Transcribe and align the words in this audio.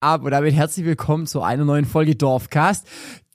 ab 0.00 0.22
und 0.22 0.30
damit 0.30 0.54
herzlich 0.54 0.86
willkommen 0.86 1.26
zu 1.26 1.42
einer 1.42 1.64
neuen 1.64 1.84
Folge 1.84 2.14
Dorfcast. 2.14 2.86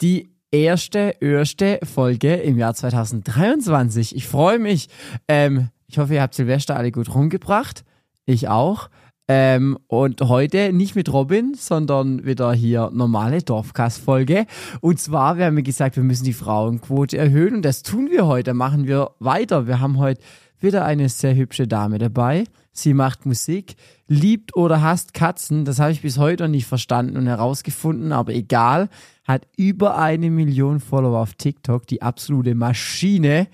Die 0.01 0.29
erste, 0.49 1.15
erste 1.19 1.79
Folge 1.83 2.35
im 2.35 2.57
Jahr 2.57 2.73
2023. 2.73 4.15
Ich 4.15 4.27
freue 4.27 4.59
mich. 4.59 4.87
Ähm, 5.27 5.69
ich 5.87 5.97
hoffe, 5.97 6.13
ihr 6.13 6.21
habt 6.21 6.33
Silvester 6.33 6.77
alle 6.77 6.93
gut 6.93 7.13
rumgebracht. 7.13 7.83
Ich 8.25 8.47
auch. 8.47 8.89
Ähm, 9.27 9.77
und 9.87 10.21
heute 10.21 10.71
nicht 10.71 10.95
mit 10.95 11.11
Robin, 11.11 11.53
sondern 11.53 12.25
wieder 12.25 12.53
hier 12.53 12.91
normale 12.93 13.41
Dorfcast-Folge. 13.41 14.45
Und 14.79 15.01
zwar, 15.01 15.37
wir 15.37 15.45
haben 15.45 15.61
gesagt, 15.63 15.97
wir 15.97 16.03
müssen 16.03 16.25
die 16.25 16.33
Frauenquote 16.33 17.17
erhöhen 17.17 17.55
und 17.55 17.63
das 17.63 17.83
tun 17.83 18.09
wir 18.09 18.25
heute. 18.25 18.53
Machen 18.53 18.87
wir 18.87 19.11
weiter. 19.19 19.67
Wir 19.67 19.81
haben 19.81 19.97
heute 19.97 20.21
wieder 20.59 20.85
eine 20.85 21.09
sehr 21.09 21.35
hübsche 21.35 21.67
Dame 21.67 21.97
dabei. 21.97 22.45
Sie 22.73 22.95
macht 22.95 23.25
Musik, 23.27 23.75
liebt 24.07 24.55
oder 24.55 24.81
hasst 24.81 25.13
Katzen. 25.13 25.63
Das 25.63 25.79
habe 25.79 25.91
ich 25.91 26.01
bis 26.01 26.17
heute 26.17 26.43
noch 26.43 26.49
nicht 26.49 26.65
verstanden 26.65 27.17
und 27.17 27.27
herausgefunden, 27.27 28.11
aber 28.11 28.33
egal. 28.33 28.89
Hat 29.23 29.47
über 29.55 29.97
eine 29.97 30.31
Million 30.31 30.79
Follower 30.79 31.19
auf 31.19 31.35
TikTok, 31.35 31.87
die 31.87 32.01
absolute 32.01 32.55
Maschine. 32.55 33.47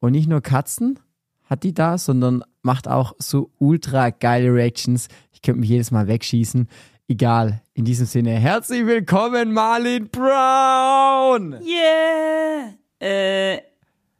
Und 0.00 0.12
nicht 0.12 0.28
nur 0.28 0.40
Katzen 0.42 0.98
hat 1.44 1.62
die 1.62 1.72
da, 1.72 1.96
sondern 1.96 2.42
macht 2.62 2.88
auch 2.88 3.14
so 3.18 3.50
ultra 3.58 4.10
geile 4.10 4.52
Reactions. 4.52 5.08
Ich 5.32 5.42
könnte 5.42 5.60
mich 5.60 5.70
jedes 5.70 5.92
Mal 5.92 6.08
wegschießen. 6.08 6.68
Egal. 7.08 7.62
In 7.72 7.84
diesem 7.84 8.06
Sinne, 8.06 8.32
herzlich 8.32 8.84
willkommen, 8.84 9.52
Marlin 9.52 10.08
Brown! 10.10 11.54
Yeah! 11.62 12.74
Äh, 12.98 13.60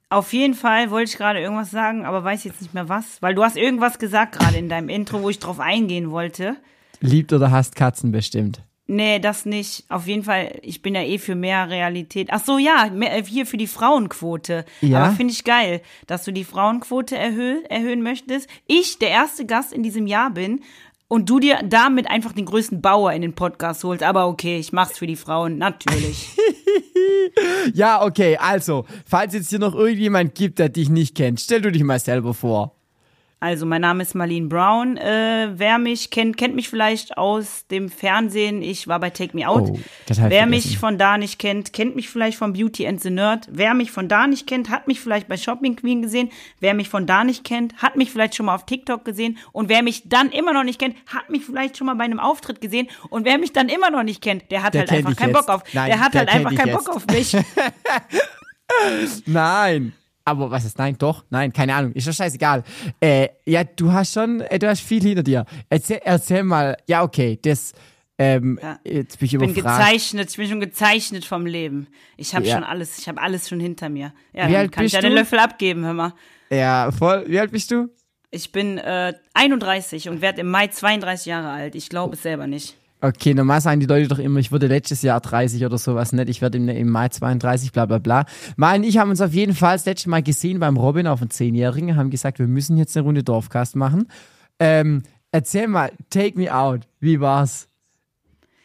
auf 0.08 0.32
jeden 0.32 0.54
Fall 0.54 0.90
wollte 0.90 1.10
ich 1.10 1.16
gerade 1.16 1.40
irgendwas 1.40 1.70
sagen, 1.70 2.04
aber 2.04 2.22
weiß 2.22 2.44
jetzt 2.44 2.62
nicht 2.62 2.74
mehr 2.74 2.88
was, 2.88 3.20
weil 3.22 3.34
du 3.34 3.42
hast 3.42 3.56
irgendwas 3.56 3.98
gesagt 3.98 4.38
gerade 4.38 4.56
in 4.56 4.68
deinem 4.68 4.88
Intro, 4.88 5.22
wo 5.22 5.30
ich 5.30 5.38
drauf 5.38 5.60
eingehen 5.60 6.10
wollte. 6.10 6.56
Liebt 7.00 7.32
oder 7.32 7.50
hasst 7.50 7.76
Katzen 7.76 8.12
bestimmt. 8.12 8.62
Nee, 8.88 9.18
das 9.18 9.46
nicht. 9.46 9.84
Auf 9.88 10.06
jeden 10.06 10.22
Fall, 10.22 10.60
ich 10.62 10.80
bin 10.80 10.94
ja 10.94 11.02
eh 11.02 11.18
für 11.18 11.34
mehr 11.34 11.68
Realität. 11.68 12.28
Ach 12.30 12.42
so, 12.44 12.56
ja, 12.56 12.88
mehr, 12.92 13.20
hier 13.24 13.44
für 13.44 13.56
die 13.56 13.66
Frauenquote. 13.66 14.64
Ja? 14.80 15.04
Aber 15.04 15.12
finde 15.12 15.32
ich 15.32 15.42
geil, 15.42 15.82
dass 16.06 16.24
du 16.24 16.32
die 16.32 16.44
Frauenquote 16.44 17.16
erhöh, 17.16 17.64
erhöhen 17.68 18.02
möchtest. 18.02 18.48
Ich, 18.68 19.00
der 19.00 19.10
erste 19.10 19.44
Gast 19.44 19.72
in 19.72 19.82
diesem 19.82 20.06
Jahr 20.06 20.30
bin 20.30 20.60
und 21.08 21.28
du 21.28 21.40
dir 21.40 21.60
damit 21.64 22.08
einfach 22.08 22.32
den 22.32 22.46
größten 22.46 22.80
Bauer 22.80 23.12
in 23.12 23.22
den 23.22 23.34
Podcast 23.34 23.82
holst. 23.82 24.04
Aber 24.04 24.28
okay, 24.28 24.58
ich 24.58 24.72
mach's 24.72 24.98
für 24.98 25.08
die 25.08 25.16
Frauen, 25.16 25.58
natürlich. 25.58 26.28
Ja, 27.74 28.02
okay, 28.02 28.36
also, 28.36 28.86
falls 29.06 29.34
jetzt 29.34 29.50
hier 29.50 29.58
noch 29.58 29.74
irgendjemand 29.74 30.34
gibt, 30.34 30.58
der 30.58 30.68
dich 30.68 30.88
nicht 30.88 31.14
kennt, 31.14 31.40
stell 31.40 31.60
du 31.60 31.72
dich 31.72 31.82
mal 31.82 31.98
selber 31.98 32.34
vor. 32.34 32.75
Also, 33.38 33.66
mein 33.66 33.82
Name 33.82 34.02
ist 34.02 34.14
Marlene 34.14 34.46
Brown. 34.48 34.96
Äh, 34.96 35.50
wer 35.56 35.76
mich 35.78 36.10
kennt, 36.10 36.38
kennt 36.38 36.54
mich 36.54 36.70
vielleicht 36.70 37.18
aus 37.18 37.66
dem 37.66 37.90
Fernsehen. 37.90 38.62
Ich 38.62 38.88
war 38.88 38.98
bei 38.98 39.10
Take 39.10 39.36
Me 39.36 39.46
Out. 39.46 39.68
Oh, 39.70 39.78
wer 40.08 40.46
mich 40.46 40.78
von 40.78 40.96
da 40.96 41.18
nicht 41.18 41.38
kennt, 41.38 41.74
kennt 41.74 41.96
mich 41.96 42.08
vielleicht 42.08 42.38
von 42.38 42.54
Beauty 42.54 42.86
and 42.86 43.02
the 43.02 43.10
Nerd. 43.10 43.46
Wer 43.50 43.74
mich 43.74 43.92
von 43.92 44.08
da 44.08 44.26
nicht 44.26 44.46
kennt, 44.46 44.70
hat 44.70 44.86
mich 44.86 45.00
vielleicht 45.00 45.28
bei 45.28 45.36
Shopping 45.36 45.76
Queen 45.76 46.00
gesehen. 46.00 46.30
Wer 46.60 46.72
mich 46.72 46.88
von 46.88 47.06
da 47.06 47.24
nicht 47.24 47.44
kennt, 47.44 47.76
hat 47.82 47.96
mich 47.96 48.10
vielleicht 48.10 48.34
schon 48.36 48.46
mal 48.46 48.54
auf 48.54 48.64
TikTok 48.64 49.04
gesehen. 49.04 49.36
Und 49.52 49.68
wer 49.68 49.82
mich 49.82 50.08
dann 50.08 50.30
immer 50.30 50.54
noch 50.54 50.64
nicht 50.64 50.78
kennt, 50.78 50.96
hat 51.06 51.28
mich 51.28 51.44
vielleicht 51.44 51.76
schon 51.76 51.86
mal 51.88 51.94
bei 51.94 52.04
einem 52.04 52.20
Auftritt 52.20 52.62
gesehen. 52.62 52.88
Und 53.10 53.26
wer 53.26 53.36
mich 53.36 53.52
dann 53.52 53.68
immer 53.68 53.90
noch 53.90 54.02
nicht 54.02 54.22
kennt, 54.22 54.50
der 54.50 54.62
hat 54.62 54.72
Der 54.72 54.80
halt 54.80 54.92
einfach 54.92 55.14
keinen 55.14 55.34
jetzt. 55.34 55.46
Bock 55.46 55.54
auf. 55.54 55.62
Nein, 55.74 55.88
der 55.90 56.00
hat 56.00 56.14
der 56.14 56.20
halt 56.20 56.30
einfach 56.32 56.54
keinen 56.54 56.68
jetzt. 56.68 56.86
Bock 56.86 56.96
auf 56.96 57.06
mich. 57.06 57.36
Nein. 59.26 59.92
Aber 60.28 60.50
was 60.50 60.64
ist 60.64 60.76
nein? 60.78 60.96
Doch, 60.98 61.24
nein, 61.30 61.52
keine 61.52 61.72
Ahnung. 61.74 61.92
Ist 61.92 62.06
doch 62.08 62.12
scheißegal. 62.12 62.64
Äh, 63.00 63.28
ja, 63.46 63.62
du 63.62 63.92
hast 63.92 64.12
schon, 64.12 64.40
äh, 64.40 64.58
du 64.58 64.68
hast 64.68 64.80
viel 64.80 65.00
hinter 65.00 65.22
dir. 65.22 65.46
Erzähl, 65.70 66.00
erzähl 66.04 66.42
mal, 66.42 66.76
ja, 66.88 67.04
okay, 67.04 67.38
das, 67.40 67.72
ähm, 68.18 68.58
Ja. 68.60 68.80
jetzt 68.84 69.18
bin 69.20 69.26
ich 69.26 69.34
Ich 69.34 69.38
bin 69.38 69.54
gezeichnet, 69.54 70.30
ich 70.30 70.36
bin 70.36 70.48
schon 70.48 70.58
gezeichnet 70.60 71.24
vom 71.24 71.46
Leben. 71.46 71.86
Ich 72.16 72.34
habe 72.34 72.44
Ja. 72.44 72.54
schon 72.56 72.64
alles, 72.64 72.98
ich 72.98 73.06
habe 73.08 73.20
alles 73.22 73.48
schon 73.48 73.60
hinter 73.60 73.88
mir. 73.88 74.12
Ja, 74.32 74.48
Wie 74.48 74.56
alt 74.56 74.72
kann 74.72 74.84
ich 74.84 74.92
bist 74.92 74.94
ja 74.96 75.00
den 75.00 75.12
du? 75.12 75.18
Löffel 75.18 75.38
abgeben, 75.38 75.84
hör 75.84 75.94
mal. 75.94 76.12
Ja, 76.50 76.90
voll. 76.90 77.24
Wie 77.28 77.38
alt 77.38 77.52
bist 77.52 77.70
du? 77.70 77.88
Ich 78.32 78.50
bin 78.50 78.78
äh, 78.78 79.14
31 79.34 80.08
und 80.08 80.20
werde 80.22 80.40
im 80.40 80.50
Mai 80.50 80.66
32 80.66 81.26
Jahre 81.26 81.50
alt. 81.50 81.76
Ich 81.76 81.88
glaube 81.88 82.14
es 82.14 82.22
selber 82.22 82.48
nicht. 82.48 82.76
Okay, 83.06 83.34
normal 83.34 83.60
sagen 83.60 83.78
die 83.78 83.86
Leute 83.86 84.08
doch 84.08 84.18
immer, 84.18 84.40
ich 84.40 84.50
wurde 84.50 84.66
letztes 84.66 85.02
Jahr 85.02 85.20
30 85.20 85.64
oder 85.64 85.78
sowas, 85.78 86.12
nicht? 86.12 86.28
Ich 86.28 86.42
werde 86.42 86.58
im, 86.58 86.68
im 86.68 86.88
Mai 86.88 87.08
32, 87.08 87.70
bla 87.70 87.86
bla 87.86 87.98
bla. 87.98 88.24
Mal 88.56 88.78
und 88.78 88.84
ich 88.84 88.98
haben 88.98 89.10
uns 89.10 89.20
auf 89.20 89.32
jeden 89.32 89.54
Fall 89.54 89.76
das 89.76 89.86
letzte 89.86 90.10
Mal 90.10 90.24
gesehen 90.24 90.58
beim 90.58 90.76
Robin 90.76 91.06
auf 91.06 91.20
den 91.20 91.30
Zehnjährigen, 91.30 91.94
haben 91.94 92.10
gesagt, 92.10 92.40
wir 92.40 92.48
müssen 92.48 92.76
jetzt 92.76 92.96
eine 92.96 93.04
Runde 93.04 93.22
Dorfcast 93.22 93.76
machen. 93.76 94.08
Ähm, 94.58 95.04
erzähl 95.30 95.68
mal, 95.68 95.92
take 96.10 96.36
me 96.36 96.52
out. 96.52 96.88
Wie 96.98 97.20
war's? 97.20 97.68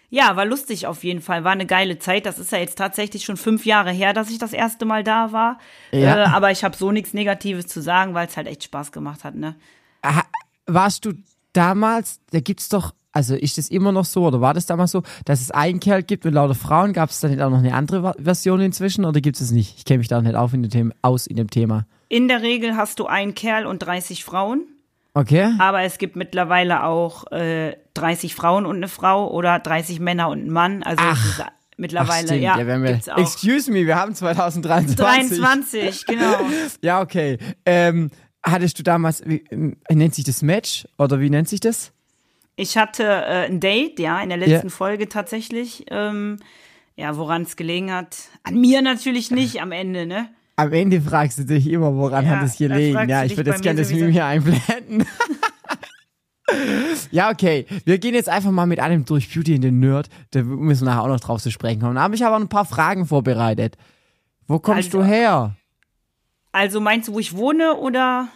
Ja, 0.09 0.35
war 0.35 0.45
lustig 0.45 0.87
auf 0.87 1.03
jeden 1.03 1.21
Fall. 1.21 1.43
War 1.43 1.51
eine 1.51 1.67
geile 1.67 1.99
Zeit. 1.99 2.25
Das 2.25 2.39
ist 2.39 2.51
ja 2.51 2.57
jetzt 2.57 2.77
tatsächlich 2.77 3.23
schon 3.23 3.37
fünf 3.37 3.65
Jahre 3.65 3.91
her, 3.91 4.13
dass 4.13 4.31
ich 4.31 4.39
das 4.39 4.53
erste 4.53 4.85
Mal 4.85 5.03
da 5.03 5.31
war. 5.31 5.59
Ja. 5.91 6.23
Äh, 6.23 6.27
aber 6.29 6.49
ich 6.49 6.63
habe 6.63 6.75
so 6.75 6.91
nichts 6.91 7.13
Negatives 7.13 7.67
zu 7.67 7.79
sagen, 7.81 8.15
weil 8.15 8.27
es 8.27 8.35
halt 8.35 8.47
echt 8.47 8.63
Spaß 8.63 8.91
gemacht 8.91 9.23
hat. 9.23 9.35
Ne? 9.35 9.55
Warst 10.65 11.05
du 11.05 11.13
damals, 11.53 12.19
da 12.31 12.39
gibt's 12.39 12.69
doch, 12.69 12.93
also 13.13 13.35
ist 13.35 13.57
das 13.57 13.69
immer 13.69 13.91
noch 13.91 14.05
so 14.05 14.25
oder 14.25 14.41
war 14.41 14.53
das 14.53 14.65
damals 14.65 14.91
so, 14.91 15.03
dass 15.25 15.41
es 15.41 15.51
einen 15.51 15.79
Kerl 15.79 16.03
gibt 16.03 16.25
mit 16.25 16.33
lauter 16.33 16.55
Frauen? 16.55 16.93
Gab 16.93 17.09
es 17.09 17.19
da 17.19 17.27
nicht 17.27 17.41
auch 17.41 17.49
noch 17.49 17.59
eine 17.59 17.73
andere 17.73 18.13
Version 18.17 18.61
inzwischen 18.61 19.05
oder 19.05 19.19
gibt 19.21 19.39
es 19.39 19.51
nicht? 19.51 19.77
Ich 19.77 19.85
kenne 19.85 19.99
mich 19.99 20.07
da 20.07 20.21
nicht 20.21 20.35
auf 20.35 20.53
in 20.53 20.63
dem 20.63 20.71
Thema, 20.71 20.93
aus 21.01 21.27
in 21.27 21.35
dem 21.35 21.49
Thema. 21.49 21.85
In 22.07 22.27
der 22.27 22.41
Regel 22.41 22.75
hast 22.75 22.99
du 22.99 23.07
einen 23.07 23.35
Kerl 23.35 23.65
und 23.65 23.79
30 23.79 24.23
Frauen. 24.23 24.65
Okay? 25.13 25.53
Aber 25.59 25.81
es 25.81 25.97
gibt 25.97 26.15
mittlerweile 26.15 26.83
auch 26.83 27.29
äh, 27.31 27.75
30 27.95 28.33
Frauen 28.33 28.65
und 28.65 28.77
eine 28.77 28.87
Frau 28.87 29.29
oder 29.29 29.59
30 29.59 29.99
Männer 29.99 30.29
und 30.29 30.45
ein 30.45 30.49
Mann. 30.49 30.83
Also 30.83 31.03
Ach. 31.05 31.39
es 31.39 31.45
mittlerweile, 31.75 32.27
stimmt. 32.27 32.43
ja, 32.43 32.65
wir 32.65 32.73
haben 32.73 32.85
ja, 32.85 32.91
gibt's 32.93 33.09
auch. 33.09 33.17
excuse 33.17 33.71
me, 33.71 33.85
wir 33.85 33.97
haben 33.97 34.15
2023. 34.15 35.37
23, 35.37 36.05
genau. 36.05 36.39
Ja, 36.81 37.01
okay. 37.01 37.39
Ähm, 37.65 38.09
hattest 38.41 38.79
du 38.79 38.83
damals, 38.83 39.23
wie, 39.25 39.43
nennt 39.89 40.15
sich 40.15 40.23
das 40.23 40.41
Match 40.41 40.87
oder 40.97 41.19
wie 41.19 41.29
nennt 41.29 41.49
sich 41.49 41.59
das? 41.59 41.91
Ich 42.61 42.77
hatte 42.77 43.03
äh, 43.03 43.45
ein 43.47 43.59
Date, 43.59 43.99
ja, 43.99 44.21
in 44.21 44.29
der 44.29 44.37
letzten 44.37 44.67
Ja. 44.67 44.73
Folge 44.73 45.09
tatsächlich. 45.09 45.85
Ähm, 45.89 46.37
ja, 46.95 47.17
woran 47.17 47.41
es 47.41 47.55
gelegen 47.55 47.91
hat. 47.91 48.17
An 48.43 48.61
mir 48.61 48.83
natürlich 48.83 49.31
nicht 49.31 49.59
am 49.63 49.71
Ende, 49.71 50.05
ne? 50.05 50.29
Am 50.57 50.71
Ende 50.71 51.01
fragst 51.01 51.39
du 51.39 51.45
dich 51.45 51.65
immer, 51.67 51.95
woran 51.95 52.23
Ja, 52.25 52.35
hat 52.37 52.43
es 52.45 52.57
gelegen? 52.57 53.09
Ja, 53.09 53.23
ich 53.25 53.35
würde 53.35 53.49
jetzt 53.49 53.63
gerne 53.63 53.79
das. 53.81 53.91
Meme 53.91 54.09
hier 54.09 54.25
einblenden. 54.25 55.07
ja, 57.11 57.31
okay. 57.31 57.65
Wir 57.85 57.97
gehen 57.97 58.13
jetzt 58.13 58.29
einfach 58.29 58.51
mal 58.51 58.67
mit 58.67 58.79
einem 58.79 59.05
durch 59.05 59.33
Beauty 59.33 59.55
in 59.55 59.61
den 59.61 59.79
Nerd. 59.79 60.09
Da 60.31 60.43
müssen 60.43 60.85
wir 60.85 60.91
nachher 60.91 61.03
auch 61.03 61.07
noch 61.07 61.19
drauf 61.19 61.41
zu 61.41 61.49
sprechen 61.49 61.81
kommen. 61.81 61.95
Da 61.95 62.01
habe 62.01 62.13
ich 62.13 62.23
aber 62.23 62.35
ein 62.35 62.49
paar 62.49 62.65
Fragen 62.65 63.07
vorbereitet. 63.07 63.75
Wo 64.47 64.59
kommst 64.59 64.89
Also- 64.93 64.99
du 64.99 65.03
her? 65.05 65.55
Also 66.51 66.79
meinst 66.81 67.07
du, 67.07 67.13
wo 67.13 67.19
ich 67.19 67.35
wohne 67.35 67.75
oder 67.77 68.27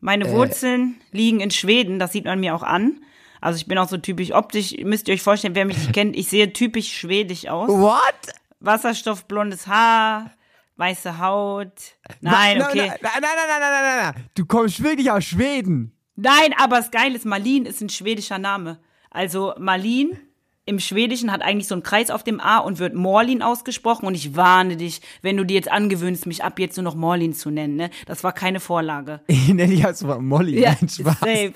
meine 0.00 0.26
Äh. 0.26 0.32
Wurzeln 0.32 0.96
liegen 1.12 1.40
in 1.40 1.50
Schweden? 1.52 1.98
Das 1.98 2.12
sieht 2.12 2.24
man 2.26 2.40
mir 2.40 2.54
auch 2.54 2.64
an. 2.64 3.00
Also 3.40 3.58
ich 3.58 3.66
bin 3.66 3.78
auch 3.78 3.88
so 3.88 3.96
typisch 3.96 4.32
optisch, 4.32 4.74
müsst 4.84 5.08
ihr 5.08 5.14
euch 5.14 5.22
vorstellen, 5.22 5.54
wer 5.54 5.64
mich 5.64 5.78
nicht 5.78 5.92
kennt, 5.92 6.16
ich 6.16 6.28
sehe 6.28 6.52
typisch 6.52 6.92
schwedisch 6.92 7.46
aus. 7.48 7.68
What? 7.68 8.34
Wasserstoffblondes 8.60 9.66
Haar, 9.66 10.32
weiße 10.76 11.18
Haut. 11.18 11.72
Nein, 12.20 12.62
okay. 12.62 12.88
Nein, 12.88 12.98
nein, 13.02 13.20
nein, 13.20 13.20
nein, 13.22 13.60
nein, 13.60 13.82
nein, 13.82 14.12
nein. 14.14 14.24
Du 14.34 14.46
kommst 14.46 14.82
wirklich 14.82 15.10
aus 15.10 15.24
Schweden. 15.24 15.92
Nein, 16.16 16.52
aber 16.58 16.78
das 16.78 16.90
Geile 16.90 17.14
ist, 17.14 17.24
Marlin 17.24 17.64
ist 17.64 17.80
ein 17.80 17.88
schwedischer 17.88 18.38
Name. 18.38 18.80
Also 19.10 19.54
Marlin 19.58 20.18
im 20.68 20.78
Schwedischen 20.80 21.32
hat 21.32 21.40
eigentlich 21.40 21.66
so 21.66 21.74
einen 21.74 21.82
Kreis 21.82 22.10
auf 22.10 22.22
dem 22.22 22.40
A 22.40 22.58
und 22.58 22.78
wird 22.78 22.94
Morlin 22.94 23.42
ausgesprochen. 23.42 24.06
Und 24.06 24.14
ich 24.14 24.36
warne 24.36 24.76
dich, 24.76 25.00
wenn 25.22 25.36
du 25.36 25.44
dir 25.44 25.54
jetzt 25.54 25.70
angewöhnst, 25.70 26.26
mich 26.26 26.44
ab 26.44 26.58
jetzt 26.58 26.76
nur 26.76 26.84
noch 26.84 26.94
Morlin 26.94 27.32
zu 27.32 27.50
nennen. 27.50 27.76
Ne? 27.76 27.90
Das 28.06 28.22
war 28.22 28.32
keine 28.32 28.60
Vorlage. 28.60 29.20
Ich 29.48 29.54
nenne 29.54 29.72
dich 29.72 29.84
als 29.84 30.02
Molly. 30.02 30.60
Ja, 30.60 30.76
Nein, 30.78 30.90
Spaß. 30.90 31.20
safe. 31.20 31.54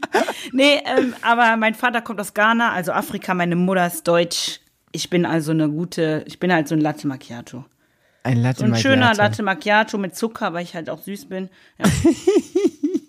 nee, 0.52 0.80
ähm, 0.86 1.14
aber 1.20 1.56
mein 1.58 1.74
Vater 1.74 2.00
kommt 2.00 2.18
aus 2.18 2.32
Ghana, 2.32 2.72
also 2.72 2.92
Afrika, 2.92 3.34
meine 3.34 3.56
Mutter 3.56 3.86
ist 3.86 4.08
deutsch. 4.08 4.60
Ich 4.92 5.10
bin 5.10 5.26
also 5.26 5.50
eine 5.50 5.68
gute, 5.68 6.24
ich 6.26 6.38
bin 6.38 6.50
halt 6.50 6.66
so 6.66 6.74
ein 6.74 6.80
Latte 6.80 7.06
Macchiato. 7.06 7.66
Ein 8.22 8.38
Latte 8.38 8.60
So 8.60 8.64
ein 8.64 8.76
schöner 8.76 9.08
Macchiato. 9.08 9.22
Latte 9.22 9.42
Macchiato 9.42 9.98
mit 9.98 10.16
Zucker, 10.16 10.54
weil 10.54 10.64
ich 10.64 10.74
halt 10.74 10.88
auch 10.88 11.02
süß 11.02 11.26
bin. 11.26 11.50
Ja. 11.78 11.84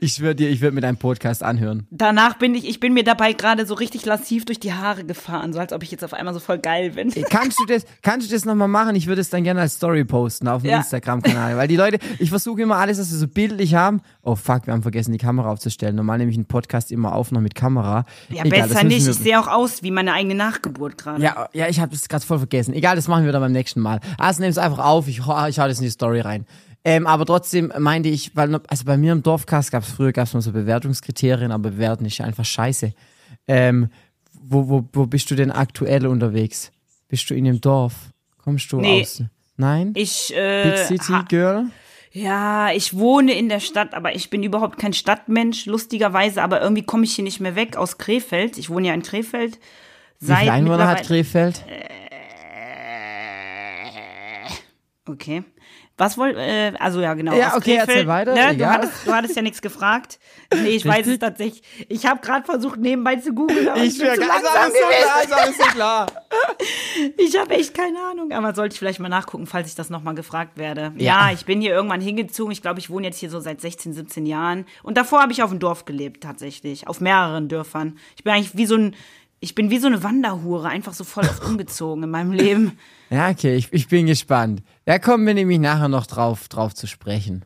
Ich 0.00 0.14
schwöre 0.14 0.34
dir, 0.34 0.50
ich 0.50 0.60
würde 0.60 0.74
mir 0.74 0.80
deinen 0.80 0.96
Podcast 0.96 1.44
anhören. 1.44 1.86
Danach 1.90 2.38
bin 2.38 2.54
ich, 2.56 2.68
ich 2.68 2.80
bin 2.80 2.92
mir 2.92 3.04
dabei 3.04 3.32
gerade 3.34 3.66
so 3.66 3.74
richtig 3.74 4.04
lassiv 4.04 4.44
durch 4.44 4.58
die 4.58 4.72
Haare 4.72 5.04
gefahren, 5.04 5.52
so 5.52 5.60
als 5.60 5.72
ob 5.72 5.82
ich 5.84 5.92
jetzt 5.92 6.02
auf 6.04 6.12
einmal 6.12 6.34
so 6.34 6.40
voll 6.40 6.58
geil 6.58 6.90
bin. 6.90 7.12
Kannst 7.30 7.60
du 7.60 7.64
das, 7.64 7.84
kannst 8.02 8.28
du 8.28 8.34
das 8.34 8.44
nochmal 8.44 8.66
machen? 8.66 8.96
Ich 8.96 9.06
würde 9.06 9.20
es 9.20 9.30
dann 9.30 9.44
gerne 9.44 9.60
als 9.60 9.74
Story 9.74 10.04
posten 10.04 10.48
auf 10.48 10.62
dem 10.62 10.70
Ja. 10.72 10.78
Instagram-Kanal. 10.78 11.56
Weil 11.56 11.68
die 11.68 11.76
Leute, 11.76 11.98
ich 12.18 12.30
versuche 12.30 12.62
immer 12.62 12.76
alles, 12.76 12.98
dass 12.98 13.12
wir 13.12 13.18
so 13.18 13.28
bildlich 13.28 13.76
haben. 13.76 14.00
Oh 14.22 14.34
fuck, 14.34 14.66
wir 14.66 14.72
haben 14.74 14.82
vergessen, 14.82 15.12
die 15.12 15.18
Kamera 15.18 15.50
aufzustellen. 15.50 15.94
Normal 15.94 16.18
nehme 16.18 16.30
ich 16.32 16.36
einen 16.36 16.46
Podcast 16.46 16.90
immer 16.90 17.14
auf, 17.14 17.30
noch 17.30 17.40
mit 17.40 17.54
Kamera. 17.54 18.06
Ja, 18.30 18.44
Egal, 18.44 18.68
besser 18.68 18.82
nicht. 18.84 19.06
Ich 19.06 19.14
sehe 19.14 19.38
auch 19.38 19.46
aus 19.48 19.84
wie 19.84 19.92
meine 19.92 20.14
eigene 20.14 20.34
Nachgeburt 20.34 20.98
gerade. 20.98 21.22
Ja, 21.22 21.48
ja, 21.52 21.68
ich 21.68 21.78
habe 21.78 21.92
das 21.92 22.08
gerade 22.08 22.26
voll 22.26 22.38
vergessen. 22.38 22.74
Egal, 22.74 22.96
das 22.96 23.06
machen 23.06 23.24
wir 23.24 23.30
dann 23.32 23.42
beim 23.42 23.52
nächsten 23.52 23.80
Mal. 23.80 24.00
Also 24.18 24.40
nimm 24.40 24.50
es 24.50 24.58
einfach 24.58 24.80
auf, 24.84 25.06
ich, 25.06 25.18
ich 25.18 25.26
hau 25.26 25.68
das 25.68 25.78
in 25.78 25.84
die 25.84 25.90
Story 25.90 26.20
rein. 26.20 26.44
Ähm, 26.84 27.06
aber 27.06 27.24
trotzdem 27.24 27.72
meinte 27.78 28.10
ich, 28.10 28.36
weil 28.36 28.60
also 28.68 28.84
bei 28.84 28.96
mir 28.98 29.12
im 29.12 29.22
Dorfcast 29.22 29.72
gab 29.72 29.84
es 29.84 29.90
früher 29.90 30.12
gab's 30.12 30.34
mal 30.34 30.42
so 30.42 30.52
Bewertungskriterien, 30.52 31.50
aber 31.50 31.70
bewerten 31.70 32.04
ist 32.04 32.20
einfach 32.20 32.44
scheiße. 32.44 32.92
Ähm, 33.48 33.88
wo, 34.34 34.68
wo, 34.68 34.84
wo 34.92 35.06
bist 35.06 35.30
du 35.30 35.34
denn 35.34 35.50
aktuell 35.50 36.06
unterwegs? 36.06 36.70
Bist 37.08 37.28
du 37.30 37.34
in 37.34 37.44
dem 37.44 37.60
Dorf? 37.60 37.94
Kommst 38.36 38.70
du 38.72 38.80
Nee. 38.80 39.00
aus? 39.00 39.22
Nein? 39.56 39.92
Ich, 39.96 40.34
äh, 40.36 40.70
Big 40.70 40.78
City 41.00 41.14
Girl? 41.28 41.66
Ja, 42.12 42.70
ich 42.70 42.96
wohne 42.96 43.32
in 43.32 43.48
der 43.48 43.60
Stadt, 43.60 43.94
aber 43.94 44.14
ich 44.14 44.30
bin 44.30 44.42
überhaupt 44.42 44.78
kein 44.78 44.92
Stadtmensch, 44.92 45.66
lustigerweise, 45.66 46.42
aber 46.42 46.60
irgendwie 46.60 46.84
komme 46.84 47.04
ich 47.04 47.14
hier 47.14 47.24
nicht 47.24 47.40
mehr 47.40 47.56
weg 47.56 47.76
aus 47.76 47.98
Krefeld. 47.98 48.58
Ich 48.58 48.70
wohne 48.70 48.88
ja 48.88 48.94
in 48.94 49.02
Krefeld. 49.02 49.58
Wie 50.20 50.34
viele 50.34 50.52
Einwohner 50.52 50.86
hat 50.86 51.04
Krefeld? 51.04 51.64
Okay. 55.08 55.44
Was 55.96 56.18
wollt, 56.18 56.36
äh, 56.36 56.72
also 56.80 57.00
ja, 57.00 57.14
genau. 57.14 57.34
Ja, 57.34 57.56
okay, 57.56 57.74
erzähl 57.74 58.04
Krefeld, 58.04 58.06
weiter, 58.08 58.34
Ne? 58.34 58.56
Du, 58.56 58.68
hattest, 58.68 59.06
du 59.06 59.12
hattest 59.12 59.36
ja 59.36 59.42
nichts 59.42 59.62
gefragt. 59.62 60.18
Nee, 60.52 60.70
ich 60.70 60.84
weiß 60.84 61.02
es 61.02 61.06
Richtig. 61.06 61.20
tatsächlich. 61.20 61.62
Ich 61.88 62.04
habe 62.06 62.20
gerade 62.20 62.44
versucht, 62.44 62.80
nebenbei 62.80 63.14
zu 63.16 63.32
googeln, 63.32 63.68
aber 63.68 63.80
ich, 63.80 63.96
bin 63.98 64.08
zu 64.12 64.20
langsam 64.20 64.52
alles 64.56 64.74
klar, 64.74 65.22
ist 65.22 65.32
alles 65.32 65.56
so 65.56 65.64
klar. 65.64 66.06
Ich 67.16 67.36
habe 67.38 67.54
echt 67.54 67.74
keine 67.74 67.98
Ahnung, 68.10 68.32
aber 68.32 68.54
sollte 68.54 68.74
ich 68.74 68.78
vielleicht 68.78 69.00
mal 69.00 69.08
nachgucken, 69.08 69.46
falls 69.46 69.68
ich 69.68 69.74
das 69.74 69.90
nochmal 69.90 70.14
gefragt 70.14 70.58
werde. 70.58 70.92
Ja. 70.96 71.28
Ja. 71.28 71.32
ich 71.32 71.44
bin 71.44 71.60
hier 71.60 71.72
irgendwann 71.72 72.00
hingezogen. 72.00 72.52
Ich 72.52 72.62
glaube, 72.62 72.80
ich 72.80 72.90
wohne 72.90 73.06
jetzt 73.06 73.18
hier 73.18 73.30
so 73.30 73.40
seit 73.40 73.60
16, 73.60 73.92
17 73.92 74.26
Jahren. 74.26 74.66
Und 74.82 74.96
davor 74.96 75.20
habe 75.20 75.32
ich 75.32 75.42
auf 75.42 75.50
dem 75.50 75.58
Dorf 75.58 75.84
gelebt, 75.84 76.22
tatsächlich. 76.22 76.88
Auf 76.88 77.00
mehreren 77.00 77.48
Dörfern. 77.48 77.98
Ich 78.16 78.24
bin 78.24 78.32
eigentlich 78.32 78.56
wie 78.56 78.66
so 78.66 78.76
ein, 78.76 78.96
ich 79.44 79.54
bin 79.54 79.70
wie 79.70 79.78
so 79.78 79.86
eine 79.86 80.02
Wanderhure, 80.02 80.68
einfach 80.68 80.94
so 80.94 81.04
voll 81.04 81.24
oft 81.24 81.44
umgezogen 81.48 82.02
in 82.02 82.10
meinem 82.10 82.32
Leben. 82.32 82.78
Ja, 83.10 83.28
okay, 83.28 83.54
ich, 83.54 83.72
ich 83.72 83.88
bin 83.88 84.06
gespannt. 84.06 84.62
Da 84.86 84.98
kommen 84.98 85.26
wir 85.26 85.34
nämlich 85.34 85.58
nachher 85.58 85.88
noch 85.88 86.06
drauf, 86.06 86.48
drauf 86.48 86.74
zu 86.74 86.86
sprechen. 86.86 87.44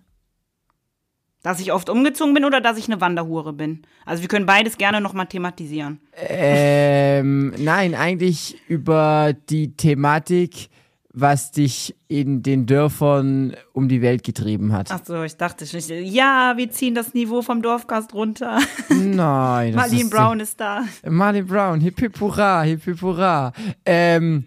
Dass 1.42 1.60
ich 1.60 1.72
oft 1.72 1.90
umgezogen 1.90 2.34
bin 2.34 2.44
oder 2.44 2.60
dass 2.60 2.78
ich 2.78 2.86
eine 2.86 3.00
Wanderhure 3.00 3.52
bin. 3.52 3.82
Also 4.06 4.22
wir 4.22 4.28
können 4.28 4.46
beides 4.46 4.78
gerne 4.78 5.00
nochmal 5.00 5.26
thematisieren. 5.26 6.00
Ähm, 6.16 7.52
nein, 7.58 7.94
eigentlich 7.94 8.56
über 8.68 9.34
die 9.48 9.76
Thematik, 9.76 10.68
was 11.12 11.52
dich 11.52 11.96
in 12.06 12.42
den 12.42 12.66
Dörfern 12.66 13.56
um 13.72 13.88
die 13.88 14.02
Welt 14.02 14.24
getrieben 14.24 14.72
hat. 14.72 14.90
Ach 14.90 15.00
so, 15.04 15.22
ich 15.22 15.36
dachte 15.36 15.66
schon, 15.66 15.80
ja, 16.04 16.54
wir 16.56 16.70
ziehen 16.70 16.94
das 16.94 17.14
Niveau 17.14 17.42
vom 17.42 17.62
Dorfgast 17.62 18.12
runter. 18.14 18.58
Nein, 18.90 19.74
Marlene 19.74 20.02
ist 20.02 20.10
Brown 20.10 20.40
ist 20.40 20.60
da. 20.60 20.84
Marlene 21.08 21.46
Brown, 21.46 21.80
hip 21.80 21.98
hip 21.98 22.20
hurra, 22.20 22.62
hip 22.62 22.84
hip 22.84 23.00
hurra. 23.00 23.52
Ähm, 23.86 24.44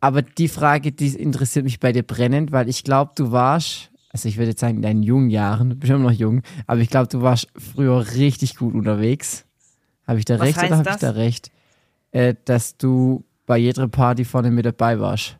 aber 0.00 0.22
die 0.22 0.48
Frage, 0.48 0.92
die 0.92 1.08
interessiert 1.08 1.64
mich 1.64 1.80
bei 1.80 1.92
dir 1.92 2.02
brennend, 2.02 2.52
weil 2.52 2.68
ich 2.68 2.84
glaube, 2.84 3.12
du 3.16 3.32
warst, 3.32 3.90
also 4.10 4.28
ich 4.28 4.36
würde 4.36 4.50
jetzt 4.50 4.60
sagen, 4.60 4.76
in 4.76 4.82
deinen 4.82 5.02
jungen 5.02 5.30
Jahren, 5.30 5.70
du 5.70 5.76
bist 5.76 5.90
immer 5.90 6.10
noch 6.10 6.12
jung, 6.12 6.42
aber 6.66 6.80
ich 6.80 6.90
glaube, 6.90 7.08
du 7.08 7.22
warst 7.22 7.48
früher 7.56 8.14
richtig 8.14 8.56
gut 8.56 8.74
unterwegs. 8.74 9.44
Habe 10.06 10.18
ich 10.18 10.24
da 10.24 10.38
Was 10.38 10.46
recht 10.46 10.58
oder 10.58 10.78
habe 10.78 10.90
ich 10.90 10.96
da 10.96 11.10
recht? 11.10 11.50
Äh, 12.12 12.34
dass 12.44 12.76
du 12.76 13.24
bei 13.46 13.58
jeder 13.58 13.88
Party 13.88 14.24
vorne 14.24 14.50
mit 14.50 14.64
dabei 14.64 14.98
warst. 15.00 15.38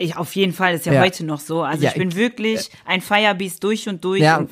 Ich, 0.00 0.16
auf 0.16 0.34
jeden 0.34 0.52
Fall, 0.52 0.74
ist 0.74 0.86
ja, 0.86 0.94
Ja. 0.94 1.00
heute 1.02 1.24
noch 1.24 1.40
so. 1.40 1.62
Also 1.62 1.84
Ja, 1.84 1.90
ich 1.90 1.96
bin 1.96 2.08
ich- 2.08 2.16
wirklich 2.16 2.70
ein 2.86 3.00
Firebeast 3.02 3.62
durch 3.62 3.88
und 3.88 4.02
durch. 4.04 4.22
Ja. 4.22 4.38
Und 4.38 4.50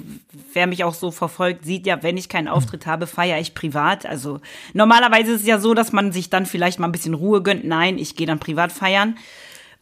wer 0.52 0.66
mich 0.66 0.84
auch 0.84 0.94
so 0.94 1.10
verfolgt, 1.10 1.64
sieht 1.64 1.86
ja, 1.86 2.02
wenn 2.02 2.16
ich 2.16 2.28
keinen 2.28 2.48
Auftritt 2.48 2.86
habe, 2.86 3.06
feiere 3.06 3.38
ich 3.40 3.54
privat. 3.54 4.04
Also 4.06 4.40
normalerweise 4.74 5.32
ist 5.32 5.40
es 5.40 5.46
ja 5.46 5.58
so, 5.58 5.74
dass 5.74 5.92
man 5.92 6.12
sich 6.12 6.28
dann 6.30 6.44
vielleicht 6.46 6.78
mal 6.78 6.86
ein 6.88 6.92
bisschen 6.92 7.14
Ruhe 7.14 7.42
gönnt. 7.42 7.64
Nein, 7.64 7.98
ich 7.98 8.14
gehe 8.14 8.26
dann 8.26 8.38
privat 8.38 8.72
feiern. 8.72 9.16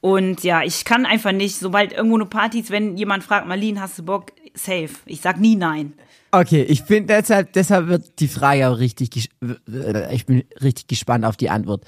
Und 0.00 0.44
ja, 0.44 0.62
ich 0.62 0.84
kann 0.84 1.04
einfach 1.04 1.32
nicht, 1.32 1.56
sobald 1.58 1.92
irgendwo 1.92 2.16
eine 2.16 2.26
Party 2.26 2.60
ist, 2.60 2.70
wenn 2.70 2.96
jemand 2.96 3.24
fragt, 3.24 3.48
Marlene, 3.48 3.80
hast 3.80 3.98
du 3.98 4.04
Bock? 4.04 4.26
Safe. 4.54 4.90
Ich 5.06 5.20
sag 5.20 5.38
nie 5.40 5.56
nein. 5.56 5.94
Okay, 6.30 6.62
ich 6.62 6.84
bin 6.84 7.06
deshalb, 7.06 7.52
deshalb 7.54 7.88
wird 7.88 8.20
die 8.20 8.28
Frage 8.28 8.68
auch 8.68 8.78
richtig, 8.78 9.10
ich 9.16 10.26
bin 10.26 10.44
richtig 10.62 10.86
gespannt 10.86 11.24
auf 11.24 11.36
die 11.36 11.50
Antwort. 11.50 11.84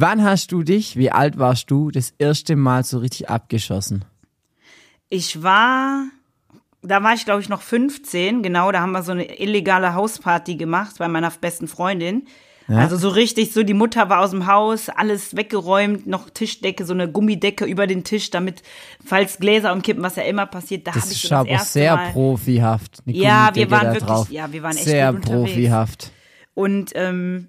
Wann 0.00 0.22
hast 0.22 0.52
du 0.52 0.62
dich, 0.62 0.96
wie 0.96 1.10
alt 1.10 1.38
warst 1.40 1.72
du, 1.72 1.90
das 1.90 2.14
erste 2.18 2.54
Mal 2.54 2.84
so 2.84 2.98
richtig 2.98 3.28
abgeschossen? 3.28 4.04
Ich 5.08 5.42
war, 5.42 6.04
da 6.82 7.02
war 7.02 7.14
ich 7.14 7.24
glaube 7.24 7.40
ich 7.40 7.48
noch 7.48 7.62
15, 7.62 8.44
genau, 8.44 8.70
da 8.70 8.80
haben 8.80 8.92
wir 8.92 9.02
so 9.02 9.10
eine 9.10 9.40
illegale 9.40 9.94
Hausparty 9.94 10.54
gemacht 10.54 10.96
bei 11.00 11.08
meiner 11.08 11.30
besten 11.30 11.66
Freundin. 11.66 12.28
Also 12.68 12.98
so 12.98 13.08
richtig, 13.08 13.52
so 13.54 13.62
die 13.62 13.72
Mutter 13.74 14.10
war 14.10 14.20
aus 14.20 14.30
dem 14.30 14.46
Haus, 14.46 14.90
alles 14.90 15.34
weggeräumt, 15.34 16.06
noch 16.06 16.28
Tischdecke, 16.28 16.84
so 16.84 16.92
eine 16.92 17.10
Gummidecke 17.10 17.64
über 17.64 17.86
den 17.86 18.04
Tisch, 18.04 18.30
damit, 18.30 18.62
falls 19.04 19.38
Gläser 19.38 19.72
umkippen, 19.72 20.02
was 20.02 20.16
ja 20.16 20.24
immer 20.24 20.44
passiert, 20.44 20.86
da 20.86 20.94
habe 20.94 21.10
ich 21.10 21.22
so 21.22 21.28
das 21.30 21.46
erste 21.46 21.72
sehr 21.72 21.96
Mal. 21.96 22.12
profihaft. 22.12 22.98
Ja, 23.06 23.50
wir 23.54 23.70
waren 23.70 23.86
wirklich- 23.86 24.04
drauf. 24.04 24.30
ja, 24.30 24.52
wir 24.52 24.62
waren 24.62 24.76
echt 24.76 24.84
Sehr 24.84 25.12
profihaft. 25.14 26.12
Und 26.52 26.92
ähm, 26.94 27.48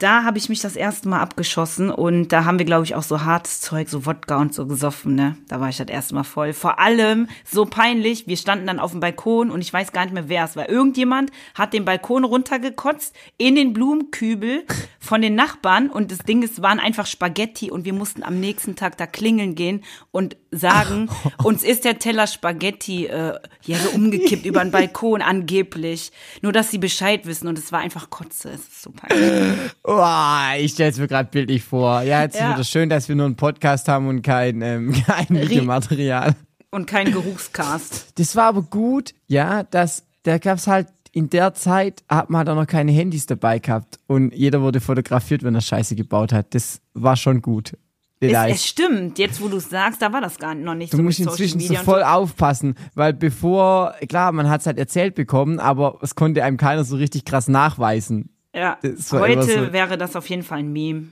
da 0.00 0.24
habe 0.24 0.38
ich 0.38 0.48
mich 0.48 0.60
das 0.60 0.76
erste 0.76 1.08
Mal 1.08 1.20
abgeschossen 1.20 1.90
und 1.90 2.28
da 2.28 2.46
haben 2.46 2.58
wir, 2.58 2.64
glaube 2.64 2.84
ich, 2.84 2.94
auch 2.94 3.02
so 3.02 3.22
hartes 3.22 3.60
Zeug, 3.60 3.88
so 3.90 4.06
Wodka 4.06 4.38
und 4.38 4.54
so 4.54 4.66
gesoffen, 4.66 5.14
ne? 5.14 5.36
Da 5.46 5.60
war 5.60 5.68
ich 5.68 5.76
das 5.76 5.88
erste 5.88 6.14
Mal 6.14 6.24
voll. 6.24 6.54
Vor 6.54 6.78
allem 6.78 7.28
so 7.44 7.66
peinlich, 7.66 8.26
wir 8.26 8.38
standen 8.38 8.66
dann 8.66 8.80
auf 8.80 8.92
dem 8.92 9.00
Balkon 9.00 9.50
und 9.50 9.60
ich 9.60 9.72
weiß 9.72 9.92
gar 9.92 10.04
nicht 10.04 10.14
mehr, 10.14 10.28
wer 10.30 10.44
es 10.44 10.56
war. 10.56 10.70
Irgendjemand 10.70 11.30
hat 11.54 11.74
den 11.74 11.84
Balkon 11.84 12.24
runtergekotzt 12.24 13.14
in 13.36 13.54
den 13.54 13.74
Blumenkübel 13.74 14.64
von 14.98 15.20
den 15.20 15.34
Nachbarn 15.34 15.90
und 15.90 16.10
das 16.10 16.20
Ding, 16.20 16.42
es 16.42 16.62
waren 16.62 16.80
einfach 16.80 17.06
Spaghetti 17.06 17.70
und 17.70 17.84
wir 17.84 17.92
mussten 17.92 18.22
am 18.22 18.40
nächsten 18.40 18.76
Tag 18.76 18.96
da 18.96 19.06
klingeln 19.06 19.54
gehen 19.54 19.84
und 20.12 20.36
sagen, 20.50 21.10
uns 21.44 21.62
ist 21.62 21.84
der 21.84 21.98
Teller 21.98 22.26
Spaghetti 22.26 23.06
äh, 23.06 23.38
ja 23.64 23.78
so 23.78 23.90
umgekippt 23.90 24.46
über 24.46 24.62
den 24.62 24.70
Balkon 24.70 25.20
angeblich. 25.20 26.10
Nur, 26.40 26.52
dass 26.52 26.70
sie 26.70 26.78
Bescheid 26.78 27.26
wissen 27.26 27.48
und 27.48 27.58
es 27.58 27.70
war 27.70 27.80
einfach 27.80 28.08
Kotze. 28.08 28.50
Es 28.50 28.60
ist 28.60 28.82
so 28.82 28.90
peinlich. 28.92 29.58
Oh, 29.92 30.56
ich 30.56 30.70
stelle 30.72 30.90
es 30.90 30.98
mir 30.98 31.08
gerade 31.08 31.28
bildlich 31.32 31.64
vor. 31.64 32.02
Ja, 32.02 32.22
jetzt 32.22 32.36
Ja. 32.38 32.50
ist 32.50 32.54
wieder 32.54 32.64
schön, 32.64 32.88
dass 32.88 33.08
wir 33.08 33.16
nur 33.16 33.26
einen 33.26 33.34
Podcast 33.34 33.88
haben 33.88 34.06
und 34.06 34.22
kein, 34.22 34.62
ähm, 34.62 34.92
kein 35.06 35.28
Videomaterial. 35.30 36.36
Und 36.70 36.86
kein 36.86 37.10
Geruchscast. 37.10 38.12
Das 38.16 38.36
war 38.36 38.44
aber 38.44 38.62
gut, 38.62 39.14
ja, 39.26 39.64
dass 39.64 40.04
da 40.22 40.38
gab's 40.38 40.68
halt 40.68 40.86
in 41.10 41.28
der 41.28 41.54
Zeit 41.54 42.04
hat 42.08 42.30
man 42.30 42.38
halt 42.38 42.48
auch 42.50 42.54
noch 42.54 42.68
keine 42.68 42.92
Handys 42.92 43.26
dabei 43.26 43.58
gehabt 43.58 43.98
und 44.06 44.32
jeder 44.32 44.62
wurde 44.62 44.80
fotografiert, 44.80 45.42
wenn 45.42 45.56
er 45.56 45.60
Scheiße 45.60 45.96
gebaut 45.96 46.32
hat. 46.32 46.54
Das 46.54 46.80
war 46.94 47.16
schon 47.16 47.42
gut. 47.42 47.72
Es, 47.72 48.28
Vielleicht. 48.28 48.54
es 48.54 48.66
stimmt, 48.68 49.18
jetzt 49.18 49.40
wo 49.42 49.48
du 49.48 49.56
es 49.56 49.70
sagst, 49.70 50.00
da 50.02 50.12
war 50.12 50.20
das 50.20 50.38
gar 50.38 50.54
noch 50.54 50.74
nicht 50.76 50.92
Du 50.92 50.98
so 50.98 51.02
musst 51.02 51.18
inzwischen 51.18 51.58
so 51.58 51.74
voll 51.74 52.04
aufpassen, 52.04 52.76
weil 52.94 53.12
bevor, 53.12 53.94
klar, 54.08 54.30
man 54.30 54.48
hat's 54.48 54.66
halt 54.66 54.78
erzählt 54.78 55.16
bekommen, 55.16 55.58
aber 55.58 55.98
es 56.02 56.14
konnte 56.14 56.44
einem 56.44 56.58
keiner 56.58 56.84
so 56.84 56.94
richtig 56.94 57.24
krass 57.24 57.48
nachweisen. 57.48 58.28
Ja, 58.54 58.78
heute 59.12 59.42
so- 59.42 59.72
wäre 59.72 59.96
das 59.96 60.16
auf 60.16 60.28
jeden 60.28 60.42
Fall 60.42 60.58
ein 60.60 60.72
Meme. 60.72 61.08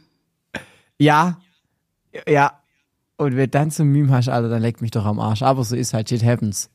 Ja, 0.99 1.39
ja. 2.27 2.61
Und 3.17 3.37
wenn 3.37 3.51
dann 3.51 3.71
so 3.71 3.83
ein 3.83 3.89
Meme 3.91 4.11
hast, 4.13 4.29
Alter, 4.29 4.49
dann 4.49 4.63
leckt 4.63 4.81
mich 4.81 4.91
doch 4.91 5.05
am 5.05 5.19
Arsch. 5.21 5.43
Aber 5.43 5.63
so 5.65 5.77
ist 5.77 5.95
halt, 5.95 6.09
shit 6.09 6.25
happens. 6.25 6.71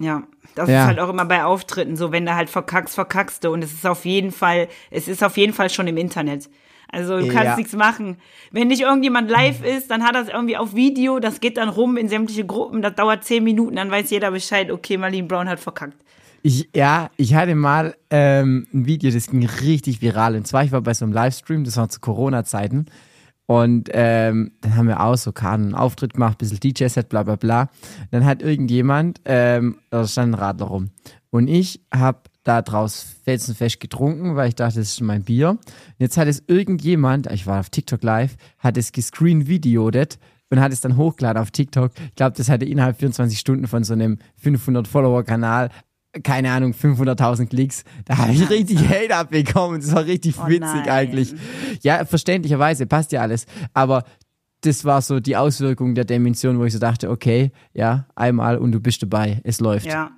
Ja, 0.00 0.24
das 0.56 0.68
Ja. 0.68 0.82
ist 0.82 0.86
halt 0.88 0.98
auch 1.00 1.08
immer 1.08 1.24
bei 1.24 1.44
Auftritten 1.44 1.96
so, 1.96 2.10
wenn 2.12 2.26
du 2.26 2.34
halt 2.34 2.50
verkackst, 2.50 2.94
verkackst 2.94 3.44
du. 3.44 3.50
Und 3.50 3.62
es 3.62 3.72
ist 3.72 3.86
auf 3.86 4.04
jeden 4.04 4.32
Fall, 4.32 4.68
es 4.90 5.06
ist 5.08 5.22
auf 5.22 5.36
jeden 5.36 5.52
Fall 5.52 5.70
schon 5.70 5.86
im 5.86 5.96
Internet. 5.96 6.48
Also 6.88 7.18
du 7.18 7.26
kannst 7.28 7.44
Ja. 7.44 7.56
nichts 7.56 7.72
machen. 7.74 8.18
Wenn 8.52 8.68
nicht 8.68 8.82
irgendjemand 8.82 9.28
live 9.28 9.64
ist, 9.64 9.90
dann 9.90 10.04
hat 10.04 10.14
das 10.14 10.28
irgendwie 10.28 10.56
auf 10.56 10.74
Video, 10.76 11.18
das 11.18 11.40
geht 11.40 11.56
dann 11.56 11.68
rum 11.68 11.96
in 11.96 12.08
sämtliche 12.08 12.44
Gruppen, 12.46 12.82
das 12.82 12.94
dauert 12.94 13.24
zehn 13.24 13.42
Minuten, 13.42 13.74
dann 13.76 13.90
weiß 13.90 14.10
jeder 14.10 14.30
Bescheid, 14.30 14.70
okay, 14.70 14.96
Marlene 14.96 15.26
Brown 15.26 15.48
hat 15.48 15.58
verkackt. 15.58 16.03
Ich, 16.46 16.68
ja, 16.76 17.10
ich 17.16 17.34
hatte 17.34 17.54
mal 17.54 17.96
ähm, 18.10 18.66
ein 18.74 18.84
Video, 18.84 19.10
das 19.10 19.28
ging 19.28 19.46
richtig 19.46 20.02
viral. 20.02 20.36
Und 20.36 20.46
zwar, 20.46 20.62
ich 20.62 20.72
war 20.72 20.82
bei 20.82 20.92
so 20.92 21.06
einem 21.06 21.14
Livestream, 21.14 21.64
das 21.64 21.78
war 21.78 21.88
zu 21.88 22.00
Corona-Zeiten. 22.00 22.84
Und 23.46 23.88
ähm, 23.92 24.52
dann 24.60 24.76
haben 24.76 24.88
wir 24.88 25.00
auch 25.00 25.16
so 25.16 25.32
einen 25.40 25.74
Auftritt 25.74 26.12
gemacht, 26.12 26.36
bisschen 26.36 26.60
DJ-Set, 26.60 27.08
bla 27.08 27.22
bla 27.22 27.36
bla. 27.36 27.70
Dann 28.10 28.26
hat 28.26 28.42
irgendjemand, 28.42 29.22
ähm, 29.24 29.78
da 29.88 30.06
stand 30.06 30.32
ein 30.32 30.38
Radler 30.38 30.66
rum. 30.66 30.90
Und 31.30 31.48
ich 31.48 31.80
habe 31.90 32.20
da 32.42 32.60
draus 32.60 33.06
felsenfest 33.24 33.80
getrunken, 33.80 34.36
weil 34.36 34.48
ich 34.48 34.54
dachte, 34.54 34.80
das 34.80 34.90
ist 34.90 35.00
mein 35.00 35.24
Bier. 35.24 35.48
Und 35.48 35.60
jetzt 35.96 36.18
hat 36.18 36.28
es 36.28 36.44
irgendjemand, 36.46 37.32
ich 37.32 37.46
war 37.46 37.60
auf 37.60 37.70
TikTok 37.70 38.02
live, 38.02 38.36
hat 38.58 38.76
es 38.76 38.92
gescreen-videodet 38.92 40.18
und 40.50 40.60
hat 40.60 40.74
es 40.74 40.82
dann 40.82 40.98
hochgeladen 40.98 41.40
auf 41.40 41.52
TikTok. 41.52 41.92
Ich 42.08 42.16
glaube, 42.16 42.36
das 42.36 42.50
hatte 42.50 42.66
innerhalb 42.66 42.98
24 42.98 43.38
Stunden 43.38 43.66
von 43.66 43.82
so 43.82 43.94
einem 43.94 44.18
500-Follower-Kanal, 44.42 45.70
keine 46.22 46.52
Ahnung, 46.52 46.72
500.000 46.72 47.46
Klicks. 47.46 47.84
Da 48.04 48.18
habe 48.18 48.32
ich 48.32 48.48
richtig 48.48 48.78
Hate 48.88 49.14
abbekommen. 49.16 49.80
Das 49.80 49.92
war 49.94 50.04
richtig 50.04 50.36
Oh 50.38 50.46
witzig 50.46 50.60
nein. 50.60 50.88
eigentlich. 50.88 51.34
Ja, 51.82 52.04
verständlicherweise, 52.04 52.86
passt 52.86 53.12
ja 53.12 53.20
alles. 53.20 53.46
Aber 53.72 54.04
das 54.60 54.84
war 54.84 55.02
so 55.02 55.20
die 55.20 55.36
Auswirkung 55.36 55.94
der 55.94 56.04
Dimension, 56.04 56.58
wo 56.58 56.64
ich 56.64 56.72
so 56.72 56.78
dachte, 56.78 57.10
okay, 57.10 57.50
ja, 57.72 58.06
einmal 58.14 58.56
und 58.58 58.72
du 58.72 58.80
bist 58.80 59.02
dabei, 59.02 59.40
es 59.44 59.60
läuft. 59.60 59.86
Ja. 59.86 60.12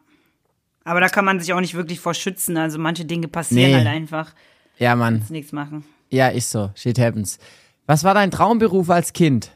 Aber 0.84 1.00
da 1.00 1.08
kann 1.08 1.24
man 1.24 1.40
sich 1.40 1.52
auch 1.52 1.60
nicht 1.60 1.74
wirklich 1.74 1.98
vor 1.98 2.14
schützen. 2.14 2.56
Also 2.56 2.78
manche 2.78 3.04
Dinge 3.04 3.26
passieren 3.26 3.70
Nee. 3.70 3.76
halt 3.76 3.86
einfach. 3.88 4.34
Ja, 4.78 4.94
Mann. 4.94 5.18
Ist 5.20 5.30
nichts 5.30 5.50
machen. 5.52 5.84
Ja, 6.10 6.28
ist 6.28 6.50
so. 6.50 6.70
Shit 6.76 6.98
happens. 7.00 7.38
Was 7.86 8.04
war 8.04 8.14
dein 8.14 8.30
Traumberuf 8.30 8.88
als 8.90 9.12
Kind? 9.12 9.50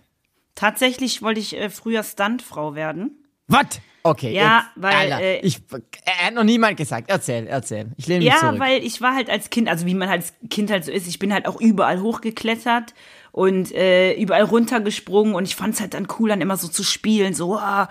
Tatsächlich 0.56 1.22
wollte 1.22 1.38
ich 1.40 1.56
äh, 1.56 1.70
früher 1.70 2.02
Stuntfrau 2.02 2.74
werden. 2.74 3.12
Was? 3.50 3.80
Okay, 4.02 4.32
Ja, 4.32 4.58
jetzt, 4.60 4.82
weil, 4.82 4.94
Alter, 4.94 5.20
äh, 5.20 5.40
ich, 5.40 5.58
er 6.06 6.26
hat 6.28 6.34
noch 6.34 6.42
niemand 6.44 6.78
gesagt. 6.78 7.10
Erzähl, 7.10 7.46
erzähl. 7.46 7.88
Ich 7.98 8.06
lehne 8.06 8.20
mich 8.24 8.28
Ja, 8.32 8.38
zurück. 8.40 8.58
weil 8.58 8.82
ich 8.82 9.02
war 9.02 9.14
halt 9.14 9.28
als 9.28 9.50
Kind, 9.50 9.68
also 9.68 9.84
wie 9.84 9.94
man 9.94 10.08
halt 10.08 10.22
als 10.22 10.32
Kind 10.48 10.70
halt 10.70 10.86
so 10.86 10.90
ist, 10.92 11.06
ich 11.06 11.18
bin 11.18 11.34
halt 11.34 11.46
auch 11.46 11.60
überall 11.60 12.00
hochgeklettert 12.00 12.94
und 13.30 13.72
äh, 13.74 14.14
überall 14.14 14.44
runtergesprungen 14.44 15.34
und 15.34 15.44
ich 15.44 15.54
fand 15.54 15.74
es 15.74 15.80
halt 15.82 15.92
dann 15.92 16.08
cool, 16.18 16.30
dann 16.30 16.40
immer 16.40 16.56
so 16.56 16.66
zu 16.68 16.82
spielen, 16.82 17.34
so, 17.34 17.58
ah, 17.58 17.90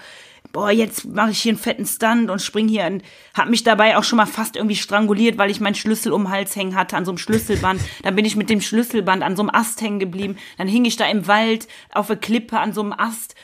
boah, 0.51 0.72
jetzt 0.72 1.06
mache 1.06 1.30
ich 1.30 1.42
hier 1.44 1.51
einen 1.51 1.60
fetten 1.60 1.86
Stunt 1.86 2.32
und 2.32 2.42
spring 2.42 2.68
hier 2.68 2.86
und 2.88 3.04
hab 3.36 3.48
mich 3.48 3.63
dabei 3.63 3.96
auch 3.96 4.04
schon 4.04 4.18
mal 4.18 4.25
fast 4.25 4.56
irgendwie 4.56 4.75
stranguliert, 4.78 5.38
weil 5.38 5.51
ich 5.51 5.60
meinen 5.60 5.75
Schlüssel 5.75 6.12
um 6.12 6.24
den 6.24 6.32
Hals 6.32 6.56
hängen 6.56 6.74
hatte 6.74 6.98
an 6.98 7.06
so 7.06 7.12
einem 7.12 7.20
Schlüsselband. 7.20 7.80
Dann 8.01 8.16
bin 8.16 8.25
ich 8.25 8.36
mit 8.36 8.50
dem 8.50 8.62
Schlüsselband 8.62 9.22
an 9.22 9.36
so 9.36 9.44
einem 9.44 9.51
Ast 9.54 9.80
hängen 9.82 10.00
geblieben. 10.00 10.38
Dann 10.58 10.68
hing 10.68 10.86
ich 10.86 10.96
da 10.96 11.08
im 11.08 11.28
Wald 11.28 11.68
auf 11.94 12.08
der 12.08 12.16
Klippe 12.16 12.58
an 12.60 12.74
so 12.74 12.82
einem 12.82 12.94
Ast, 12.94 13.36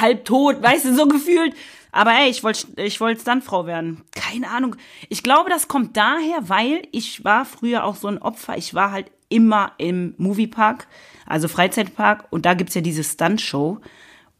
halb 0.00 0.24
tot, 0.24 0.62
weißt 0.62 0.86
du, 0.86 0.94
so 0.94 1.06
gefühlt. 1.06 1.54
Aber 1.92 2.12
ey, 2.12 2.30
ich 2.30 2.42
wollte 2.42 2.66
ich 2.76 3.00
wollte 3.00 3.20
Stuntfrau 3.20 3.66
werden. 3.66 4.02
Keine 4.12 4.48
Ahnung. 4.48 4.76
Ich 5.10 5.22
glaube, 5.22 5.50
das 5.50 5.68
kommt 5.68 5.96
daher, 5.96 6.48
weil 6.48 6.82
ich 6.90 7.22
war 7.24 7.44
früher 7.44 7.84
auch 7.84 7.96
so 7.96 8.08
ein 8.08 8.18
Opfer. 8.18 8.56
Ich 8.56 8.72
war 8.72 8.92
halt 8.92 9.10
immer 9.28 9.72
im 9.78 10.14
Moviepark, 10.16 10.86
also 11.26 11.48
Freizeitpark, 11.48 12.26
und 12.30 12.46
da 12.46 12.54
gibt's 12.54 12.74
ja 12.74 12.80
diese 12.80 13.04
Stuntshow. 13.04 13.78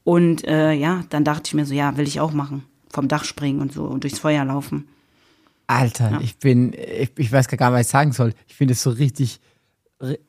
Und 0.04 0.46
äh, 0.46 0.72
ja, 0.72 1.04
dann 1.10 1.24
dachte 1.24 1.42
ich 1.46 1.54
mir 1.54 1.64
so, 1.64 1.74
ja, 1.74 1.96
will 1.96 2.08
ich 2.08 2.20
auch 2.20 2.32
machen. 2.32 2.64
Vom 2.90 3.08
Dach 3.08 3.24
springen 3.24 3.60
und 3.60 3.72
so 3.72 3.84
und 3.84 4.04
durchs 4.04 4.18
Feuer 4.18 4.44
laufen. 4.44 4.88
Alter, 5.66 6.20
ich 6.22 6.38
bin, 6.38 6.72
ich, 6.74 7.12
ich 7.16 7.32
weiß 7.32 7.48
gar 7.48 7.70
nicht, 7.70 7.78
was 7.78 7.86
ich 7.86 7.92
sagen 7.92 8.12
soll. 8.12 8.34
Ich 8.46 8.54
finde 8.54 8.72
es 8.72 8.82
so 8.82 8.90
richtig, 8.90 9.40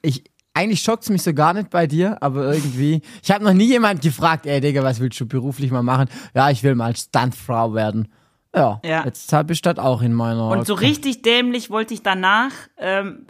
ich, 0.01 0.23
eigentlich 0.53 0.81
schockt 0.81 1.03
es 1.03 1.09
mich 1.09 1.23
so 1.23 1.33
gar 1.33 1.53
nicht 1.53 1.69
bei 1.69 1.87
dir, 1.87 2.21
aber 2.21 2.53
irgendwie, 2.53 3.01
ich 3.23 3.31
habe 3.31 3.43
noch 3.43 3.53
nie 3.53 3.65
jemand 3.65 4.01
gefragt, 4.01 4.45
ey 4.45 4.61
Digga, 4.61 4.83
was 4.83 4.99
willst 4.99 5.19
du 5.19 5.25
beruflich 5.27 5.71
mal 5.71 5.83
machen? 5.83 6.09
Ja, 6.35 6.49
ich 6.51 6.63
will 6.63 6.75
mal 6.75 6.95
Stuntfrau 6.95 7.73
werden. 7.73 8.07
Ja, 8.55 8.79
Ja. 8.85 9.03
jetzt 9.05 9.33
habe 9.33 9.53
ich 9.53 9.61
das 9.63 9.79
auch 9.79 10.01
in 10.03 10.13
meiner. 10.13 10.49
Und 10.49 10.67
so 10.67 10.75
richtig 10.75 11.23
dämlich 11.23 11.69
wollte 11.71 11.95
ich 11.95 12.03
danach 12.03 12.51
ähm, 12.77 13.25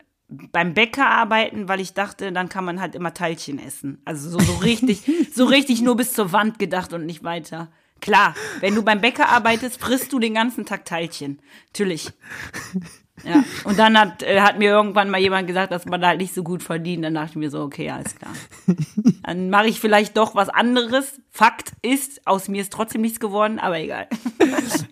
beim 0.52 0.74
Bäcker 0.74 1.08
arbeiten, 1.10 1.70
weil 1.70 1.80
ich 1.80 1.94
dachte, 1.94 2.32
dann 2.34 2.50
kann 2.50 2.66
man 2.66 2.82
halt 2.82 2.94
immer 2.96 3.14
Teilchen 3.14 3.58
essen. 3.58 4.02
Also 4.04 4.30
so, 4.30 4.40
so 4.40 4.54
richtig, 4.58 5.04
so 5.34 5.46
richtig 5.46 5.82
nur 5.82 5.96
bis 5.96 6.12
zur 6.14 6.34
Wand 6.34 6.60
gedacht 6.60 6.92
und 6.92 7.06
nicht 7.06 7.24
weiter. 7.24 7.70
Klar, 8.02 8.36
wenn 8.60 8.76
du 8.76 8.84
beim 8.84 9.00
Bäcker 9.00 9.30
arbeitest, 9.30 9.80
frisst 9.80 10.12
du 10.12 10.20
den 10.20 10.34
ganzen 10.34 10.66
Tag 10.66 10.84
Teilchen. 10.84 11.40
Natürlich. 11.68 12.12
Ja, 13.24 13.44
und 13.64 13.78
dann 13.78 13.98
hat, 13.98 14.24
äh, 14.24 14.42
hat 14.42 14.58
mir 14.58 14.72
irgendwann 14.72 15.10
mal 15.10 15.20
jemand 15.20 15.48
gesagt, 15.48 15.72
dass 15.72 15.86
man 15.86 16.02
da 16.02 16.08
halt 16.08 16.20
nicht 16.20 16.34
so 16.34 16.44
gut 16.44 16.64
verdient. 16.64 17.06
Dann 17.06 17.14
dachte 17.14 17.30
ich 17.32 17.36
mir 17.36 17.50
so, 17.50 17.62
okay, 17.62 17.90
alles 17.90 18.16
klar. 18.16 18.34
Dann 19.24 19.50
mache 19.50 19.68
ich 19.68 19.80
vielleicht 19.80 20.18
doch 20.18 20.36
was 20.36 20.50
anderes. 20.50 21.22
Fakt 21.30 21.74
ist, 21.84 22.26
aus 22.26 22.50
mir 22.50 22.62
ist 22.62 22.74
trotzdem 22.74 23.02
nichts 23.02 23.20
geworden, 23.20 23.60
aber 23.60 23.80
egal. 23.80 24.08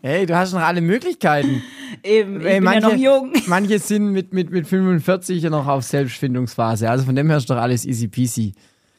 Hey, 0.01 0.25
du 0.25 0.35
hast 0.35 0.53
noch 0.53 0.61
alle 0.61 0.81
Möglichkeiten. 0.81 1.61
Eben, 2.03 2.41
ich 2.41 2.47
Ey, 2.47 2.59
bin 2.59 2.71
ja 2.71 2.79
noch 2.79 2.95
jung. 2.95 3.33
manche 3.47 3.77
sind 3.77 4.11
mit, 4.11 4.33
mit, 4.33 4.49
mit 4.49 4.67
45 4.67 5.43
ja 5.43 5.49
noch 5.51 5.67
auf 5.67 5.83
Selbstfindungsphase. 5.83 6.89
Also 6.89 7.05
von 7.05 7.15
dem 7.15 7.29
her 7.29 7.37
ist 7.37 7.49
doch 7.49 7.57
alles 7.57 7.85
easy 7.85 8.07
peasy. 8.07 8.53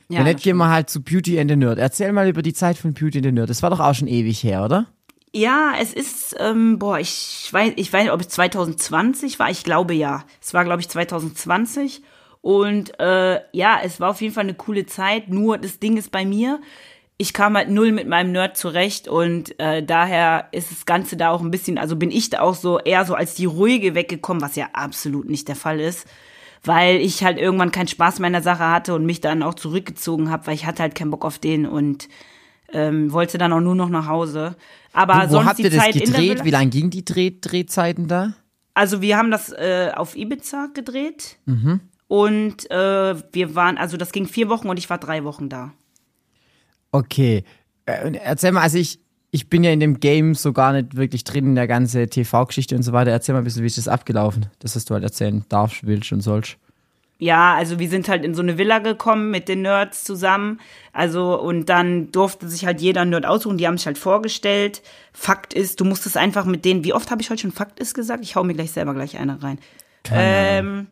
Ja, 0.08 0.22
nicht, 0.22 0.42
gehen 0.42 0.56
wir 0.58 0.68
halt 0.68 0.90
zu 0.90 1.02
Beauty 1.02 1.40
and 1.40 1.50
the 1.50 1.56
Nerd. 1.56 1.78
Erzähl 1.78 2.12
mal 2.12 2.28
über 2.28 2.42
die 2.42 2.52
Zeit 2.52 2.76
von 2.76 2.92
Beauty 2.92 3.18
and 3.18 3.26
the 3.26 3.32
Nerd. 3.32 3.50
Das 3.50 3.62
war 3.62 3.70
doch 3.70 3.80
auch 3.80 3.94
schon 3.94 4.08
ewig 4.08 4.44
her, 4.44 4.64
oder? 4.64 4.86
Ja, 5.34 5.72
es 5.80 5.94
ist, 5.94 6.36
ähm, 6.38 6.78
boah, 6.78 6.98
ich 6.98 7.48
weiß, 7.50 7.72
ich 7.76 7.90
weiß 7.90 8.02
nicht, 8.04 8.12
ob 8.12 8.20
es 8.20 8.28
2020 8.28 9.38
war. 9.38 9.50
Ich 9.50 9.64
glaube 9.64 9.94
ja. 9.94 10.24
Es 10.42 10.52
war, 10.52 10.64
glaube 10.64 10.80
ich, 10.82 10.88
2020. 10.90 12.02
Und 12.42 12.98
äh, 13.00 13.40
ja, 13.52 13.80
es 13.82 13.98
war 13.98 14.10
auf 14.10 14.20
jeden 14.20 14.34
Fall 14.34 14.44
eine 14.44 14.54
coole 14.54 14.84
Zeit. 14.84 15.28
Nur 15.28 15.56
das 15.56 15.78
Ding 15.78 15.96
ist 15.96 16.10
bei 16.10 16.26
mir, 16.26 16.60
ich 17.16 17.32
kam 17.32 17.56
halt 17.56 17.70
null 17.70 17.92
mit 17.92 18.08
meinem 18.08 18.32
Nerd 18.32 18.56
zurecht 18.56 19.06
und 19.06 19.58
äh, 19.60 19.82
daher 19.84 20.48
ist 20.50 20.72
das 20.72 20.86
Ganze 20.86 21.16
da 21.16 21.30
auch 21.30 21.40
ein 21.40 21.52
bisschen, 21.52 21.78
also 21.78 21.94
bin 21.94 22.10
ich 22.10 22.30
da 22.30 22.40
auch 22.40 22.54
so 22.56 22.80
eher 22.80 23.04
so 23.04 23.14
als 23.14 23.34
die 23.34 23.44
ruhige 23.44 23.94
weggekommen, 23.94 24.42
was 24.42 24.56
ja 24.56 24.70
absolut 24.72 25.28
nicht 25.30 25.46
der 25.48 25.56
Fall 25.56 25.78
ist. 25.80 26.06
Weil 26.64 26.96
ich 26.96 27.22
halt 27.24 27.38
irgendwann 27.38 27.72
keinen 27.72 27.88
Spaß 27.88 28.18
meiner 28.18 28.42
Sache 28.42 28.68
hatte 28.68 28.94
und 28.94 29.06
mich 29.06 29.20
dann 29.20 29.42
auch 29.42 29.54
zurückgezogen 29.54 30.30
habe, 30.30 30.46
weil 30.46 30.54
ich 30.54 30.66
hatte 30.66 30.82
halt 30.82 30.94
keinen 30.94 31.10
Bock 31.10 31.24
auf 31.24 31.38
den 31.38 31.66
und 31.66 32.08
ähm, 32.72 33.12
wollte 33.12 33.38
dann 33.38 33.52
auch 33.52 33.60
nur 33.60 33.74
noch 33.74 33.88
nach 33.88 34.06
Hause. 34.06 34.56
Aber 34.92 35.14
Wo, 35.14 35.20
wo 35.20 35.26
sonst 35.32 35.46
habt 35.46 35.58
die 35.58 35.62
ihr 35.64 35.70
das 35.70 35.78
Zeit 35.84 35.94
gedreht? 35.94 36.44
Wie 36.44 36.50
lang 36.50 36.70
ging 36.70 36.90
die 36.90 37.04
Dreh 37.04 37.30
Drehzeiten 37.40 38.08
da? 38.08 38.34
also 38.74 39.02
wir 39.02 39.18
haben 39.18 39.30
das 39.30 39.50
äh, 39.52 39.90
auf 39.94 40.16
Ibiza 40.16 40.68
gedreht 40.72 41.36
Mhm. 41.44 41.80
und 42.08 42.70
äh, 42.70 43.14
wir 43.32 43.54
waren, 43.54 43.76
also 43.76 43.96
das 43.98 44.12
ging 44.12 44.26
vier 44.26 44.48
Wochen 44.48 44.68
und 44.70 44.78
ich 44.78 44.88
war 44.88 44.96
drei 44.98 45.24
Wochen 45.24 45.48
da. 45.50 45.72
Okay. 46.90 47.44
Äh, 47.86 48.12
erzähl 48.22 48.52
mal, 48.52 48.60
also 48.62 48.78
ich, 48.78 49.00
ich 49.30 49.48
bin 49.48 49.64
ja 49.64 49.70
in 49.72 49.80
dem 49.80 50.00
Game 50.00 50.34
so 50.34 50.52
gar 50.52 50.72
nicht 50.72 50.96
wirklich 50.96 51.24
drin 51.24 51.46
in 51.46 51.54
der 51.54 51.66
ganzen 51.66 52.08
TV-Geschichte 52.08 52.76
und 52.76 52.82
so 52.82 52.92
weiter. 52.92 53.10
Erzähl 53.10 53.34
mal 53.34 53.40
ein 53.40 53.44
bisschen, 53.44 53.62
wie 53.62 53.66
ist 53.66 53.78
das 53.78 53.88
abgelaufen? 53.88 54.46
Das, 54.60 54.76
was 54.76 54.84
du 54.84 54.94
halt 54.94 55.04
erzählen 55.04 55.44
darfst, 55.48 55.86
willst 55.86 56.12
und 56.12 56.20
sollst. 56.20 56.56
Ja, 57.22 57.54
also 57.54 57.78
wir 57.78 57.88
sind 57.88 58.08
halt 58.08 58.24
in 58.24 58.34
so 58.34 58.42
eine 58.42 58.58
Villa 58.58 58.80
gekommen 58.80 59.30
mit 59.30 59.46
den 59.48 59.62
Nerds 59.62 60.02
zusammen. 60.02 60.58
Also, 60.92 61.40
und 61.40 61.68
dann 61.68 62.10
durfte 62.10 62.48
sich 62.48 62.66
halt 62.66 62.80
jeder 62.80 63.04
Nerd 63.04 63.26
aussuchen. 63.26 63.58
Die 63.58 63.66
haben 63.68 63.78
sich 63.78 63.86
halt 63.86 63.96
vorgestellt. 63.96 64.82
Fakt 65.12 65.54
ist, 65.54 65.78
du 65.78 65.84
musstest 65.84 66.16
einfach 66.16 66.46
mit 66.46 66.64
denen, 66.64 66.82
wie 66.82 66.92
oft 66.92 67.12
habe 67.12 67.22
ich 67.22 67.30
heute 67.30 67.42
schon 67.42 67.52
Fakt 67.52 67.78
ist 67.78 67.94
gesagt? 67.94 68.24
Ich 68.24 68.34
hau 68.34 68.42
mir 68.42 68.54
gleich 68.54 68.72
selber 68.72 68.92
gleich 68.92 69.18
eine 69.18 69.40
rein. 69.40 69.60
Ähm, 70.10 70.88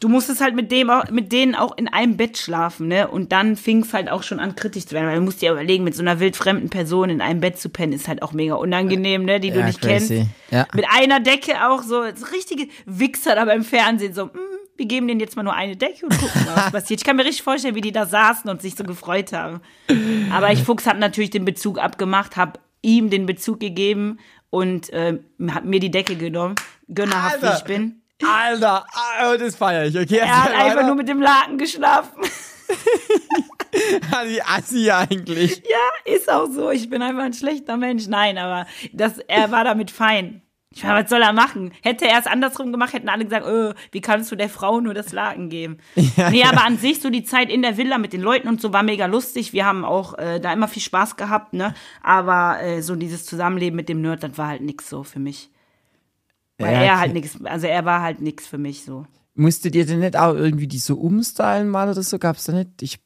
du 0.00 0.08
musstest 0.08 0.40
halt 0.40 0.56
mit 0.56 0.72
dem 0.72 0.90
auch, 0.90 1.08
mit 1.12 1.30
denen 1.30 1.54
auch 1.54 1.78
in 1.78 1.86
einem 1.86 2.16
Bett 2.16 2.36
schlafen, 2.36 2.88
ne? 2.88 3.06
Und 3.06 3.30
dann 3.30 3.54
fing 3.54 3.82
es 3.82 3.94
halt 3.94 4.10
auch 4.10 4.24
schon 4.24 4.40
an, 4.40 4.56
kritisch 4.56 4.86
zu 4.86 4.96
werden, 4.96 5.06
weil 5.06 5.14
du 5.18 5.22
musst 5.22 5.40
dir 5.42 5.52
überlegen, 5.52 5.84
mit 5.84 5.94
so 5.94 6.02
einer 6.02 6.18
wildfremden 6.18 6.70
Person 6.70 7.08
in 7.08 7.20
einem 7.20 7.38
Bett 7.40 7.56
zu 7.60 7.68
pennen, 7.68 7.92
ist 7.92 8.08
halt 8.08 8.20
auch 8.22 8.32
mega 8.32 8.54
unangenehm, 8.54 9.24
ne? 9.24 9.38
Die 9.38 9.52
du 9.52 9.60
Ja, 9.60 9.66
nicht 9.66 9.80
crazy. 9.80 10.16
kennst. 10.16 10.30
Ja. 10.50 10.66
Mit 10.74 10.86
einer 10.90 11.20
Decke 11.20 11.68
auch 11.68 11.84
so, 11.84 12.02
so 12.16 12.26
richtige 12.34 12.66
Wichser 12.84 13.36
da 13.36 13.44
beim 13.44 13.62
Fernsehen, 13.62 14.12
so, 14.12 14.26
mm, 14.26 14.30
wir 14.76 14.86
geben 14.86 15.08
denen 15.08 15.20
jetzt 15.20 15.36
mal 15.36 15.42
nur 15.42 15.54
eine 15.54 15.76
Decke 15.76 16.06
und 16.06 16.18
gucken 16.18 16.44
mal, 16.44 16.56
was 16.56 16.72
passiert. 16.72 17.00
Ich 17.00 17.04
kann 17.04 17.16
mir 17.16 17.24
richtig 17.24 17.42
vorstellen, 17.42 17.74
wie 17.74 17.80
die 17.80 17.92
da 17.92 18.06
saßen 18.06 18.48
und 18.50 18.62
sich 18.62 18.74
so 18.74 18.84
gefreut 18.84 19.32
haben. 19.32 19.60
Aber 20.32 20.52
ich 20.52 20.62
Fuchs 20.62 20.86
habe 20.86 20.98
natürlich 20.98 21.30
den 21.30 21.44
Bezug 21.44 21.78
abgemacht, 21.78 22.36
habe 22.36 22.60
ihm 22.82 23.10
den 23.10 23.26
Bezug 23.26 23.60
gegeben 23.60 24.18
und 24.50 24.90
äh, 24.90 25.18
hat 25.48 25.64
mir 25.64 25.80
die 25.80 25.90
Decke 25.90 26.16
genommen, 26.16 26.54
gönnerhaft 26.92 27.42
wie 27.42 27.46
Alter. 27.46 27.58
ich 27.58 27.64
bin. 27.64 28.00
Alter, 28.22 28.86
ah, 28.92 29.36
das 29.36 29.56
feiere 29.56 29.86
ich. 29.86 29.98
Okay, 29.98 30.18
Er 30.18 30.44
hat 30.44 30.52
einfach 30.52 30.86
nur 30.86 30.94
mit 30.94 31.08
dem 31.08 31.20
Laken 31.20 31.58
geschlafen. 31.58 32.22
Wie 34.26 34.40
assi 34.40 34.90
eigentlich. 34.90 35.62
Ja, 35.68 36.12
ist 36.14 36.30
auch 36.30 36.46
so. 36.46 36.70
Ich 36.70 36.88
bin 36.88 37.02
einfach 37.02 37.24
ein 37.24 37.32
schlechter 37.32 37.76
Mensch. 37.76 38.06
Nein, 38.06 38.38
aber 38.38 38.66
das, 38.92 39.18
er 39.18 39.50
war 39.50 39.64
damit 39.64 39.90
fein. 39.90 40.40
Ich 40.76 40.82
meine, 40.82 41.02
was 41.04 41.08
soll 41.10 41.22
er 41.22 41.32
machen? 41.32 41.72
Hätte 41.82 42.06
er 42.08 42.18
es 42.18 42.26
andersrum 42.26 42.72
gemacht, 42.72 42.92
hätten 42.94 43.08
alle 43.08 43.24
gesagt, 43.24 43.46
äh, 43.46 43.74
wie 43.92 44.00
kannst 44.00 44.32
du 44.32 44.36
der 44.36 44.48
Frau 44.48 44.80
nur 44.80 44.92
das 44.92 45.12
Laken 45.12 45.48
geben? 45.48 45.78
Ja, 46.16 46.30
nee, 46.30 46.40
ja. 46.40 46.50
aber 46.50 46.64
an 46.64 46.78
sich 46.78 47.00
so 47.00 47.10
die 47.10 47.24
Zeit 47.24 47.50
in 47.50 47.62
der 47.62 47.76
Villa 47.76 47.98
mit 47.98 48.12
den 48.12 48.20
Leuten 48.20 48.48
und 48.48 48.60
so 48.60 48.72
war 48.72 48.82
mega 48.82 49.06
lustig. 49.06 49.52
Wir 49.52 49.64
haben 49.66 49.84
auch 49.84 50.18
äh, 50.18 50.40
da 50.40 50.52
immer 50.52 50.68
viel 50.68 50.82
Spaß 50.82 51.16
gehabt, 51.16 51.52
ne? 51.54 51.74
Aber 52.02 52.60
äh, 52.62 52.82
so 52.82 52.96
dieses 52.96 53.24
Zusammenleben 53.24 53.76
mit 53.76 53.88
dem 53.88 54.00
Nerd, 54.00 54.22
das 54.22 54.36
war 54.36 54.48
halt 54.48 54.62
nix 54.62 54.88
so 54.88 55.02
für 55.04 55.18
mich. 55.20 55.50
Weil 56.58 56.72
Ja, 56.74 56.80
er 56.82 56.98
halt 57.00 57.12
nix, 57.14 57.38
also 57.44 57.66
er 57.66 57.84
war 57.84 58.02
halt 58.02 58.20
nix 58.20 58.46
für 58.46 58.58
mich 58.58 58.84
so. 58.84 59.06
Musstet 59.34 59.74
ihr 59.74 59.86
denn 59.86 60.00
nicht 60.00 60.16
auch 60.16 60.34
irgendwie 60.34 60.68
die 60.68 60.78
so 60.78 60.96
umstylen 60.96 61.68
mal 61.68 61.88
oder 61.88 62.02
so? 62.02 62.18
Gab's 62.18 62.44
da 62.44 62.52
nicht? 62.52 62.82
Ich, 62.82 62.98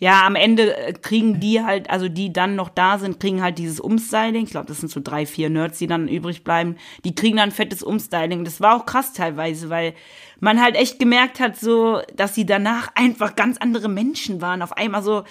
Ja, 0.00 0.26
am 0.26 0.34
Ende 0.34 0.76
äh, 0.76 0.92
kriegen 0.94 1.40
die 1.40 1.62
halt, 1.62 1.90
also 1.90 2.08
die 2.08 2.32
dann 2.32 2.56
noch 2.56 2.70
da 2.70 2.98
sind, 2.98 3.20
kriegen 3.20 3.42
halt 3.42 3.58
dieses 3.58 3.78
Umstyling. 3.78 4.44
Ich 4.44 4.50
glaube, 4.50 4.66
das 4.66 4.78
sind 4.78 4.90
so 4.90 5.00
drei, 5.04 5.26
vier 5.26 5.50
Nerds, 5.50 5.78
die 5.78 5.86
dann 5.86 6.08
übrig 6.08 6.42
bleiben. 6.42 6.76
Die 7.04 7.14
kriegen 7.14 7.36
dann 7.36 7.50
fettes 7.50 7.82
Umstyling. 7.82 8.44
Das 8.44 8.62
war 8.62 8.76
auch 8.76 8.86
krass 8.86 9.12
teilweise, 9.12 9.68
weil 9.68 9.92
man 10.40 10.60
halt 10.60 10.74
echt 10.76 10.98
gemerkt 10.98 11.38
hat, 11.38 11.58
so, 11.58 12.00
dass 12.16 12.34
sie 12.34 12.46
danach 12.46 12.88
einfach 12.94 13.36
ganz 13.36 13.58
andere 13.58 13.90
Menschen 13.90 14.40
waren. 14.40 14.62
Auf 14.62 14.72
einmal 14.72 15.02
so 15.02 15.24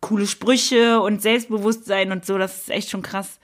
coole 0.00 0.26
Sprüche 0.26 1.00
und 1.00 1.22
Selbstbewusstsein 1.22 2.12
und 2.12 2.26
so. 2.26 2.36
Das 2.36 2.58
ist 2.58 2.70
echt 2.70 2.90
schon 2.90 3.00
krass. 3.02 3.40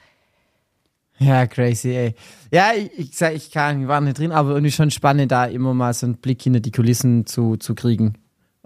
ja, 1.18 1.46
crazy, 1.46 1.92
ey. 1.92 2.14
Ja, 2.50 2.72
ich, 2.74 3.16
sag, 3.16 3.34
ich 3.34 3.50
kann, 3.50 3.88
waren 3.88 4.04
nicht 4.04 4.18
drin, 4.18 4.32
aber 4.32 4.50
irgendwie 4.50 4.70
schon 4.70 4.90
spannend, 4.90 5.32
da 5.32 5.46
immer 5.46 5.72
mal 5.72 5.94
so 5.94 6.04
einen 6.04 6.16
Blick 6.16 6.42
hinter 6.42 6.60
die 6.60 6.72
Kulissen 6.72 7.24
zu, 7.24 7.56
zu 7.56 7.74
kriegen. 7.74 8.18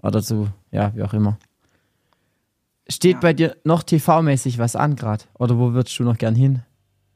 Oder 0.03 0.21
zu, 0.21 0.49
ja, 0.71 0.93
wie 0.93 1.03
auch 1.03 1.13
immer. 1.13 1.39
Steht 2.89 3.15
Ja. 3.15 3.19
bei 3.19 3.33
dir 3.33 3.57
noch 3.63 3.83
TV-mäßig 3.83 4.57
was 4.59 4.75
an 4.75 4.95
gerade? 4.95 5.25
Oder 5.37 5.57
wo 5.57 5.73
würdest 5.73 5.97
du 5.99 6.03
noch 6.03 6.17
gern 6.17 6.35
hin? 6.35 6.63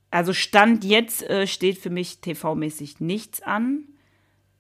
Also 0.10 0.34
Stand 0.34 0.84
jetzt 0.84 1.24
äh, 1.30 1.48
steht 1.48 1.78
für 1.78 1.90
mich 1.90 2.20
TV-mäßig 2.22 2.96
nichts 3.00 3.42
an. 3.42 3.86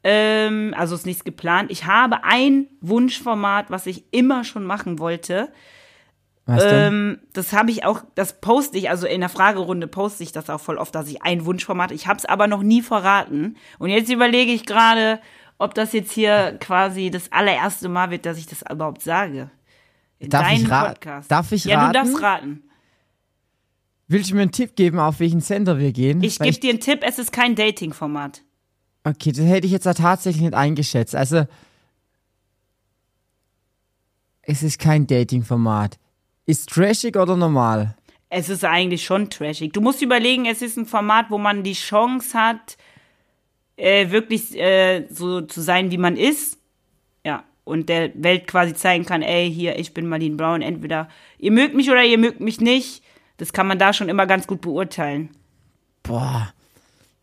Ähm, 0.03 0.73
also 0.77 0.95
ist 0.95 1.05
nichts 1.05 1.23
geplant. 1.23 1.69
Ich 1.71 1.85
habe 1.85 2.23
ein 2.23 2.67
Wunschformat, 2.79 3.69
was 3.69 3.85
ich 3.85 4.05
immer 4.11 4.43
schon 4.43 4.63
machen 4.63 4.97
wollte. 4.99 5.51
Was 6.45 6.63
denn? 6.63 6.93
Ähm, 6.93 7.19
das 7.33 7.53
habe 7.53 7.69
ich 7.69 7.85
auch, 7.85 8.01
das 8.15 8.41
poste 8.41 8.77
ich, 8.77 8.89
also 8.89 9.05
in 9.05 9.19
der 9.19 9.29
Fragerunde 9.29 9.87
poste 9.87 10.23
ich 10.23 10.31
das 10.31 10.49
auch 10.49 10.59
voll 10.59 10.77
oft, 10.77 10.95
dass 10.95 11.07
ich 11.07 11.21
ein 11.21 11.45
Wunschformat, 11.45 11.91
ich 11.91 12.07
habe 12.07 12.17
es 12.17 12.25
aber 12.25 12.47
noch 12.47 12.63
nie 12.63 12.81
verraten. 12.81 13.57
Und 13.77 13.89
jetzt 13.89 14.09
überlege 14.11 14.51
ich 14.51 14.65
gerade, 14.65 15.19
ob 15.59 15.75
das 15.75 15.93
jetzt 15.93 16.11
hier 16.11 16.57
quasi 16.59 17.11
das 17.11 17.31
allererste 17.31 17.87
Mal 17.89 18.09
wird, 18.09 18.25
dass 18.25 18.39
ich 18.39 18.47
das 18.47 18.63
überhaupt 18.71 19.03
sage. 19.03 19.51
In 20.21 20.29
Darf 20.29 20.51
ich 20.51 20.69
Podcast. 20.69 21.31
darf 21.31 21.51
ich 21.51 21.65
ja, 21.65 21.79
raten? 21.79 21.93
du 21.93 21.99
darfst 21.99 22.21
raten. 22.21 22.63
Willst 24.07 24.29
du 24.29 24.35
mir 24.35 24.43
einen 24.43 24.51
Tipp 24.51 24.75
geben, 24.75 24.99
auf 24.99 25.19
welchen 25.19 25.41
Sender 25.41 25.79
wir 25.79 25.91
gehen? 25.91 26.21
Ich 26.21 26.37
gebe 26.37 26.59
dir 26.59 26.69
einen 26.69 26.79
Tipp, 26.79 26.99
es 27.01 27.17
ist 27.17 27.31
kein 27.31 27.55
Dating-Format. 27.55 28.43
Okay, 29.03 29.31
das 29.31 29.43
hätte 29.45 29.65
ich 29.65 29.71
jetzt 29.71 29.87
da 29.87 29.95
tatsächlich 29.95 30.43
nicht 30.43 30.53
eingeschätzt. 30.53 31.15
Also, 31.15 31.47
es 34.43 34.61
ist 34.61 34.77
kein 34.77 35.07
Dating-Format. 35.07 35.97
Ist 36.45 36.69
trashig 36.69 37.15
oder 37.15 37.35
normal? 37.35 37.95
Es 38.29 38.49
ist 38.49 38.63
eigentlich 38.63 39.03
schon 39.03 39.31
trashig. 39.31 39.73
Du 39.73 39.81
musst 39.81 40.03
überlegen, 40.03 40.45
es 40.45 40.61
ist 40.61 40.77
ein 40.77 40.85
Format, 40.85 41.31
wo 41.31 41.39
man 41.39 41.63
die 41.63 41.73
Chance 41.73 42.37
hat, 42.37 42.77
äh, 43.75 44.11
wirklich 44.11 44.55
äh, 44.55 45.07
so 45.09 45.41
zu 45.41 45.61
sein, 45.61 45.89
wie 45.89 45.97
man 45.97 46.15
ist. 46.15 46.60
Und 47.63 47.89
der 47.89 48.11
Welt 48.15 48.47
quasi 48.47 48.73
zeigen 48.73 49.05
kann, 49.05 49.21
ey, 49.21 49.51
hier, 49.51 49.77
ich 49.77 49.93
bin 49.93 50.07
Marlene 50.07 50.35
Brown. 50.35 50.61
Entweder 50.61 51.07
ihr 51.37 51.51
mögt 51.51 51.75
mich 51.75 51.89
oder 51.89 52.03
ihr 52.03 52.17
mögt 52.17 52.39
mich 52.39 52.59
nicht. 52.59 53.03
Das 53.37 53.53
kann 53.53 53.67
man 53.67 53.79
da 53.79 53.93
schon 53.93 54.09
immer 54.09 54.27
ganz 54.27 54.47
gut 54.47 54.61
beurteilen. 54.61 55.29
Boah. 56.03 56.53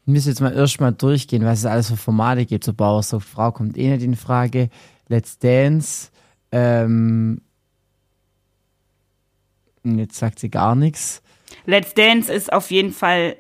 Wir 0.04 0.12
müssen 0.12 0.28
jetzt 0.28 0.40
mal 0.40 0.54
erstmal 0.54 0.92
durchgehen, 0.92 1.44
was 1.44 1.60
es 1.60 1.66
alles 1.66 1.90
für 1.90 1.96
Formate 1.96 2.46
gibt. 2.46 2.64
So 2.64 2.72
Bauer 2.72 3.02
sucht 3.02 3.28
Frau 3.28 3.52
kommt 3.52 3.76
eh 3.76 3.90
nicht 3.90 4.02
in 4.02 4.16
Frage. 4.16 4.70
Let's 5.08 5.38
Dance. 5.38 6.10
Ähm, 6.50 7.42
jetzt 9.84 10.16
sagt 10.16 10.38
sie 10.38 10.50
gar 10.50 10.74
nichts. 10.74 11.22
Let's 11.66 11.94
Dance 11.94 12.32
ist 12.32 12.52
auf 12.52 12.70
jeden 12.70 12.92
Fall, 12.92 13.36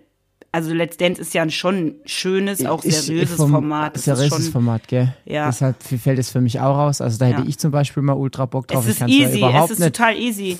also 0.58 0.74
Let's 0.74 0.96
Dance 0.96 1.20
ist 1.20 1.32
ja 1.34 1.42
ein 1.42 1.50
schon 1.50 1.96
schönes, 2.04 2.64
auch 2.66 2.84
Ist- 2.84 3.06
seriöses 3.06 3.36
vom- 3.36 3.50
Format. 3.52 3.96
Ist 3.96 4.04
Seriöses 4.04 4.44
schon, 4.44 4.52
Format, 4.52 4.86
gell? 4.88 5.14
Ja. 5.24 5.46
Deshalb 5.46 5.82
fällt 5.82 6.18
es 6.18 6.30
für 6.30 6.40
mich 6.40 6.58
auch 6.60 6.76
raus. 6.76 7.00
Also 7.00 7.18
da 7.18 7.26
hätte 7.26 7.42
Ja. 7.42 7.48
ich 7.48 7.58
zum 7.58 7.70
Beispiel 7.70 8.02
mal 8.02 8.14
ultra 8.14 8.46
Bock 8.46 8.66
drauf. 8.68 8.86
es 8.86 8.96
ich 8.96 9.00
ist 9.02 9.08
easy, 9.08 9.42
es 9.44 9.70
ist 9.70 9.82
total 9.82 10.16
easy. 10.16 10.58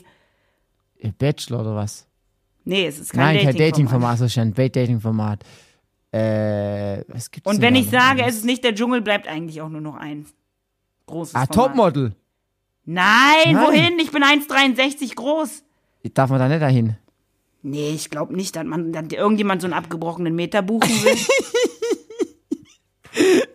Bachelor 1.19 1.61
oder 1.61 1.75
was? 1.77 2.07
Nee, 2.65 2.87
es 2.87 2.99
ist 2.99 3.13
kein 3.13 3.21
Nein, 3.37 3.37
kein 3.37 3.47
Dating-Format. 3.57 3.73
Dating-Format, 3.73 4.19
so 4.19 4.25
ist 4.27 4.35
ja 4.37 4.43
ein 4.43 4.55
Dating-Format. 4.55 5.45
Äh, 6.11 7.05
was 7.09 7.31
gibt's 7.31 7.49
Und 7.51 7.61
wenn 7.61 7.77
ich 7.77 7.91
sage, 7.91 8.23
alles? 8.23 8.35
es 8.35 8.41
ist 8.41 8.45
nicht 8.47 8.65
der 8.65 8.75
Dschungel, 8.75 9.01
bleibt 9.03 9.29
eigentlich 9.29 9.61
auch 9.61 9.69
nur 9.69 9.81
noch 9.81 9.95
ein 9.97 10.27
großes 11.07 11.35
Ah, 11.35 11.47
Format. 11.47 11.55
Topmodel. 11.55 12.15
Nein, 12.85 13.05
Nein. 13.53 13.57
wohin? 13.67 13.99
Ich 13.99 14.11
bin 14.11 14.23
1,63 14.23 15.15
groß. 15.15 15.63
Darf 16.15 16.31
man 16.31 16.39
da 16.39 16.49
nicht 16.49 16.63
dahin? 16.63 16.97
Nee, 17.63 17.91
ich 17.91 18.11
glaube 18.11 18.37
nicht, 18.37 18.57
dass 18.57 18.65
man 18.65 18.93
dass 18.93 19.05
irgendjemand 19.11 19.63
so 19.63 19.67
einen 19.67 19.75
abgebrochenen 19.75 20.35
Meter 20.35 20.63
buchen 20.63 20.91
will. 21.03 21.17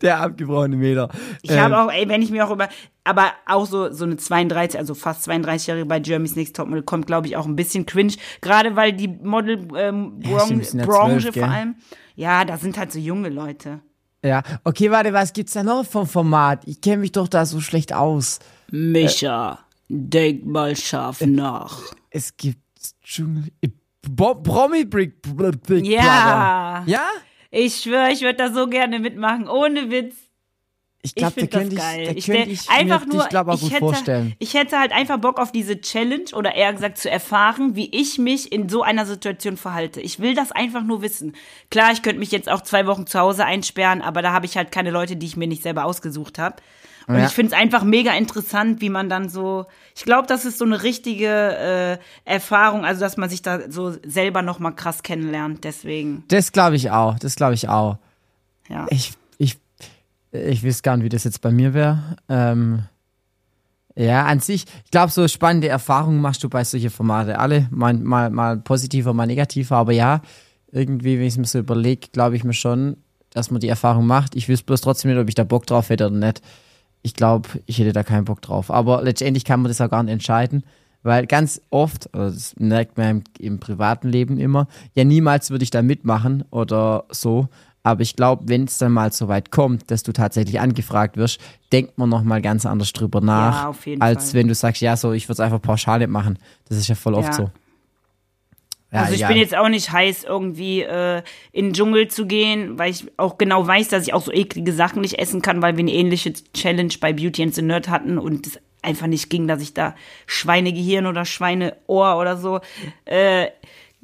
Der 0.02 0.20
abgebrochene 0.20 0.76
Meter. 0.76 1.10
Ich 1.42 1.52
Ähm, 1.52 1.62
habe 1.62 1.78
auch, 1.80 1.92
ey, 1.92 2.10
wenn 2.10 2.22
ich 2.22 2.32
mir 2.32 2.46
auch 2.46 2.52
über, 2.52 2.68
aber 3.06 3.32
auch 3.46 3.66
so, 3.66 3.92
so 3.94 4.04
eine 4.04 4.18
32, 4.18 4.78
also 4.78 4.94
fast 4.94 5.28
32-Jährige 5.30 5.86
bei 5.86 6.00
Jeremy's 6.00 6.36
Next 6.36 6.56
Topmodel 6.56 6.84
kommt, 6.84 7.08
glaube 7.08 7.28
ich, 7.28 7.38
auch 7.38 7.46
ein 7.46 7.56
bisschen 7.56 7.86
cringe. 7.86 8.14
Gerade 8.42 8.76
weil 8.76 8.92
die 8.92 9.08
Model-Branche 9.08 9.88
ähm, 9.88 10.20
Ja, 10.22 10.86
Branche 10.86 11.32
vor 11.32 11.48
allem, 11.48 11.76
ja, 12.16 12.44
da 12.44 12.58
sind 12.58 12.78
halt 12.78 12.92
so 12.92 13.00
junge 13.00 13.30
Leute. 13.30 13.80
Ja, 14.26 14.42
okay, 14.64 14.90
warte, 14.92 15.14
was 15.14 15.32
gibt's 15.34 15.54
da 15.54 15.64
noch 15.64 15.86
vom 15.86 16.08
Format? 16.08 16.64
Ich 16.66 16.82
kenne 16.82 16.98
mich 16.98 17.12
doch 17.12 17.28
da 17.28 17.46
so 17.46 17.62
schlecht 17.62 17.94
aus. 17.94 18.40
Micha, 18.72 19.60
denk 19.88 20.46
mal 20.46 20.76
scharf 20.76 21.22
nach. 21.22 21.80
Es 22.10 22.36
gibt 22.36 22.60
Dschungel. 23.04 23.46
Bo 24.10 24.36
Promi 24.36 24.86
Big, 24.86 25.22
Brother. 25.22 25.78
Ja. 25.78 26.84
Ja? 26.86 27.08
Ich 27.52 27.82
schwöre, 27.82 28.12
ich 28.12 28.22
würde 28.22 28.36
da 28.36 28.52
so 28.52 28.68
gerne 28.68 29.00
mitmachen, 29.00 29.48
ohne 29.48 29.90
Witz. 29.90 30.16
Ich 31.06 31.12
Ich 31.12 31.16
glaube, 31.16 31.42
da 31.42 31.48
könnte 31.48 31.76
ich, 31.76 31.82
da 31.82 32.12
ich 32.16 32.26
könnte 32.26 32.50
ich 32.50 32.70
einfach 32.70 33.06
mir 33.06 33.14
nur, 33.14 33.22
dich, 33.24 33.30
glaube 33.30 33.52
auch 33.52 33.56
ich 33.56 33.62
gut 33.62 33.72
hätte, 33.72 33.80
vorstellen. 33.80 34.36
Ich 34.40 34.54
hätte 34.54 34.80
halt 34.80 34.94
einfach 34.94 35.18
Bock 35.18 35.38
auf 35.38 35.52
diese 35.52 35.82
Challenge 35.82 36.26
oder 36.34 36.56
eher 36.56 36.72
gesagt 36.72 36.98
zu 36.98 37.10
erfahren, 37.12 37.76
wie 37.76 37.90
ich 37.94 38.18
mich 38.18 38.54
in 38.54 38.70
so 38.70 38.84
einer 38.84 39.06
Situation 39.06 39.58
verhalte. 39.58 40.00
Ich 40.00 40.20
will 40.20 40.34
das 40.34 40.54
einfach 40.54 40.82
nur 40.82 41.02
wissen. 41.02 41.36
Klar, 41.70 41.92
ich 41.92 42.04
könnte 42.04 42.20
mich 42.20 42.32
jetzt 42.32 42.50
auch 42.50 42.62
zwei 42.62 42.88
Wochen 42.88 43.06
zu 43.06 43.20
Hause 43.20 43.44
einsperren, 43.44 44.02
aber 44.02 44.22
da 44.22 44.32
habe 44.32 44.46
ich 44.46 44.56
halt 44.56 44.72
keine 44.72 44.92
Leute, 44.92 45.18
die 45.18 45.26
ich 45.26 45.36
mir 45.36 45.48
nicht 45.48 45.62
selber 45.64 45.84
ausgesucht 45.84 46.40
habe. 46.40 46.56
Und 47.08 47.16
Ja. 47.18 47.26
ich 47.26 47.32
finde 47.34 47.54
es 47.54 47.60
einfach 47.62 47.84
mega 47.84 48.14
interessant, 48.14 48.82
wie 48.82 48.90
man 48.90 49.10
dann 49.10 49.30
so. 49.30 49.66
Ich 49.96 50.04
glaube, 50.04 50.28
das 50.28 50.46
ist 50.46 50.58
so 50.58 50.66
eine 50.66 50.84
richtige 50.84 51.28
äh, 51.28 51.98
Erfahrung, 52.26 52.86
also 52.86 53.02
dass 53.02 53.18
man 53.18 53.30
sich 53.30 53.42
da 53.42 53.70
so 53.70 53.94
selber 54.06 54.42
noch 54.42 54.60
mal 54.60 54.72
krass 54.72 55.04
kennenlernt. 55.04 55.63
Deswegen, 55.63 56.24
Das 56.30 56.52
glaube 56.52 56.76
ich 56.76 56.92
auch. 56.92 57.20
Das 57.20 57.36
glaube 57.36 57.54
ich 57.56 57.68
auch. 57.70 57.98
ja. 58.70 58.86
Ich, 58.89 59.13
ich, 59.38 59.58
ich 60.32 60.66
weiß 60.66 60.82
gar 60.84 60.96
nicht, 60.98 61.06
wie 61.06 61.10
das 61.10 61.24
jetzt 61.26 61.42
bei 61.42 61.52
mir 61.52 61.74
wäre. 61.74 62.18
Ähm, 62.30 62.84
ja, 63.96 64.26
an 64.26 64.39
sich, 64.39 64.66
ich 64.86 64.92
glaube, 64.92 65.12
so 65.12 65.28
spannende 65.28 65.68
Erfahrungen 65.68 66.20
machst 66.22 66.44
du 66.44 66.50
bei 66.50 66.63
solchen 66.63 66.89
Formate 66.89 67.38
alle. 67.38 67.68
Mal, 67.70 67.94
mal, 67.94 68.30
mal 68.32 68.58
positiver, 68.58 69.13
mal 69.13 69.28
negativer. 69.28 69.76
Aber 69.76 69.92
ja, 69.92 70.22
irgendwie, 70.72 71.18
wenn 71.20 71.26
ich 71.28 71.34
es 71.34 71.38
mir 71.38 71.46
so 71.46 71.60
überlege, 71.60 72.08
glaube 72.12 72.36
ich 72.36 72.44
mir 72.44 72.54
schon, 72.54 72.98
dass 73.30 73.52
man 73.52 73.62
die 73.62 73.68
Erfahrung 73.68 74.08
macht. 74.08 74.36
Ich 74.36 74.48
wüsste 74.50 74.66
bloß 74.66 74.82
trotzdem 74.82 75.12
nicht, 75.12 75.20
ob 75.20 75.30
ich 75.30 75.36
da 75.36 75.44
Bock 75.44 75.68
drauf 75.68 75.89
hätte 75.89 76.08
oder 76.08 76.16
nicht. 76.16 76.42
Ich 77.04 77.13
glaube, 77.13 77.50
ich 77.66 77.78
hätte 77.78 77.94
da 77.94 78.02
keinen 78.04 78.26
Bock 78.26 78.42
drauf. 78.42 78.72
Aber 78.72 79.04
letztendlich 79.04 79.46
kann 79.46 79.62
man 79.62 79.70
das 79.70 79.80
auch 79.82 79.89
gar 79.89 80.02
nicht 80.04 80.13
entscheiden. 80.13 80.63
Weil 81.06 81.28
ganz 81.28 81.62
oft, 81.70 82.13
also 82.16 82.34
das 82.34 82.56
merkt 82.58 82.98
man 82.98 83.10
im, 83.10 83.24
im 83.39 83.60
privaten 83.60 84.08
Leben 84.08 84.38
immer, 84.38 84.68
ja 84.96 85.04
niemals 85.04 85.50
würde 85.52 85.63
ich 85.63 85.70
da 85.70 85.82
mitmachen 85.82 86.46
oder 86.50 87.04
so. 87.10 87.50
Aber 87.86 88.00
ich 88.00 88.16
glaube, 88.16 88.44
wenn 88.48 88.63
es 88.63 88.78
dann 88.78 88.94
mal 88.94 89.12
so 89.12 89.28
weit 89.28 89.52
kommt, 89.52 89.92
dass 89.92 90.04
du 90.04 90.13
tatsächlich 90.13 90.62
angefragt 90.62 91.18
wirst, 91.18 91.42
denkt 91.74 91.98
man 91.98 92.08
nochmal 92.08 92.42
ganz 92.42 92.66
anders 92.66 92.94
drüber 92.94 93.20
nach, 93.20 93.76
Ja, 93.86 93.96
als 94.00 94.32
Fall. 94.32 94.34
wenn 94.39 94.48
du 94.48 94.56
sagst, 94.56 94.82
ja, 94.82 94.96
so, 94.96 95.12
ich 95.12 95.26
würde 95.26 95.34
es 95.34 95.39
einfach 95.42 95.62
pauschal 95.62 96.00
nicht 96.00 96.08
machen. 96.10 96.39
Das 96.70 96.78
ist 96.78 96.88
ja 96.88 96.96
voll 96.96 97.16
oft 97.16 97.28
Ja. 97.28 97.34
so. 97.34 97.52
Ja, 98.93 99.01
also 99.01 99.13
ich 99.13 99.19
egal. 99.19 99.29
bin 99.34 99.38
jetzt 99.41 99.56
auch 99.58 99.69
nicht 99.69 99.91
heiß, 99.91 100.23
irgendwie 100.23 100.82
äh, 100.84 101.23
in 101.51 101.65
den 101.67 101.73
Dschungel 101.73 102.08
zu 102.10 102.25
gehen, 102.27 102.77
weil 102.77 102.91
ich 102.91 103.06
auch 103.17 103.38
genau 103.38 103.65
weiß, 103.65 103.88
dass 103.89 104.03
ich 104.03 104.13
auch 104.13 104.21
so 104.21 104.32
eklige 104.32 104.71
Sachen 104.71 105.01
nicht 105.01 105.17
essen 105.19 105.41
kann, 105.41 105.62
weil 105.62 105.75
wir 105.75 105.82
eine 105.82 105.91
ähnliche 105.91 106.32
Challenge 106.53 106.93
bei 107.01 107.12
Beauty 107.12 107.41
and 107.43 107.56
the 107.56 107.62
Nerd 107.63 107.89
hatten 107.89 108.17
und 108.19 108.45
es 108.47 108.60
einfach 108.84 109.08
nicht 109.08 109.29
ging, 109.29 109.47
dass 109.47 109.62
ich 109.62 109.73
da 109.73 109.95
Schweinegehirn 110.27 111.06
oder 111.08 111.25
Schweineohr 111.25 112.17
oder 112.19 112.38
so 112.38 112.60
äh, 113.06 113.47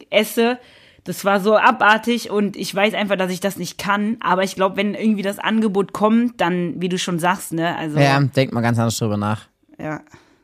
esse. 0.09 0.57
Das 1.03 1.25
war 1.25 1.39
so 1.39 1.55
abartig 1.57 2.29
und 2.29 2.55
ich 2.55 2.73
weiß 2.73 2.93
einfach, 2.93 3.15
dass 3.15 3.31
ich 3.31 3.39
das 3.39 3.57
nicht 3.57 3.77
kann. 3.77 4.17
Aber 4.21 4.43
ich 4.43 4.55
glaube, 4.55 4.77
wenn 4.77 4.93
irgendwie 4.95 5.21
das 5.21 5.39
Angebot 5.39 5.91
kommt, 5.93 6.39
dann, 6.41 6.81
wie 6.81 6.89
du 6.89 6.97
schon 6.97 7.19
sagst, 7.19 7.53
ne, 7.53 7.75
also 7.77 7.97
Ja, 7.99 8.19
denkt 8.19 8.53
mal 8.53 8.61
ganz 8.61 8.77
anders 8.79 8.97
drüber 8.97 9.17
nach. 9.17 9.47
ja. 9.77 10.01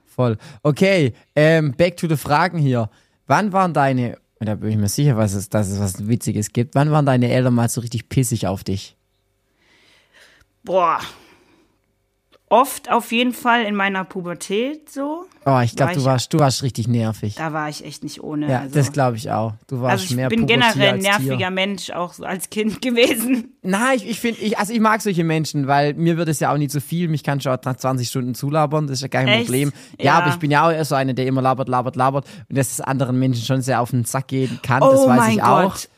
Voll. 0.08 0.38
Okay, 0.64 1.14
ähm, 1.36 1.74
back 1.76 1.98
to 1.98 2.08
the 2.08 2.16
Fragen 2.16 2.58
hier. 2.58 2.90
Wann 3.28 3.52
waren 3.52 3.74
deine, 3.74 4.18
und 4.40 4.48
da 4.48 4.56
bin 4.56 4.70
ich 4.70 4.78
mir 4.78 4.90
sicher, 4.90 5.18
was 5.18 5.34
es, 5.34 5.50
dass 5.50 5.70
es 5.70 5.80
was 5.80 6.08
Witziges 6.08 6.52
gibt, 6.54 6.76
wann 6.76 6.92
waren 6.92 7.06
deine 7.06 7.32
Eltern 7.32 7.54
mal 7.54 7.70
so 7.70 7.82
richtig 7.82 8.10
pissig 8.10 8.48
auf 8.48 8.64
dich? 8.64 8.96
boah, 10.66 11.00
oft 12.50 12.92
auf 12.92 13.12
jeden 13.12 13.34
Fall 13.34 13.64
in 13.64 13.76
meiner 13.76 14.04
Pubertät 14.04 14.90
so. 14.92 15.26
Oh, 15.46 15.60
ich 15.64 15.76
glaube, 15.76 15.92
War 15.92 15.98
du 16.00 16.06
warst, 16.06 16.34
du 16.34 16.40
warst 16.40 16.64
richtig 16.64 16.88
nervig. 16.88 17.36
Da 17.36 17.54
war 17.54 17.70
ich 17.70 17.84
echt 17.86 18.04
nicht 18.04 18.24
ohne. 18.24 18.50
Ja, 18.50 18.60
also. 18.62 18.76
das 18.76 18.92
glaube 18.92 19.18
ich 19.18 19.30
auch. 19.32 19.54
Du 19.68 19.82
warst 19.82 19.92
Also 19.92 20.06
ich 20.06 20.16
mehr 20.16 20.30
bin 20.30 20.48
generell 20.48 20.94
ein 20.94 21.00
nerviger 21.00 21.38
Tier. 21.38 21.50
Mensch, 21.52 21.92
auch 21.92 22.14
so 22.14 22.24
als 22.24 22.50
Kind 22.50 22.82
gewesen. 22.82 23.56
Nein, 23.62 23.98
ich, 23.98 24.10
ich 24.10 24.20
finde, 24.20 24.42
ich, 24.42 24.58
also 24.58 24.74
ich 24.74 24.80
mag 24.80 25.02
solche 25.02 25.24
Menschen, 25.24 25.68
weil 25.68 25.94
mir 25.96 26.18
wird 26.18 26.30
es 26.30 26.40
ja 26.40 26.52
auch 26.54 26.58
nicht 26.58 26.72
so 26.72 26.80
viel. 26.80 27.08
Mich 27.10 27.24
kann 27.24 27.42
schon 27.42 27.58
nach 27.64 27.76
20 27.76 28.08
Stunden 28.08 28.36
zulabern, 28.36 28.88
das 28.88 28.98
ist 28.98 29.02
ja 29.02 29.08
kein 29.08 29.28
Echt? 29.28 29.46
Problem. 29.46 29.72
Ja, 30.00 30.06
Ja. 30.06 30.14
aber 30.20 30.30
ich 30.30 30.38
bin 30.38 30.50
ja 30.52 30.66
auch 30.68 30.72
eher 30.72 30.86
so 30.86 30.96
einer, 30.96 31.14
der 31.14 31.28
immer 31.28 31.42
labert, 31.42 31.68
labert, 31.70 31.96
labert 31.96 32.26
und 32.50 32.58
dass 32.58 32.72
es 32.72 32.82
anderen 32.82 33.20
Menschen 33.20 33.44
schon 33.44 33.62
sehr 33.62 33.82
auf 33.82 33.92
den 33.92 34.06
Sack 34.06 34.28
gehen 34.30 34.60
kann, 34.64 34.82
das 34.82 35.00
oh 35.02 35.08
weiß 35.08 35.18
mein 35.18 35.32
ich 35.34 35.44
auch. 35.44 35.64
Gott. 35.64 35.90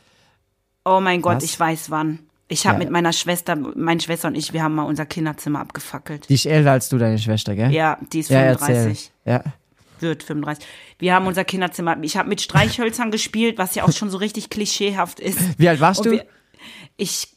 Oh 0.86 1.00
mein 1.02 1.22
Gott, 1.22 1.38
Was? 1.38 1.44
ich 1.44 1.60
weiß 1.60 1.90
wann. 1.92 2.20
Ich 2.50 2.66
habe 2.66 2.76
Ja. 2.76 2.86
mit 2.86 2.92
meiner 2.92 3.12
Schwester, 3.14 3.56
meine 3.56 4.00
Schwester 4.00 4.30
und 4.30 4.36
ich, 4.36 4.54
wir 4.54 4.64
haben 4.64 4.76
mal 4.76 4.84
unser 4.84 5.06
Kinderzimmer 5.06 5.60
abgefackelt. 5.60 6.30
Die 6.30 6.36
ist 6.36 6.46
älter 6.46 6.72
als 6.72 6.88
du, 6.90 6.98
deine 6.98 7.20
Schwester, 7.20 7.56
gell? 7.56 7.72
Ja, 7.72 7.98
die 8.14 8.20
ist 8.20 8.30
ja 8.30 8.40
35. 8.56 9.12
erzähl. 9.26 9.34
Ja. 9.34 9.44
Wird 10.00 10.24
35. 10.24 10.66
Wir 11.00 11.14
haben 11.14 11.28
unser 11.28 11.44
Kinderzimmer, 11.44 11.98
ich 12.02 12.16
habe 12.18 12.30
mit 12.30 12.40
Streichhölzern 12.42 13.12
gespielt, 13.12 13.58
was 13.58 13.76
ja 13.76 13.84
auch 13.84 13.92
schon 13.92 14.10
so 14.10 14.18
richtig 14.18 14.50
klischeehaft 14.50 15.20
ist. 15.20 15.60
Wie 15.60 15.68
alt 15.68 15.82
warst 15.82 16.02
Und 16.02 16.06
du? 16.08 16.12
wir, 16.14 16.26
ich 16.96 17.28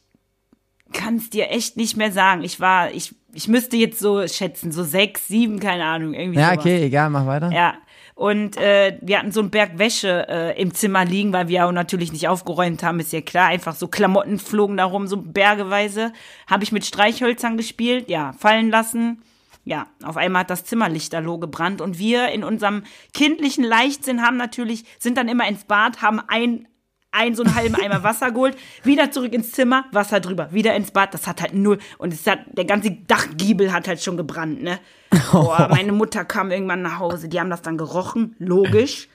kann 0.92 1.16
es 1.16 1.30
dir 1.30 1.50
echt 1.50 1.76
nicht 1.76 1.96
mehr 1.96 2.12
sagen. 2.12 2.42
Ich 2.42 2.60
war, 2.60 2.90
ich, 2.92 3.14
ich 3.32 3.48
müsste 3.48 3.76
jetzt 3.76 3.98
so 3.98 4.26
schätzen, 4.28 4.70
so 4.72 4.84
sechs, 4.84 5.26
sieben, 5.28 5.58
keine 5.60 5.84
Ahnung, 5.84 6.14
irgendwie 6.14 6.38
ja, 6.38 6.50
sowas. 6.50 6.58
okay, 6.58 6.84
egal, 6.84 7.10
mach 7.10 7.26
weiter. 7.26 7.50
Ja. 7.52 7.74
Und 8.20 8.59
äh, 8.59 8.98
wir 9.00 9.18
hatten 9.18 9.33
so 9.33 9.40
einen 9.40 9.48
Berg 9.48 9.78
Wäsche 9.78 10.28
äh, 10.28 10.61
im 10.61 10.74
Zimmer 10.74 11.06
liegen, 11.06 11.33
weil 11.33 11.48
wir 11.48 11.64
auch 11.64 11.72
natürlich 11.72 12.12
nicht 12.12 12.28
aufgeräumt 12.28 12.83
haben, 12.83 13.00
ist 13.00 13.14
ja 13.14 13.22
klar. 13.22 13.46
Einfach 13.46 13.74
so 13.74 13.88
Klamotten 13.88 14.38
flogen 14.38 14.76
da 14.76 14.85
rum, 14.85 15.06
so 15.06 15.16
bergeweise. 15.16 16.12
Habe 16.46 16.62
ich 16.62 16.70
mit 16.70 16.85
Streichhölzern 16.85 17.56
gespielt, 17.56 18.11
ja, 18.11 18.35
fallen 18.35 18.68
lassen. 18.68 19.22
Ja, 19.64 19.87
auf 20.02 20.18
einmal 20.18 20.40
hat 20.40 20.50
das 20.50 20.64
Zimmer 20.64 20.90
lichterloh 20.90 21.38
gebrannt 21.38 21.80
und 21.80 21.98
wir 21.98 22.28
in 22.28 22.44
unserem 22.44 22.83
kindlichen 23.14 23.64
Leichtsinn 23.64 24.20
haben 24.20 24.37
natürlich, 24.37 24.85
sind 24.98 25.16
dann 25.16 25.28
immer 25.28 25.48
ins 25.48 25.64
Bad, 25.64 26.02
haben 26.02 26.20
ein, 26.28 26.68
ein 27.12 27.34
so 27.34 27.42
einen 27.42 27.54
halben 27.54 27.74
Eimer 27.74 28.02
Wasser 28.02 28.30
geholt, 28.30 28.56
wieder 28.84 29.10
zurück 29.10 29.32
ins 29.32 29.52
Zimmer, 29.52 29.84
Wasser 29.92 30.20
drüber, 30.20 30.52
wieder 30.52 30.74
ins 30.74 30.90
Bad, 30.90 31.14
das 31.14 31.26
hat 31.26 31.42
halt 31.42 31.54
null, 31.54 31.78
und 31.98 32.12
es 32.12 32.26
hat, 32.26 32.40
der 32.52 32.64
ganze 32.64 32.90
Dachgiebel 32.90 33.72
hat 33.72 33.88
halt 33.88 34.02
schon 34.02 34.16
gebrannt, 34.16 34.62
ne? 34.62 34.78
Boah, 35.32 35.68
meine 35.70 35.92
Mutter 35.92 36.24
kam 36.24 36.50
irgendwann 36.50 36.82
nach 36.82 36.98
Hause, 36.98 37.28
die 37.28 37.40
haben 37.40 37.50
das 37.50 37.62
dann 37.62 37.76
gerochen, 37.76 38.36
logisch. 38.38 39.08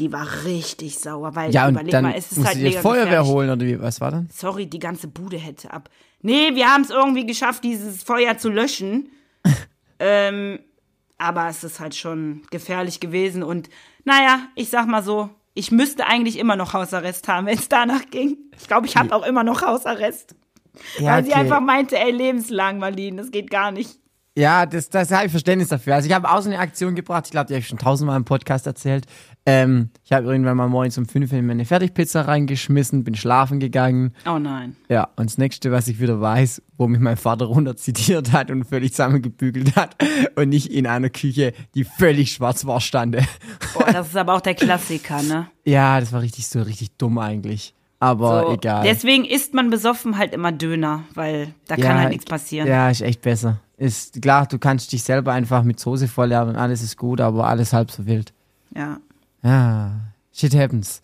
Die 0.00 0.12
war 0.12 0.26
richtig 0.44 0.98
sauer, 0.98 1.36
weil 1.36 1.52
Ja, 1.52 1.66
und 1.66 1.74
überleg 1.74 1.92
dann 1.92 2.02
mal, 2.02 2.14
es 2.16 2.32
ist 2.32 2.44
halt 2.44 2.56
mega 2.56 2.80
Feuerwehr 2.80 3.04
gefährlich. 3.04 3.30
holen 3.30 3.50
oder 3.50 3.64
wie, 3.64 3.80
was 3.80 4.00
war 4.00 4.10
dann? 4.10 4.28
Sorry, 4.32 4.66
die 4.66 4.80
ganze 4.80 5.06
Bude 5.06 5.36
hätte 5.36 5.72
ab. 5.72 5.88
Nee, 6.20 6.54
wir 6.54 6.66
haben 6.66 6.82
es 6.82 6.90
irgendwie 6.90 7.24
geschafft, 7.24 7.62
dieses 7.62 8.02
Feuer 8.02 8.36
zu 8.36 8.48
löschen. 8.48 9.10
ähm, 10.00 10.58
aber 11.18 11.48
es 11.48 11.62
ist 11.62 11.78
halt 11.78 11.94
schon 11.94 12.42
gefährlich 12.50 12.98
gewesen. 12.98 13.44
Und 13.44 13.70
naja, 14.04 14.40
ich 14.56 14.68
sag 14.68 14.88
mal 14.88 15.04
so, 15.04 15.30
ich 15.54 15.70
müsste 15.70 16.06
eigentlich 16.06 16.38
immer 16.38 16.56
noch 16.56 16.72
Hausarrest 16.72 17.28
haben, 17.28 17.46
wenn 17.46 17.58
es 17.58 17.68
danach 17.68 18.10
ging. 18.10 18.36
Ich 18.58 18.66
glaube, 18.66 18.86
ich 18.86 18.96
habe 18.96 19.14
auch 19.14 19.24
immer 19.24 19.44
noch 19.44 19.62
Hausarrest. 19.62 20.34
Ja, 20.98 21.12
weil 21.12 21.24
sie 21.24 21.34
einfach 21.34 21.60
meinte, 21.60 21.96
ey, 21.96 22.10
lebenslang, 22.10 22.78
Marlene, 22.78 23.22
das 23.22 23.30
geht 23.30 23.50
gar 23.50 23.70
nicht. 23.70 24.00
Ja, 24.36 24.66
das, 24.66 24.88
das 24.88 25.12
habe 25.12 25.26
ich 25.26 25.30
Verständnis 25.30 25.68
dafür. 25.68 25.94
Also 25.94 26.08
ich 26.08 26.14
habe 26.14 26.28
auch 26.28 26.40
so 26.40 26.50
eine 26.50 26.58
Aktion 26.58 26.96
gebracht, 26.96 27.26
ich 27.26 27.30
glaube, 27.30 27.46
die 27.46 27.54
habe 27.54 27.60
ich 27.60 27.68
schon 27.68 27.78
tausendmal 27.78 28.16
im 28.16 28.24
Podcast 28.24 28.66
erzählt. 28.66 29.06
Ähm, 29.46 29.90
ich 30.02 30.12
habe 30.12 30.26
irgendwann 30.26 30.56
mal 30.56 30.68
morgens 30.68 30.98
um 30.98 31.06
fünf 31.06 31.32
in 31.32 31.46
meine 31.46 31.64
Fertigpizza 31.64 32.22
reingeschmissen, 32.22 33.04
bin 33.04 33.14
schlafen 33.14 33.60
gegangen. 33.60 34.12
Oh 34.26 34.38
nein. 34.38 34.74
Ja, 34.88 35.08
und 35.16 35.30
das 35.30 35.38
nächste, 35.38 35.70
was 35.70 35.86
ich 35.86 36.00
wieder 36.00 36.20
weiß, 36.20 36.62
wo 36.76 36.88
mich 36.88 36.98
mein 36.98 37.16
Vater 37.16 37.44
runter 37.46 37.76
zitiert 37.76 38.32
hat 38.32 38.50
und 38.50 38.64
völlig 38.64 38.92
zusammengebügelt 38.92 39.76
hat 39.76 39.94
und 40.34 40.50
ich 40.50 40.72
in 40.72 40.88
einer 40.88 41.10
Küche, 41.10 41.52
die 41.76 41.84
völlig 41.84 42.32
schwarz 42.32 42.66
war, 42.66 42.80
stande. 42.80 43.22
Boah, 43.74 43.92
das 43.92 44.08
ist 44.08 44.16
aber 44.16 44.34
auch 44.34 44.40
der 44.40 44.54
Klassiker, 44.54 45.22
ne? 45.22 45.46
Ja, 45.64 45.98
das 46.00 46.12
war 46.12 46.20
richtig 46.22 46.48
so, 46.48 46.60
richtig 46.60 46.96
dumm 46.98 47.18
eigentlich. 47.18 47.72
Aber 48.00 48.42
So, 48.48 48.52
egal. 48.54 48.82
Deswegen 48.84 49.24
isst 49.24 49.54
man 49.54 49.70
besoffen 49.70 50.18
halt 50.18 50.34
immer 50.34 50.52
Döner, 50.52 51.04
weil 51.14 51.54
da 51.68 51.76
kann 51.76 51.98
halt 51.98 52.10
nichts 52.10 52.26
passieren. 52.26 52.68
Ja, 52.68 52.90
ist 52.90 53.00
echt 53.00 53.22
besser. 53.22 53.60
Ist 53.84 54.22
klar, 54.22 54.46
du 54.46 54.58
kannst 54.58 54.92
dich 54.92 55.02
selber 55.02 55.32
einfach 55.32 55.62
mit 55.62 55.78
Soße 55.78 56.08
volllernen 56.08 56.50
und 56.52 56.56
alles 56.56 56.82
ist 56.82 56.96
gut, 56.96 57.20
aber 57.20 57.46
alles 57.46 57.72
halb 57.74 57.90
so 57.90 58.06
wild. 58.06 58.32
ja. 58.74 58.98
Ja, 59.42 60.00
shit 60.32 60.54
happens. 60.56 61.02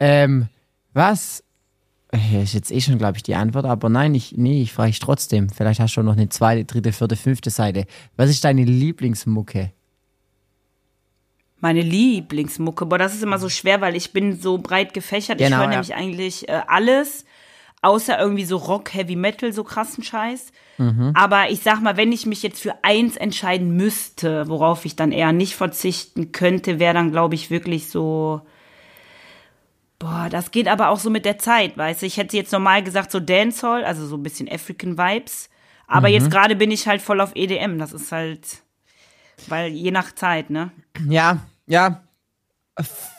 Ähm, 0.00 0.48
was? 0.94 1.44
Ist 2.42 2.54
jetzt 2.54 2.70
eh 2.72 2.80
schon, 2.80 2.96
glaube 2.96 3.18
ich, 3.18 3.22
die 3.22 3.34
Antwort, 3.34 3.66
aber 3.66 3.90
nein, 3.90 4.14
ich, 4.14 4.34
nee, 4.34 4.62
ich 4.62 4.72
frage 4.72 4.90
dich 4.92 4.98
trotzdem. 4.98 5.50
Vielleicht 5.50 5.78
hast 5.78 5.94
du 5.96 6.02
noch 6.02 6.14
eine 6.14 6.30
zweite, 6.30 6.64
dritte, 6.64 6.92
vierte, 6.92 7.16
fünfte 7.16 7.50
Seite. 7.50 7.84
Was 8.16 8.30
ist 8.30 8.44
deine 8.44 8.64
Lieblingsmucke? 8.64 9.72
Meine 11.60 11.82
Lieblingsmucke. 11.82 12.86
Boah, 12.86 12.98
das 12.98 13.14
ist 13.14 13.22
immer 13.22 13.38
so 13.38 13.48
schwer, 13.50 13.80
weil 13.82 13.94
ich 13.94 14.12
bin 14.12 14.40
so 14.40 14.56
breit 14.56 14.94
gefächert. 14.94 15.38
ich 15.40 15.46
Genau, 15.46 15.58
höre 15.58 15.64
ja. 15.64 15.70
nämlich 15.70 15.94
eigentlich 15.94 16.48
äh, 16.48 16.62
alles, 16.66 17.24
außer 17.82 18.18
irgendwie 18.18 18.44
so 18.44 18.56
Rock, 18.56 18.94
Heavy 18.94 19.16
Metal, 19.16 19.52
so 19.52 19.64
krassen 19.64 20.02
Scheiß. 20.02 20.52
Mhm. 20.78 21.12
Aber 21.14 21.50
ich 21.50 21.60
sag 21.60 21.80
mal, 21.82 21.96
wenn 21.96 22.12
ich 22.12 22.24
mich 22.26 22.42
jetzt 22.42 22.60
für 22.62 22.74
eins 22.82 23.16
entscheiden 23.16 23.76
müsste, 23.76 24.48
worauf 24.48 24.84
ich 24.84 24.96
dann 24.96 25.12
eher 25.12 25.32
nicht 25.32 25.54
verzichten 25.56 26.32
könnte, 26.32 26.78
wäre 26.78 26.94
dann, 26.94 27.10
glaube 27.10 27.34
ich, 27.34 27.50
wirklich 27.50 27.90
so. 27.90 28.40
Boah, 29.98 30.28
das 30.30 30.50
geht 30.50 30.66
aber 30.66 30.88
auch 30.88 30.98
so 30.98 31.10
mit 31.10 31.24
der 31.24 31.38
Zeit, 31.38 31.76
weißt 31.76 32.02
du. 32.02 32.06
Ich 32.06 32.16
hätte 32.16 32.36
jetzt 32.36 32.52
normal 32.52 32.82
gesagt 32.82 33.12
so 33.12 33.20
Dancehall, 33.20 33.84
also 33.84 34.06
so 34.06 34.16
ein 34.16 34.22
bisschen 34.22 34.50
African 34.50 34.98
Vibes. 34.98 35.48
Aber 35.86 36.08
Mhm. 36.08 36.14
jetzt 36.14 36.30
gerade 36.30 36.56
bin 36.56 36.70
ich 36.70 36.88
halt 36.88 37.02
voll 37.02 37.20
auf 37.20 37.32
EDM. 37.36 37.78
Das 37.78 37.92
ist 37.92 38.10
halt, 38.10 38.62
weil 39.48 39.70
je 39.72 39.90
nach 39.90 40.12
Zeit, 40.14 40.50
ne? 40.50 40.70
Ja, 41.08 41.38
ja, 41.66 42.02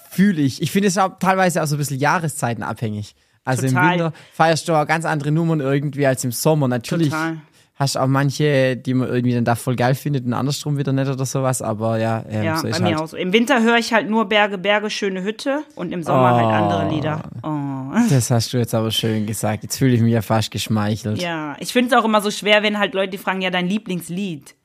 fühle 0.09 0.41
ich. 0.41 0.61
Ich 0.61 0.71
finde 0.71 0.87
es 0.89 0.97
auch 0.97 1.19
teilweise 1.19 1.61
auch 1.63 1.67
so 1.67 1.75
ein 1.75 1.79
bisschen 1.79 1.99
jahreszeitenabhängig. 1.99 3.15
Also 3.45 3.63
im 3.63 3.73
Total. 3.73 3.91
Winter 3.91 4.13
feierst 4.33 4.67
du 4.69 4.73
auch 4.73 4.87
ganz 4.87 5.05
andere 5.05 5.31
Nummern 5.31 5.59
irgendwie 5.59 6.05
als 6.07 6.23
im 6.23 6.31
Sommer. 6.31 6.67
Natürlich 6.67 7.09
Total. 7.09 7.37
hast 7.75 7.97
auch 7.97 8.07
manche, 8.07 8.77
die 8.77 8.93
man 8.93 9.09
irgendwie 9.09 9.33
dann 9.33 9.43
da 9.45 9.55
voll 9.55 9.75
geil 9.75 9.95
findet 9.95 10.25
und 10.25 10.33
andersrum 10.33 10.77
wieder 10.77 10.93
nicht 10.93 11.09
oder 11.09 11.25
sowas, 11.25 11.61
aber 11.61 11.97
ja, 11.97 12.23
ähm, 12.29 12.43
Ja, 12.43 12.57
so 12.57 12.69
bei 12.69 12.79
mir 12.79 12.85
halt. 12.85 12.97
auch 12.99 13.07
so. 13.07 13.17
Im 13.17 13.33
Winter 13.33 13.61
höre 13.61 13.77
ich 13.77 13.93
halt 13.93 14.09
nur 14.09 14.25
Berge, 14.29 14.57
Berge, 14.57 14.89
schöne 14.89 15.23
Hütte 15.23 15.63
und 15.75 15.91
im 15.91 16.03
Sommer 16.03 16.35
halt 16.35 16.45
andere 16.47 16.89
Lieder. 16.89 17.23
Oh. 17.43 17.97
Das 18.09 18.31
hast 18.31 18.53
du 18.53 18.57
jetzt 18.57 18.73
aber 18.73 18.91
schön 18.91 19.25
gesagt. 19.27 19.63
Jetzt 19.63 19.77
fühle 19.77 19.93
ich 19.93 20.01
mich 20.01 20.13
ja 20.13 20.21
fast 20.21 20.49
geschmeichelt. 20.51 21.21
Ja, 21.21 21.55
ich 21.59 21.73
finde 21.73 21.93
es 21.93 22.01
auch 22.01 22.05
immer 22.05 22.21
so 22.21 22.31
schwer, 22.31 22.63
wenn 22.63 22.79
halt 22.79 22.93
Leute 22.93 23.17
fragen, 23.17 23.41
ja, 23.41 23.49
dein 23.49 23.67
Lieblingslied. 23.67 24.55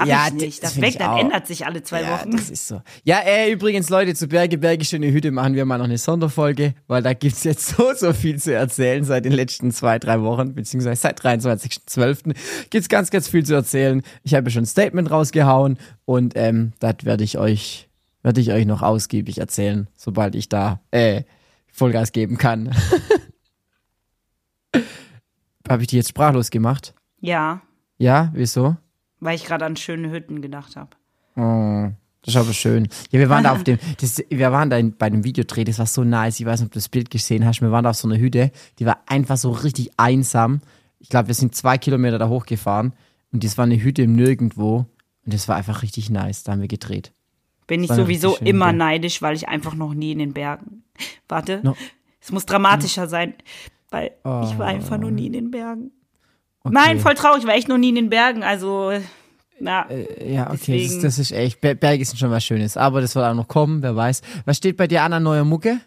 Hab 0.00 0.08
Ja, 0.08 0.26
ich 0.28 0.32
nicht. 0.34 0.62
das 0.62 0.74
Das 0.74 0.82
weg, 0.82 1.00
auch. 1.00 1.18
ändert 1.20 1.46
sich 1.46 1.66
alle 1.66 1.82
zwei 1.82 2.02
Ja, 2.02 2.18
Wochen. 2.20 2.30
das 2.32 2.48
ist 2.50 2.66
so. 2.66 2.80
Ja, 3.04 3.18
äh, 3.20 3.52
übrigens, 3.52 3.90
Leute, 3.90 4.14
zu 4.14 4.26
Berge, 4.28 4.56
Berge, 4.58 4.84
schöne 4.84 5.12
Hütte 5.12 5.30
machen 5.30 5.54
wir 5.54 5.64
mal 5.66 5.78
noch 5.78 5.84
eine 5.84 5.98
Sonderfolge, 5.98 6.74
weil 6.86 7.02
da 7.02 7.12
gibt's 7.12 7.44
jetzt 7.44 7.66
so, 7.76 7.92
so 7.94 8.12
viel 8.12 8.38
zu 8.40 8.54
erzählen 8.54 9.04
seit 9.04 9.24
den 9.26 9.32
letzten 9.32 9.70
zwei, 9.72 9.98
drei 9.98 10.22
Wochen, 10.22 10.54
beziehungsweise 10.54 11.00
seit 11.00 11.20
23.12. 11.20 12.34
gibt's 12.70 12.88
ganz, 12.88 13.10
ganz 13.10 13.28
viel 13.28 13.44
zu 13.44 13.54
erzählen. 13.54 14.02
Ich 14.22 14.34
habe 14.34 14.50
schon 14.50 14.62
ein 14.62 14.66
Statement 14.66 15.10
rausgehauen 15.10 15.78
und 16.06 16.32
ähm, 16.36 16.72
das 16.80 16.96
werde 17.04 17.22
ich 17.24 17.36
euch, 17.38 17.88
werde 18.22 18.40
ich 18.40 18.50
euch 18.52 18.64
noch 18.66 18.82
ausgiebig 18.82 19.38
erzählen, 19.38 19.86
sobald 19.96 20.34
ich 20.34 20.48
da 20.48 20.80
äh, 20.90 21.24
Vollgas 21.72 22.12
geben 22.12 22.38
kann. 22.38 22.74
habe 25.68 25.82
ich 25.82 25.88
die 25.88 25.96
jetzt 25.96 26.08
sprachlos 26.08 26.50
gemacht? 26.50 26.94
Ja, 27.20 27.60
Ja, 27.98 28.30
wieso? 28.34 28.76
Weil 29.20 29.36
ich 29.36 29.44
gerade 29.44 29.64
an 29.64 29.76
schöne 29.76 30.10
Hütten 30.10 30.42
gedacht 30.42 30.76
habe. 30.76 30.90
Oh, 31.36 31.90
das 32.22 32.34
ist 32.34 32.36
aber 32.40 32.52
schön. 32.52 32.88
Ja, 33.10 33.18
wir 33.20 33.28
waren 33.30 33.44
da 33.44 33.52
auf 33.52 33.64
dem, 33.64 33.78
das, 34.00 34.22
wir 34.28 34.52
waren 34.52 34.68
da 34.70 34.76
in, 34.78 34.96
bei 34.96 35.08
dem 35.10 35.24
Videodreh, 35.24 35.64
das 35.64 35.78
war 35.78 35.86
so 35.86 36.04
nice. 36.04 36.40
Ich 36.40 36.46
weiß 36.46 36.60
nicht, 36.60 36.66
ob 36.66 36.72
du 36.72 36.78
das 36.78 36.88
Bild 36.88 37.10
gesehen 37.10 37.44
hast. 37.46 37.60
Wir 37.60 37.70
waren 37.70 37.84
da 37.84 37.90
auf 37.90 37.96
so 37.96 38.08
einer 38.08 38.18
Hütte, 38.18 38.50
die 38.78 38.86
war 38.86 39.00
einfach 39.06 39.36
so 39.36 39.50
richtig 39.50 39.90
einsam. 39.96 40.60
Ich 40.98 41.08
glaube, 41.08 41.28
wir 41.28 41.34
sind 41.34 41.54
zwei 41.54 41.78
Kilometer 41.78 42.18
da 42.18 42.28
hochgefahren 42.28 42.92
und 43.32 43.44
das 43.44 43.56
war 43.56 43.64
eine 43.64 43.80
Hütte 43.82 44.02
im 44.02 44.14
Nirgendwo 44.14 44.86
und 45.24 45.34
das 45.34 45.48
war 45.48 45.56
einfach 45.56 45.82
richtig 45.82 46.10
nice. 46.10 46.42
Da 46.42 46.52
haben 46.52 46.60
wir 46.60 46.68
gedreht. 46.68 47.12
Bin 47.66 47.84
ich 47.84 47.90
sowieso 47.92 48.36
immer 48.38 48.70
Idee. 48.70 48.78
neidisch, 48.78 49.22
weil 49.22 49.36
ich 49.36 49.48
einfach 49.48 49.74
noch 49.74 49.94
nie 49.94 50.10
in 50.12 50.18
den 50.18 50.32
Bergen. 50.34 50.82
Warte, 51.28 51.60
No. 51.62 51.76
es 52.20 52.32
muss 52.32 52.44
dramatischer 52.44 53.06
sein, 53.06 53.34
weil 53.90 54.06
ich 54.44 54.58
war 54.58 54.66
einfach 54.66 54.98
noch 54.98 55.10
nie 55.12 55.28
in 55.28 55.32
den 55.34 55.50
Bergen. 55.52 55.92
Okay. 56.62 56.74
Nein, 56.74 57.00
voll 57.00 57.14
traurig, 57.14 57.42
ich 57.42 57.46
war 57.48 57.54
echt 57.54 57.68
noch 57.68 57.78
nie 57.78 57.88
in 57.90 57.94
den 57.94 58.10
Bergen. 58.10 58.42
Also, 58.42 58.92
na, 59.58 59.86
Ja, 60.24 60.50
okay, 60.52 60.86
das, 60.86 60.98
das 61.00 61.18
ist 61.18 61.32
echt, 61.32 61.60
Ber- 61.60 61.74
Berge 61.74 62.04
sind 62.04 62.18
schon 62.18 62.30
was 62.30 62.44
Schönes, 62.44 62.76
aber 62.76 63.00
das 63.00 63.14
wird 63.14 63.24
auch 63.26 63.34
noch 63.34 63.48
kommen, 63.48 63.82
wer 63.82 63.96
weiß. 63.96 64.20
Was 64.44 64.56
steht 64.58 64.76
bei 64.76 64.86
dir 64.86 65.02
an 65.02 65.12
an 65.12 65.22
neuer 65.22 65.44
Mucke? 65.44 65.80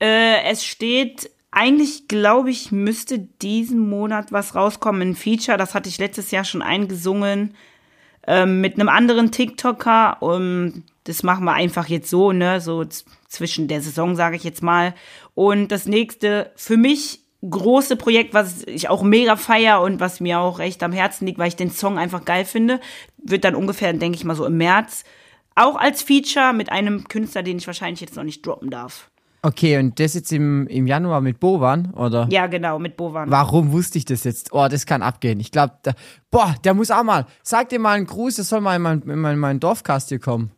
Äh, 0.00 0.42
es 0.44 0.64
steht, 0.64 1.30
eigentlich 1.50 2.06
glaube 2.06 2.50
ich, 2.50 2.70
müsste 2.70 3.18
diesen 3.18 3.78
Monat 3.88 4.30
was 4.30 4.54
rauskommen. 4.54 5.02
Ein 5.02 5.16
Feature, 5.16 5.56
das 5.58 5.74
hatte 5.74 5.88
ich 5.88 5.98
letztes 5.98 6.30
Jahr 6.30 6.44
schon 6.44 6.62
eingesungen. 6.62 7.54
Ähm, 8.26 8.60
mit 8.60 8.74
einem 8.74 8.88
anderen 8.90 9.32
TikToker. 9.32 10.18
Um, 10.22 10.84
das 11.04 11.22
machen 11.22 11.44
wir 11.44 11.54
einfach 11.54 11.88
jetzt 11.88 12.10
so, 12.10 12.32
ne? 12.32 12.60
So 12.60 12.84
zwischen 13.28 13.66
der 13.68 13.80
Saison, 13.80 14.14
sage 14.16 14.36
ich 14.36 14.44
jetzt 14.44 14.62
mal. 14.62 14.94
Und 15.34 15.72
das 15.72 15.86
nächste, 15.86 16.52
für 16.54 16.76
mich 16.76 17.20
große 17.42 17.96
Projekt, 17.96 18.34
was 18.34 18.62
ich 18.66 18.88
auch 18.88 19.02
mega 19.02 19.36
feier 19.36 19.80
und 19.80 20.00
was 20.00 20.20
mir 20.20 20.40
auch 20.40 20.58
echt 20.60 20.82
am 20.82 20.92
Herzen 20.92 21.26
liegt, 21.26 21.38
weil 21.38 21.48
ich 21.48 21.56
den 21.56 21.70
Song 21.70 21.98
einfach 21.98 22.24
geil 22.24 22.44
finde, 22.44 22.80
wird 23.22 23.44
dann 23.44 23.54
ungefähr, 23.54 23.92
denke 23.92 24.16
ich 24.16 24.24
mal, 24.24 24.34
so 24.34 24.44
im 24.44 24.56
März. 24.56 25.04
Auch 25.54 25.76
als 25.76 26.02
Feature 26.02 26.52
mit 26.52 26.70
einem 26.70 27.04
Künstler, 27.08 27.42
den 27.42 27.58
ich 27.58 27.66
wahrscheinlich 27.66 28.00
jetzt 28.00 28.16
noch 28.16 28.24
nicht 28.24 28.46
droppen 28.46 28.70
darf. 28.70 29.10
Okay, 29.42 29.78
und 29.78 30.00
das 30.00 30.14
jetzt 30.14 30.32
im, 30.32 30.66
im 30.66 30.88
Januar 30.88 31.20
mit 31.20 31.38
Bovan, 31.38 31.92
oder? 31.94 32.26
Ja, 32.30 32.48
genau, 32.48 32.80
mit 32.80 32.96
Bovan. 32.96 33.30
Warum 33.30 33.70
wusste 33.70 33.98
ich 33.98 34.04
das 34.04 34.24
jetzt? 34.24 34.52
Oh, 34.52 34.66
das 34.68 34.84
kann 34.84 35.00
abgehen. 35.00 35.38
Ich 35.38 35.52
glaube, 35.52 35.74
boah, 36.30 36.56
der 36.64 36.74
muss 36.74 36.90
auch 36.90 37.04
mal. 37.04 37.24
Sag 37.42 37.68
dir 37.68 37.78
mal 37.78 37.96
einen 37.96 38.06
Gruß, 38.06 38.36
der 38.36 38.44
soll 38.44 38.60
mal 38.60 38.76
in 38.76 38.82
mein, 38.82 39.02
in 39.02 39.18
mein, 39.18 39.34
in 39.34 39.38
mein 39.38 39.60
Dorfcast 39.60 40.08
hier 40.08 40.18
kommen. 40.18 40.50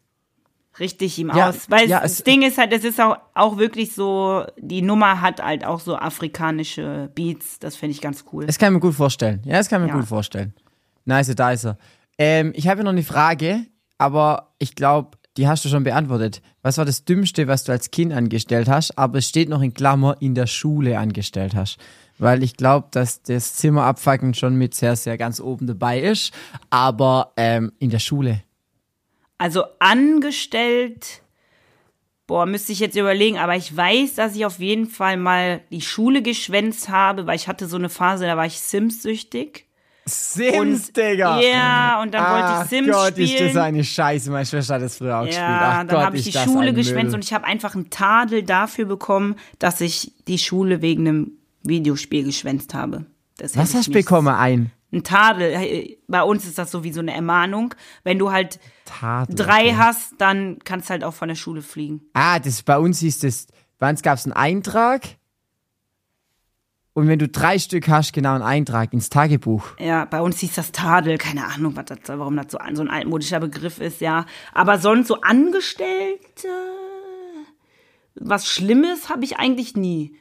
Richtig 0.81 1.19
ihm 1.19 1.29
Ja, 1.35 1.51
aus. 1.51 1.69
Weil 1.71 1.89
ja, 1.89 2.01
das 2.01 2.25
Ding 2.25 2.43
ist 2.43 2.57
halt, 2.59 2.73
es 2.73 2.85
ist 2.85 3.01
auch, 3.01 3.17
auch 3.35 3.59
wirklich 3.59 3.95
so, 3.95 4.45
die 4.59 4.81
Nummer 4.83 5.21
hat 5.21 5.43
halt 5.43 5.65
auch 5.65 5.79
so 5.81 5.97
afrikanische 5.97 7.11
Beats. 7.15 7.59
Das 7.59 7.77
finde 7.77 7.93
ich 7.95 8.01
ganz 8.01 8.25
cool. 8.33 8.47
Das 8.47 8.59
kann 8.59 8.73
ich 8.73 8.75
mir 8.75 8.81
gut 8.81 8.95
vorstellen. 8.95 9.43
Ja, 9.45 9.59
das 9.59 9.69
kann 9.69 9.83
ich 9.83 9.87
mir 9.89 9.95
Ja. 9.95 10.01
gut 10.01 10.09
vorstellen. 10.09 10.55
Nice, 11.05 11.35
da 11.35 11.53
ist 11.53 11.65
er. 11.67 11.77
Ähm, 12.19 12.53
ich 12.55 12.67
habe 12.69 12.79
ja 12.79 12.85
noch 12.85 12.93
eine 12.93 13.03
Frage, 13.03 13.67
aber 13.99 14.55
ich 14.59 14.75
glaube, 14.75 15.19
die 15.37 15.47
hast 15.49 15.65
du 15.65 15.69
schon 15.69 15.85
beantwortet. 15.85 16.43
Was 16.63 16.77
war 16.79 16.85
das 16.85 17.05
Dümmste, 17.05 17.47
was 17.47 17.65
du 17.65 17.73
als 17.73 17.91
Kind 17.91 18.13
angestellt 18.13 18.69
hast, 18.69 18.99
aber 18.99 19.19
es 19.19 19.29
steht 19.29 19.49
noch 19.49 19.63
in 19.63 19.73
Klammer, 19.75 20.17
in 20.21 20.35
der 20.35 20.47
Schule 20.47 20.99
angestellt 20.99 21.55
hast? 21.55 21.79
Weil 22.19 22.43
ich 22.43 22.57
glaube, 22.57 22.89
dass 22.91 23.23
das 23.23 23.55
Zimmer 23.55 23.85
abfacken 23.85 24.35
schon 24.35 24.57
mit 24.57 24.75
sehr, 24.75 24.97
sehr 24.97 25.17
ganz 25.17 25.41
oben 25.41 25.67
dabei 25.67 26.01
ist, 26.01 26.33
aber 26.69 27.33
ähm, 27.37 27.73
in 27.79 27.91
der 27.91 27.99
Schule. 28.01 28.43
Also 29.41 29.65
angestellt, 29.79 31.23
boah, 32.27 32.45
müsste 32.45 32.73
ich 32.73 32.79
jetzt 32.79 32.95
überlegen, 32.95 33.39
aber 33.39 33.57
ich 33.57 33.75
weiß, 33.75 34.17
dass 34.17 34.37
ich 34.37 34.45
auf 34.45 34.59
jeden 34.59 34.87
Fall 34.87 35.17
mal 35.17 35.63
die 35.71 35.81
Schule 35.81 36.21
geschwänzt 36.21 36.91
habe, 36.91 37.27
weil 37.27 37.37
ich 37.37 37.49
hatte 37.49 37.67
so 37.67 37.79
eine 37.79 37.89
Phase, 37.89 38.27
da 38.27 38.37
war 38.37 38.45
ich 38.45 38.61
Sims-süchtig. 38.61 39.65
Sims, 40.05 40.89
Und- 40.89 40.97
Digga! 40.97 41.41
Ja, 41.41 42.03
und 42.03 42.13
dann 42.13 42.23
wollte 42.35 42.63
ich 42.65 42.69
Sims 42.69 42.95
Gott, 42.95 43.13
spielen. 43.13 43.29
ist 43.47 43.55
das 43.55 43.63
eine 43.65 43.83
Scheiße. 43.83 44.31
Meine 44.31 44.45
Schwester 44.45 44.75
hat 44.75 44.83
das 44.83 44.99
früher 44.99 45.19
auch 45.19 45.25
gespielt. 45.25 45.41
Ja, 45.43 45.71
Ach 45.73 45.77
dann 45.79 45.89
Gott, 45.89 46.05
habe 46.05 46.17
ich 46.19 46.25
die 46.25 46.33
Schule 46.33 46.75
geschwänzt 46.75 47.15
und 47.15 47.25
ich 47.25 47.33
habe 47.33 47.47
einfach 47.47 47.75
einen 47.75 47.89
Tadel 47.89 48.43
dafür 48.43 48.85
bekommen, 48.85 49.37
dass 49.59 49.81
ich 49.81 50.13
die 50.29 50.39
Schule 50.39 50.83
wegen 50.83 51.09
einem 51.09 51.31
Videospiel 51.63 52.25
geschwänzt 52.25 52.75
habe. 52.75 53.07
Das 53.39 53.57
Was 53.57 53.73
hast 53.75 53.89
du 53.89 53.93
bekommen? 53.93 54.29
Ein? 54.29 54.71
Ein 54.93 55.05
Tadel. 55.05 55.53
Äh, 55.53 55.99
Bei 56.09 56.23
uns 56.23 56.45
ist 56.45 56.59
das 56.59 56.71
so 56.71 56.83
wie 56.85 56.93
so 56.93 57.01
eine 57.01 57.15
Ermahnung. 57.15 57.75
Wenn 58.03 58.19
du 58.19 58.33
halt 58.33 58.59
Tadel. 58.85 59.37
drei 59.37 59.67
okay. 59.69 59.77
hast, 59.77 60.15
dann 60.19 60.59
kannst 60.65 60.89
du 60.89 60.93
halt 60.93 61.05
auch 61.05 61.15
von 61.15 61.29
der 61.29 61.37
Schule 61.37 61.63
fliegen. 61.63 62.01
Ah, 62.13 62.39
das 62.41 62.63
bei 62.63 62.77
uns 62.79 62.99
hieß 63.01 63.21
das, 63.21 63.47
bei 63.79 63.89
uns 63.89 64.03
gab 64.03 64.19
es 64.19 64.25
einen 64.25 64.33
Eintrag. 64.33 65.03
Und 66.93 67.07
wenn 67.07 67.21
du 67.21 67.29
drei 67.29 67.59
Stück 67.61 67.89
hast, 67.89 68.13
genau 68.13 68.35
einen 68.35 68.43
Eintrag 68.43 68.93
ins 68.93 69.11
Tagebuch. 69.11 69.65
Ja, 69.79 70.07
bei 70.07 70.21
uns 70.21 70.41
hieß 70.41 70.55
das 70.57 70.73
Tadel. 70.73 71.19
Keine 71.19 71.47
Ahnung, 71.47 71.77
was 71.77 71.85
das, 71.85 71.99
warum 72.07 72.37
das 72.37 72.47
so, 72.51 72.59
ein- 72.59 72.75
so 72.75 72.83
ein 72.83 72.91
altmodischer 72.91 73.39
Begriff 73.39 73.79
ist, 73.81 74.01
ja. 74.01 74.27
Aber 74.53 74.79
sonst 74.81 75.07
so 75.07 75.21
Angestellte, 75.21 76.49
was 78.17 78.49
Schlimmes 78.49 79.09
habe 79.09 79.25
ich 79.25 79.37
eigentlich 79.39 79.77
nie. 79.77 80.17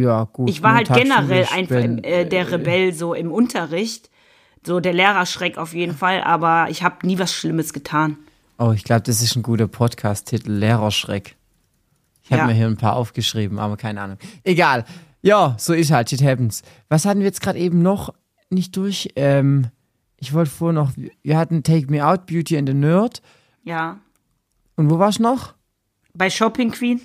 Ja, 0.00 0.24
gut. 0.24 0.48
Ich 0.50 0.62
war 0.62 0.74
halt 0.74 0.88
generell 0.92 1.46
einfach 1.52 1.76
Spend- 1.78 2.04
äh, 2.06 2.26
der 2.26 2.50
Rebell 2.50 2.92
so 2.94 3.14
im 3.14 3.30
Unterricht. 3.32 4.10
So 4.64 4.78
der 4.80 4.92
Lehrerschreck 4.92 5.58
auf 5.58 5.74
jeden 5.74 5.94
Fall, 5.96 6.22
aber 6.22 6.66
ich 6.70 6.82
habe 6.84 7.04
nie 7.06 7.18
was 7.18 7.32
Schlimmes 7.34 7.72
getan. 7.72 8.16
Oh, 8.58 8.70
ich 8.72 8.84
glaube, 8.84 9.02
das 9.02 9.20
ist 9.20 9.34
ein 9.34 9.42
guter 9.42 9.66
Podcast-Titel, 9.66 10.52
Lehrerschreck. 10.52 11.34
Ich 12.22 12.30
habe 12.30 12.42
Ja. 12.42 12.46
mir 12.46 12.52
hier 12.54 12.66
ein 12.66 12.76
paar 12.76 12.94
aufgeschrieben, 12.94 13.58
aber 13.58 13.76
keine 13.76 14.00
Ahnung. 14.00 14.18
Egal. 14.44 14.84
Ja, 15.20 15.56
so 15.58 15.72
ist 15.72 15.90
halt, 15.90 16.10
shit 16.10 16.22
happens. 16.22 16.62
Was 16.88 17.04
hatten 17.04 17.20
wir 17.20 17.26
jetzt 17.26 17.40
gerade 17.40 17.58
eben 17.58 17.82
noch 17.82 18.14
nicht 18.50 18.76
durch? 18.76 19.08
Ähm, 19.16 19.66
ich 20.16 20.32
wollte 20.32 20.50
vorher 20.52 20.74
noch, 20.80 20.92
wir 20.96 21.36
hatten 21.36 21.64
Take 21.64 21.90
Me 21.90 22.06
Out, 22.06 22.26
Beauty 22.26 22.56
and 22.56 22.68
the 22.68 22.74
Nerd. 22.74 23.20
Ja. 23.64 23.98
Und 24.76 24.90
wo 24.90 24.98
war's 25.00 25.18
noch? 25.18 25.54
Bei 26.14 26.30
Shopping 26.30 26.70
Queen? 26.70 27.00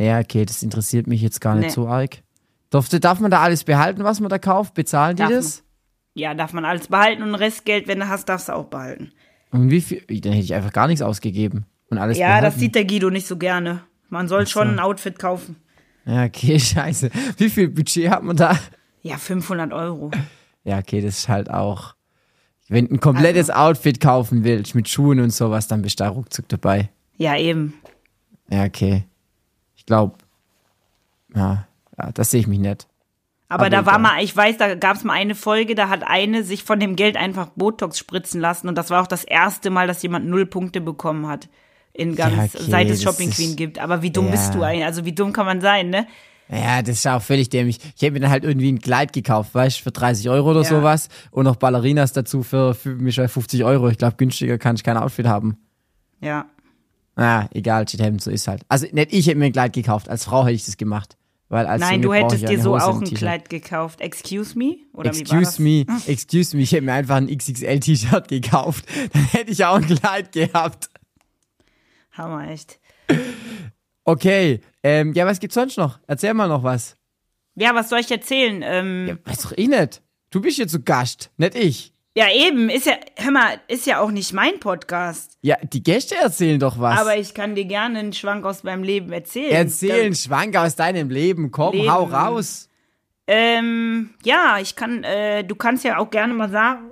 Ja, 0.00 0.18
okay, 0.18 0.44
das 0.46 0.62
interessiert 0.62 1.06
mich 1.06 1.20
jetzt 1.20 1.40
gar 1.40 1.54
nicht 1.54 1.66
Nee. 1.66 1.72
so 1.72 1.86
arg. 1.88 2.22
Durfte, 2.70 3.00
darf 3.00 3.20
man 3.20 3.30
da 3.30 3.40
alles 3.40 3.64
behalten, 3.64 4.04
was 4.04 4.20
man 4.20 4.30
da 4.30 4.38
kauft? 4.38 4.74
Bezahlen 4.74 5.16
die 5.16 5.22
Darf 5.22 5.30
das? 5.32 5.62
Ja, 6.14 6.34
darf 6.34 6.52
man 6.52 6.64
alles 6.64 6.88
behalten 6.88 7.22
und 7.22 7.34
Restgeld, 7.34 7.86
wenn 7.88 8.00
du 8.00 8.08
hast, 8.08 8.28
darfst 8.28 8.48
du 8.48 8.52
auch 8.54 8.66
behalten. 8.66 9.12
Und 9.50 9.70
wie 9.70 9.80
viel? 9.80 10.00
Dann 10.20 10.32
hätte 10.32 10.44
ich 10.44 10.54
einfach 10.54 10.72
gar 10.72 10.86
nichts 10.86 11.02
ausgegeben. 11.02 11.66
Und 11.88 11.98
alles 11.98 12.18
Ja, 12.18 12.28
behalten. 12.28 12.44
das 12.46 12.54
sieht 12.56 12.74
der 12.74 12.84
Guido 12.84 13.10
nicht 13.10 13.26
so 13.26 13.36
gerne. 13.36 13.82
Man 14.08 14.26
soll 14.28 14.46
schon 14.46 14.68
ein 14.68 14.78
Outfit 14.78 15.18
kaufen. 15.18 15.56
Ja, 16.06 16.24
okay, 16.24 16.58
scheiße. 16.60 17.10
Wie 17.36 17.50
viel 17.50 17.68
Budget 17.68 18.10
hat 18.10 18.22
man 18.22 18.36
da? 18.36 18.56
Ja, 19.02 19.16
500 19.18 19.72
Euro. 19.72 20.10
Ja, 20.64 20.78
okay, 20.78 21.00
das 21.00 21.18
ist 21.18 21.28
halt 21.28 21.50
auch. 21.50 21.94
Wenn 22.68 22.86
du 22.86 22.94
ein 22.94 23.00
komplettes 23.00 23.50
Also 23.50 23.62
Outfit 23.70 24.00
kaufen 24.00 24.44
willst, 24.44 24.74
mit 24.76 24.88
Schuhen 24.88 25.18
und 25.20 25.30
sowas, 25.30 25.66
dann 25.66 25.82
bist 25.82 25.98
du 26.00 26.04
da 26.04 26.10
ruckzuck 26.10 26.48
dabei. 26.48 26.90
Ja, 27.16 27.36
eben. 27.36 27.74
Ja, 28.48 28.64
okay. 28.64 29.04
Ich 29.90 29.92
glaube, 29.92 30.14
ja, 31.34 31.66
ja, 31.98 32.12
das 32.12 32.30
sehe 32.30 32.38
ich 32.38 32.46
mich 32.46 32.60
nicht. 32.60 32.86
Aber, 33.48 33.62
Aber 33.62 33.70
da 33.70 33.86
war 33.86 33.98
mal, 33.98 34.22
ich 34.22 34.36
weiß, 34.36 34.56
da 34.58 34.76
gab 34.76 34.94
es 34.96 35.02
mal 35.02 35.14
eine 35.14 35.34
Folge, 35.34 35.74
da 35.74 35.88
hat 35.88 36.04
eine 36.06 36.44
sich 36.44 36.62
von 36.62 36.78
dem 36.78 36.94
Geld 36.94 37.16
einfach 37.16 37.48
Botox 37.56 37.98
spritzen 37.98 38.40
lassen 38.40 38.68
und 38.68 38.78
das 38.78 38.90
war 38.90 39.02
auch 39.02 39.08
das 39.08 39.24
erste 39.24 39.68
Mal, 39.70 39.88
dass 39.88 40.00
jemand 40.04 40.26
null 40.28 40.46
Punkte 40.46 40.80
bekommen 40.80 41.26
hat. 41.26 41.48
In 41.92 42.14
ganz, 42.14 42.36
Ja, 42.36 42.60
okay, 42.60 42.70
seit 42.70 42.88
es 42.88 43.02
Shopping 43.02 43.30
ist- 43.30 43.34
Queen 43.36 43.56
gibt. 43.56 43.80
Aber 43.80 44.00
wie 44.02 44.12
dumm 44.12 44.26
Ja. 44.26 44.30
bist 44.30 44.54
du 44.54 44.62
eigentlich? 44.62 44.84
Also 44.84 45.04
wie 45.04 45.12
dumm 45.12 45.32
kann 45.32 45.44
man 45.46 45.60
sein, 45.60 45.90
ne? 45.90 46.06
Ja, 46.48 46.80
das 46.82 46.90
ist 46.98 47.08
auch 47.08 47.20
völlig 47.20 47.48
dämlich. 47.50 47.80
Ich 47.96 48.02
hätte 48.02 48.12
mir 48.12 48.20
dann 48.20 48.30
halt 48.30 48.44
irgendwie 48.44 48.70
ein 48.70 48.78
Kleid 48.78 49.12
gekauft, 49.12 49.52
weißt 49.56 49.80
du, 49.80 49.82
für 49.82 49.90
30 49.90 50.30
Euro 50.30 50.50
oder 50.52 50.62
Ja. 50.62 50.68
sowas. 50.68 51.08
Und 51.32 51.46
noch 51.46 51.56
Ballerinas 51.56 52.12
dazu 52.12 52.44
für, 52.44 52.74
für 52.74 52.94
mich 52.94 53.16
50 53.20 53.64
Euro. 53.64 53.88
Ich 53.88 53.98
glaube, 53.98 54.14
günstiger 54.16 54.56
kann 54.58 54.76
ich 54.76 54.84
kein 54.84 54.96
Outfit 54.96 55.26
haben. 55.26 55.58
Ja. 56.20 56.44
Ah, 57.20 57.48
egal, 57.52 57.86
shit 57.86 58.00
happens, 58.00 58.24
so 58.24 58.30
ist 58.30 58.48
halt. 58.48 58.62
Also 58.68 58.86
nicht 58.92 59.12
ich 59.12 59.26
hätte 59.26 59.36
mir 59.36 59.44
ein 59.44 59.52
Kleid 59.52 59.74
gekauft, 59.74 60.08
als 60.08 60.24
Frau 60.24 60.44
hätte 60.44 60.54
ich 60.54 60.64
das 60.64 60.78
gemacht. 60.78 61.18
Weil 61.50 61.66
als 61.66 61.80
Nein, 61.80 62.00
du 62.00 62.14
hättest 62.14 62.48
dir 62.48 62.58
so 62.58 62.74
Hose 62.74 62.86
auch 62.86 63.00
ein. 63.02 63.12
Kleid 63.12 63.50
gekauft. 63.50 64.00
Excuse 64.00 64.56
me? 64.56 64.76
Oder 64.94 65.12
wie 65.12 65.28
war 65.28 65.38
Excuse 65.38 65.44
das? 65.44 65.58
me, 65.58 65.84
excuse 66.06 66.56
me, 66.56 66.62
ich 66.62 66.72
hätte 66.72 66.82
mir 66.82 66.94
einfach 66.94 67.16
ein 67.16 67.26
XXL-T-Shirt 67.26 68.28
gekauft. 68.28 68.86
Dann 69.12 69.24
hätte 69.24 69.50
ich 69.50 69.62
auch 69.64 69.74
ein 69.76 69.86
Kleid 69.86 70.32
gehabt. 70.32 70.88
Hammer, 72.12 72.48
echt. 72.48 72.80
Okay, 74.04 74.60
ähm, 74.82 75.12
ja, 75.12 75.26
was 75.26 75.40
gibt's 75.40 75.56
sonst 75.56 75.76
noch? 75.76 75.98
Erzähl 76.06 76.32
mal 76.32 76.48
noch 76.48 76.62
was. 76.62 76.96
Ja, 77.54 77.74
was 77.74 77.90
soll 77.90 77.98
ich 77.98 78.10
erzählen? 78.10 78.62
Ähm, 78.64 79.06
ja. 79.08 79.16
Weiß 79.24 79.42
doch 79.42 79.52
ich 79.56 79.68
nicht. 79.68 80.02
Du 80.30 80.40
bist 80.40 80.56
hier 80.56 80.68
zu 80.68 80.80
Gast, 80.80 81.30
nicht 81.36 81.54
ich. 81.54 81.92
Eben, 82.16 82.70
ist 82.70 82.86
ja, 82.86 82.94
hör 83.16 83.30
mal, 83.30 83.60
ist 83.68 83.86
ja 83.86 84.00
auch 84.00 84.10
nicht 84.10 84.32
mein 84.32 84.58
Podcast. 84.58 85.38
Ja, 85.42 85.56
die 85.62 85.82
Gäste 85.82 86.16
erzählen 86.16 86.58
doch 86.58 86.78
was. 86.80 86.98
Aber 86.98 87.16
ich 87.16 87.34
kann 87.34 87.54
dir 87.54 87.64
gerne 87.64 88.00
einen 88.00 88.12
Schwank 88.12 88.44
aus 88.44 88.64
meinem 88.64 88.82
Leben 88.82 89.12
erzählen. 89.12 89.52
Erzählen, 89.52 90.14
Schwank 90.14 90.56
aus 90.56 90.76
deinem 90.76 91.08
Leben. 91.08 91.50
Komm, 91.50 91.74
Leben. 91.74 91.90
hau 91.90 92.04
raus. 92.04 92.68
Ähm, 93.26 94.10
ja, 94.24 94.58
ich 94.60 94.74
kann, 94.74 95.04
äh, 95.04 95.44
du 95.44 95.54
kannst 95.54 95.84
ja 95.84 95.98
auch 95.98 96.10
gerne 96.10 96.34
mal 96.34 96.50
sagen, 96.50 96.90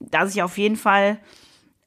dass 0.00 0.34
ich 0.34 0.42
auf 0.42 0.56
jeden 0.56 0.76
Fall 0.76 1.18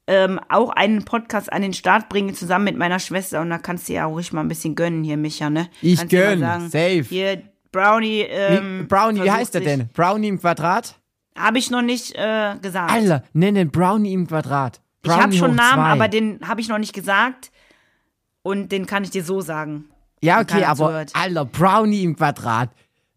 ähm, 0.06 0.40
auch 0.50 0.70
einen 0.70 1.06
Podcast 1.06 1.52
an 1.52 1.64
den 1.64 1.74
Start 1.74 2.08
bringe, 2.08 2.34
zusammen 2.34 2.66
mit 2.66 2.78
meiner 2.78 3.00
Schwester. 3.00 3.42
Und 3.42 3.50
da 3.50 3.58
kannst 3.58 3.90
du 3.90 3.94
ja 3.94 4.06
auch 4.06 4.12
ruhig 4.12 4.32
mal 4.32 4.42
ein 4.42 4.48
bisschen 4.48 4.76
gönnen 4.76 5.04
hier, 5.04 5.18
Micha, 5.18 5.50
ne? 5.50 5.70
Ich 5.82 5.98
kannst 5.98 6.12
gönn, 6.12 6.40
sagen, 6.40 6.70
safe. 6.70 7.02
Hier, 7.02 7.42
Brownie, 7.72 8.22
ähm, 8.22 8.88
Brownie, 8.88 9.24
wie 9.24 9.32
heißt 9.32 9.56
der 9.56 9.62
denn? 9.62 9.90
Brownie 9.94 10.28
im 10.28 10.40
Quadrat? 10.40 10.99
Habe 11.40 11.58
ich 11.58 11.72
noch 11.72 11.82
nicht 11.82 12.16
äh, 12.16 12.56
gesagt. 12.62 12.92
Alter, 12.92 13.24
nenn 13.34 13.56
den 13.56 13.72
Brownie 13.72 14.14
im 14.14 14.28
Quadrat. 14.28 14.82
ich 15.04 15.10
habe 15.12 15.22
Brownie 15.22 15.38
schon 15.38 15.56
Namen, 15.56 15.84
zwei. 15.84 15.90
aber 15.90 16.08
den 16.08 16.40
habe 16.48 16.62
ich 16.62 16.68
noch 16.68 16.78
nicht 16.78 16.94
gesagt. 16.94 17.52
Und 18.42 18.72
den 18.72 18.86
kann 18.86 19.04
ich 19.04 19.10
dir 19.10 19.24
so 19.24 19.42
sagen. 19.42 19.86
Ja, 20.22 20.42
okay, 20.42 20.64
aber 20.64 20.88
zuhört. 20.88 21.12
Alter, 21.14 21.46
Brownie 21.46 22.04
im 22.04 22.16
Quadrat. 22.16 22.70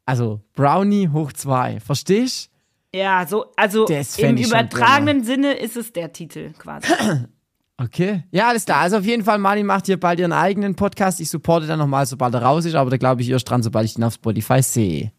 Also, 0.07 0.41
Brownie 0.55 1.09
hoch 1.09 1.33
zwei. 1.33 1.81
Verstehst? 1.81 2.51
Ja, 2.95 3.27
so, 3.27 3.47
also 3.57 3.87
im 3.87 4.37
übertragenen 4.37 5.25
Sinne 5.25 5.55
ist 5.55 5.77
es 5.77 5.93
der 5.93 6.13
Titel 6.13 6.53
quasi. 6.59 6.89
Okay. 7.79 8.23
Ja, 8.31 8.49
alles 8.49 8.65
klar. 8.65 8.81
Also 8.81 8.99
auf 8.99 9.05
jeden 9.05 9.25
Fall, 9.25 9.39
Martin 9.39 9.67
macht 9.67 9.87
hier 9.87 9.99
bald 9.99 10.21
ihren 10.21 10.33
eigenen 10.33 10.77
Podcast. 10.77 11.19
Ich 11.19 11.31
supporte 11.31 11.67
dann 11.67 11.81
nochmal, 11.81 12.07
sobald 12.07 12.33
er 12.35 12.43
raus 12.43 12.65
ist, 12.65 12.77
aber 12.77 12.91
da 12.91 12.97
glaube 12.97 13.23
ich 13.23 13.31
erst 13.31 13.51
dran, 13.51 13.63
sobald 13.63 13.87
ich 13.87 13.99
ihn 13.99 14.05
auf 14.05 14.15
Spotify 14.15 14.63
sehe. 14.63 15.11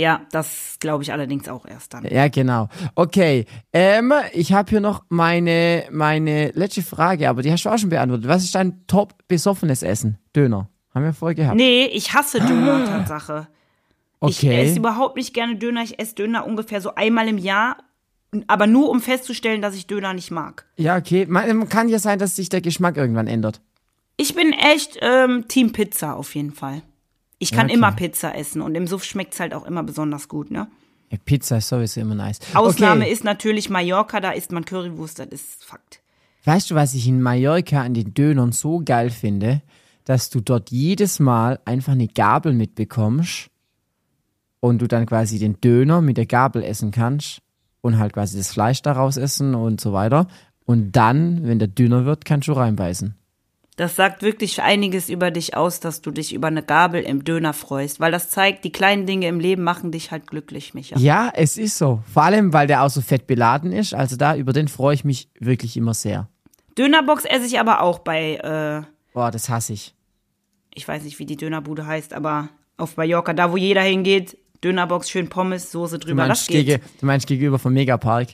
Ja, 0.00 0.22
das 0.32 0.78
glaube 0.80 1.02
ich 1.02 1.12
allerdings 1.12 1.46
auch 1.46 1.66
erst 1.66 1.92
dann. 1.92 2.06
Ja, 2.06 2.28
genau. 2.28 2.70
Okay. 2.94 3.44
Ähm, 3.70 4.14
ich 4.32 4.54
habe 4.54 4.70
hier 4.70 4.80
noch 4.80 5.04
meine, 5.10 5.84
meine 5.90 6.52
letzte 6.52 6.82
Frage, 6.82 7.28
aber 7.28 7.42
die 7.42 7.52
hast 7.52 7.66
du 7.66 7.68
auch 7.68 7.76
schon 7.76 7.90
beantwortet. 7.90 8.26
Was 8.26 8.42
ist 8.42 8.54
dein 8.54 8.86
top 8.86 9.12
besoffenes 9.28 9.82
Essen? 9.82 10.16
Döner. 10.34 10.70
Haben 10.94 11.04
wir 11.04 11.12
vorher 11.12 11.34
gehabt. 11.34 11.56
Nee, 11.56 11.84
ich 11.84 12.14
hasse 12.14 12.40
Döner, 12.40 12.86
Tatsache. 12.86 13.48
Ich 14.26 14.38
okay. 14.38 14.62
esse 14.62 14.78
überhaupt 14.78 15.16
nicht 15.16 15.34
gerne 15.34 15.56
Döner. 15.56 15.82
Ich 15.82 15.98
esse 15.98 16.14
Döner 16.14 16.46
ungefähr 16.46 16.80
so 16.80 16.94
einmal 16.94 17.28
im 17.28 17.36
Jahr. 17.36 17.76
Aber 18.46 18.66
nur, 18.66 18.88
um 18.88 19.02
festzustellen, 19.02 19.60
dass 19.60 19.74
ich 19.74 19.86
Döner 19.86 20.14
nicht 20.14 20.30
mag. 20.30 20.64
ja, 20.76 20.96
okay. 20.96 21.26
Man, 21.28 21.68
kann 21.68 21.90
ja 21.90 21.98
sein, 21.98 22.18
dass 22.18 22.36
sich 22.36 22.48
der 22.48 22.62
Geschmack 22.62 22.96
irgendwann 22.96 23.26
ändert. 23.26 23.60
Ich 24.16 24.34
bin 24.34 24.54
echt 24.54 24.98
ähm, 25.02 25.46
Team 25.48 25.72
Pizza 25.72 26.16
auf 26.16 26.34
jeden 26.34 26.52
Fall. 26.52 26.80
Ich 27.40 27.50
kann 27.52 27.66
Okay. 27.66 27.74
immer 27.74 27.90
Pizza 27.92 28.36
essen 28.36 28.62
und 28.62 28.74
im 28.76 28.86
Suff 28.86 29.02
schmeckt's 29.02 29.40
halt 29.40 29.54
auch 29.54 29.64
immer 29.66 29.82
besonders 29.82 30.28
gut, 30.28 30.50
ne? 30.50 30.68
Ja, 31.10 31.18
Pizza 31.24 31.56
ist 31.56 31.68
sowieso 31.68 32.00
immer 32.00 32.14
nice. 32.14 32.38
Ausnahme 32.54 33.02
okay. 33.04 33.12
ist 33.12 33.24
natürlich 33.24 33.68
Mallorca, 33.70 34.20
da 34.20 34.30
isst 34.30 34.52
man 34.52 34.64
Currywurst, 34.64 35.18
das 35.18 35.28
ist 35.28 35.64
Fakt. 35.64 36.00
Weißt 36.44 36.70
du, 36.70 36.74
was 36.76 36.94
ich 36.94 37.08
in 37.08 37.20
Mallorca 37.20 37.80
an 37.82 37.94
den 37.94 38.14
Dönern 38.14 38.52
so 38.52 38.80
geil 38.84 39.10
finde? 39.10 39.62
Dass 40.04 40.30
du 40.30 40.40
dort 40.40 40.70
jedes 40.70 41.18
Mal 41.18 41.58
einfach 41.64 41.92
eine 41.92 42.08
Gabel 42.08 42.52
mitbekommst 42.52 43.48
und 44.60 44.80
du 44.82 44.86
dann 44.86 45.06
quasi 45.06 45.38
den 45.38 45.60
Döner 45.60 46.00
mit 46.00 46.16
der 46.16 46.26
Gabel 46.26 46.62
essen 46.62 46.90
kannst 46.90 47.40
und 47.80 47.98
halt 47.98 48.12
quasi 48.12 48.38
das 48.38 48.52
Fleisch 48.52 48.82
daraus 48.82 49.16
essen 49.16 49.54
und 49.54 49.80
so 49.80 49.92
weiter. 49.92 50.26
Und 50.64 50.92
dann, 50.92 51.46
wenn 51.46 51.58
der 51.58 51.68
dünner 51.68 52.04
wird, 52.04 52.24
kannst 52.24 52.48
du 52.48 52.52
reinbeißen. 52.52 53.14
Das 53.80 53.96
sagt 53.96 54.20
wirklich 54.20 54.60
einiges 54.60 55.08
über 55.08 55.30
dich 55.30 55.56
aus, 55.56 55.80
dass 55.80 56.02
du 56.02 56.10
dich 56.10 56.34
über 56.34 56.48
eine 56.48 56.62
Gabel 56.62 57.00
im 57.00 57.24
Döner 57.24 57.54
freust, 57.54 57.98
weil 57.98 58.12
das 58.12 58.28
zeigt, 58.28 58.62
die 58.64 58.72
kleinen 58.72 59.06
Dinge 59.06 59.26
im 59.26 59.40
Leben 59.40 59.62
machen 59.62 59.90
dich 59.90 60.10
halt 60.10 60.26
glücklich, 60.26 60.74
Micha. 60.74 60.98
Ja, 60.98 61.32
es 61.34 61.56
ist 61.56 61.78
so. 61.78 62.02
Vor 62.12 62.24
allem, 62.24 62.52
weil 62.52 62.66
der 62.66 62.82
auch 62.82 62.90
so 62.90 63.00
fett 63.00 63.26
beladen 63.26 63.72
ist. 63.72 63.94
Also 63.94 64.16
da, 64.16 64.36
über 64.36 64.52
den 64.52 64.68
freue 64.68 64.92
ich 64.92 65.06
mich 65.06 65.30
wirklich 65.38 65.78
immer 65.78 65.94
sehr. 65.94 66.28
Dönerbox 66.76 67.24
esse 67.24 67.46
ich 67.46 67.58
aber 67.58 67.80
auch 67.80 68.00
bei, 68.00 68.34
äh, 68.34 68.82
Boah, 69.14 69.30
das 69.30 69.48
hasse 69.48 69.72
ich. 69.72 69.94
ich 70.74 70.86
weiß 70.86 71.02
nicht, 71.04 71.18
wie 71.18 71.24
die 71.24 71.38
Dönerbude 71.38 71.86
heißt, 71.86 72.12
aber 72.12 72.50
auf 72.76 72.98
Mallorca, 72.98 73.32
da 73.32 73.50
wo 73.50 73.56
jeder 73.56 73.80
hingeht, 73.80 74.36
Dönerbox, 74.62 75.08
schön 75.08 75.30
Pommes, 75.30 75.72
Soße 75.72 75.98
Du 75.98 76.08
drüber, 76.08 76.28
das 76.28 76.40
meinst, 76.40 76.48
geht. 76.48 76.66
gege, 76.66 76.80
du 77.00 77.06
meinst 77.06 77.26
gegenüber 77.26 77.58
vom 77.58 77.72
Megapark? 77.72 78.28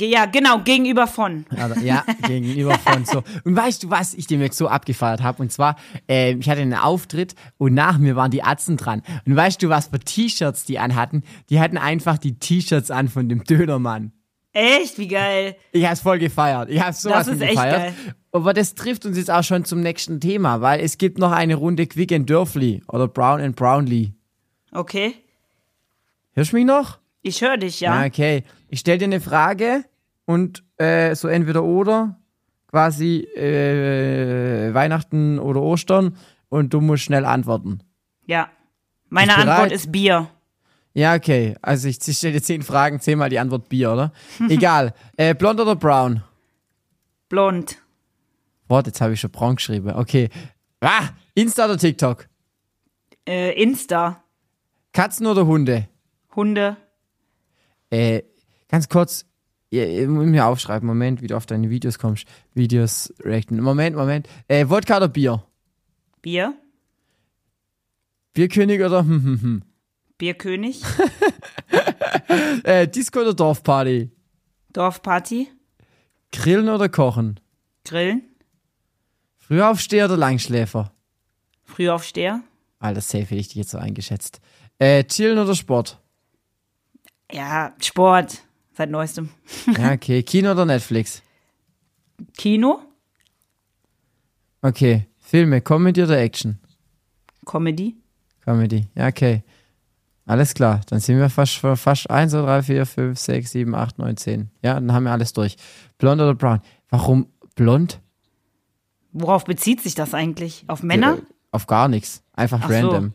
Ja, 0.00 0.26
genau, 0.26 0.60
gegenüber 0.60 1.06
von. 1.06 1.44
Also, 1.56 1.80
ja, 1.80 2.04
gegenüber 2.26 2.78
von 2.78 3.04
so. 3.04 3.22
Und 3.44 3.56
weißt 3.56 3.82
du, 3.82 3.90
was 3.90 4.14
ich 4.14 4.26
dem 4.26 4.40
jetzt 4.40 4.56
so 4.56 4.68
abgefeiert 4.68 5.22
habe? 5.22 5.42
Und 5.42 5.50
zwar, 5.52 5.76
äh, 6.08 6.34
ich 6.34 6.48
hatte 6.48 6.60
einen 6.60 6.74
Auftritt 6.74 7.34
und 7.58 7.74
nach 7.74 7.98
mir 7.98 8.14
waren 8.14 8.30
die 8.30 8.42
Atzen 8.44 8.76
dran. 8.76 9.02
Und 9.26 9.34
weißt 9.34 9.62
du, 9.62 9.68
was 9.68 9.88
für 9.88 9.98
T-Shirts 9.98 10.64
die 10.64 10.78
anhatten? 10.78 11.24
Die 11.50 11.58
hatten 11.58 11.78
einfach 11.78 12.18
die 12.18 12.38
T-Shirts 12.38 12.90
an 12.90 13.08
von 13.08 13.28
dem 13.28 13.42
Dönermann. 13.44 14.12
Echt, 14.52 14.98
wie 14.98 15.08
geil. 15.08 15.56
Ich 15.72 15.84
hab's 15.86 16.00
voll 16.00 16.18
gefeiert. 16.18 16.70
Ich 16.70 16.80
hab's 16.80 17.02
sowas 17.02 17.26
Das 17.26 17.28
ist 17.28 17.32
von 17.34 17.42
echt 17.42 17.52
gefeiert. 17.56 17.76
geil. 17.76 17.94
Aber 18.32 18.54
das 18.54 18.74
trifft 18.74 19.04
uns 19.04 19.16
jetzt 19.16 19.30
auch 19.30 19.42
schon 19.44 19.64
zum 19.64 19.80
nächsten 19.80 20.20
Thema, 20.20 20.60
weil 20.60 20.80
es 20.80 20.98
gibt 20.98 21.18
noch 21.18 21.32
eine 21.32 21.54
Runde 21.54 21.86
Quick 21.86 22.12
and 22.12 22.28
Dörfli 22.28 22.82
oder 22.88 23.08
Brown 23.08 23.40
and 23.40 23.56
Brownlee. 23.56 24.12
Okay. 24.72 25.14
Hörst 26.32 26.52
du 26.52 26.56
mich 26.56 26.66
noch? 26.66 26.98
Ich 27.22 27.42
höre 27.42 27.56
dich, 27.56 27.80
Ja, 27.80 28.00
ja. 28.00 28.06
okay. 28.06 28.44
Ich 28.68 28.80
stelle 28.80 28.98
dir 28.98 29.04
eine 29.04 29.20
Frage 29.20 29.84
und 30.24 30.62
äh, 30.78 31.14
so 31.14 31.28
entweder 31.28 31.64
oder, 31.64 32.18
quasi 32.68 33.20
äh, 33.34 34.72
Weihnachten 34.74 35.38
oder 35.38 35.60
Ostern 35.62 36.16
und 36.48 36.72
du 36.72 36.80
musst 36.80 37.04
schnell 37.04 37.24
antworten. 37.24 37.80
Ja. 38.26 38.48
Meine 39.08 39.34
Antwort 39.34 39.56
bereit? 39.56 39.72
ist 39.72 39.90
Bier. 39.90 40.28
Ja, 40.94 41.14
okay. 41.14 41.54
Also 41.62 41.88
ich, 41.88 41.98
ich 42.06 42.16
stelle 42.18 42.34
dir 42.34 42.42
zehn 42.42 42.62
Fragen, 42.62 43.00
zehnmal 43.00 43.30
die 43.30 43.38
Antwort 43.38 43.68
Bier, 43.68 43.92
oder? 43.92 44.12
Egal. 44.48 44.92
Äh, 45.16 45.34
blond 45.34 45.60
oder 45.60 45.76
brown? 45.76 46.22
Blond. 47.28 47.78
Wort, 48.68 48.86
jetzt 48.86 49.00
habe 49.00 49.14
ich 49.14 49.20
schon 49.20 49.30
braun 49.30 49.56
geschrieben. 49.56 49.90
Okay. 49.94 50.28
Ah, 50.80 51.08
Insta 51.34 51.64
oder 51.64 51.78
TikTok? 51.78 52.26
Äh, 53.26 53.60
Insta. 53.62 54.22
Katzen 54.92 55.26
oder 55.26 55.46
Hunde? 55.46 55.88
Hunde. 56.36 56.76
Äh, 57.90 58.22
ganz 58.68 58.88
kurz, 58.88 59.26
ihr, 59.70 60.08
müsst 60.08 60.30
mir 60.30 60.46
aufschreiben, 60.46 60.86
Moment, 60.86 61.22
wie 61.22 61.26
du 61.26 61.36
auf 61.36 61.46
deine 61.46 61.70
Videos 61.70 61.98
kommst. 61.98 62.26
Videos 62.54 63.12
reacten. 63.20 63.60
Moment, 63.60 63.96
Moment. 63.96 64.28
Äh, 64.48 64.68
Wodka 64.68 64.98
oder 64.98 65.08
Bier? 65.08 65.44
Bier. 66.22 66.54
Bierkönig 68.34 68.80
oder 68.82 69.00
hm, 69.00 69.24
hm, 69.24 69.42
hm. 69.42 69.62
Bierkönig. 70.18 70.82
Äh, 72.64 72.86
Disco 72.88 73.20
oder 73.20 73.34
Dorfparty? 73.34 74.10
Dorfparty. 74.72 75.48
Grillen 76.32 76.68
oder 76.68 76.88
kochen? 76.88 77.40
Grillen. 77.84 78.22
Frühaufsteher 79.38 80.06
oder 80.06 80.16
Langschläfer? 80.16 80.92
Frühaufsteher. 81.64 82.42
Alter, 82.78 83.00
safe 83.00 83.24
hätte 83.24 83.36
ich 83.36 83.48
dich 83.48 83.56
jetzt 83.56 83.70
so 83.70 83.78
eingeschätzt. 83.78 84.40
Äh, 84.78 85.04
chillen 85.04 85.38
oder 85.38 85.54
Sport? 85.54 86.00
Ja, 87.32 87.74
Sport. 87.80 88.42
Seit 88.72 88.90
neuestem. 88.90 89.30
Ja, 89.76 89.92
okay. 89.92 90.22
Kino 90.22 90.52
oder 90.52 90.64
Netflix? 90.64 91.22
Kino. 92.36 92.80
Okay. 94.62 95.06
Filme, 95.18 95.60
Comedy 95.60 96.02
oder 96.02 96.18
Action? 96.18 96.58
Comedy. 97.44 97.96
Comedy. 98.44 98.86
Ja, 98.94 99.08
okay. 99.08 99.42
Alles 100.26 100.54
klar. 100.54 100.80
Dann 100.88 101.00
sind 101.00 101.18
wir 101.18 101.28
fast, 101.28 101.56
fast 101.56 102.10
1, 102.10 102.32
2, 102.32 102.40
3, 102.42 102.62
4, 102.62 102.86
5, 102.86 103.18
6, 103.18 103.50
7, 103.50 103.74
8, 103.74 103.98
9, 103.98 104.16
10. 104.16 104.50
Ja, 104.62 104.74
dann 104.74 104.92
haben 104.92 105.04
wir 105.04 105.12
alles 105.12 105.32
durch. 105.32 105.56
Blond 105.98 106.20
oder 106.20 106.34
brown? 106.34 106.60
Warum 106.90 107.26
blond? 107.56 108.00
Worauf 109.12 109.44
bezieht 109.44 109.82
sich 109.82 109.94
das 109.94 110.14
eigentlich? 110.14 110.64
Auf 110.68 110.82
Männer? 110.82 111.18
Auf 111.50 111.66
gar 111.66 111.88
nichts. 111.88 112.22
Einfach 112.34 112.60
Ach 112.62 112.70
random. 112.70 113.14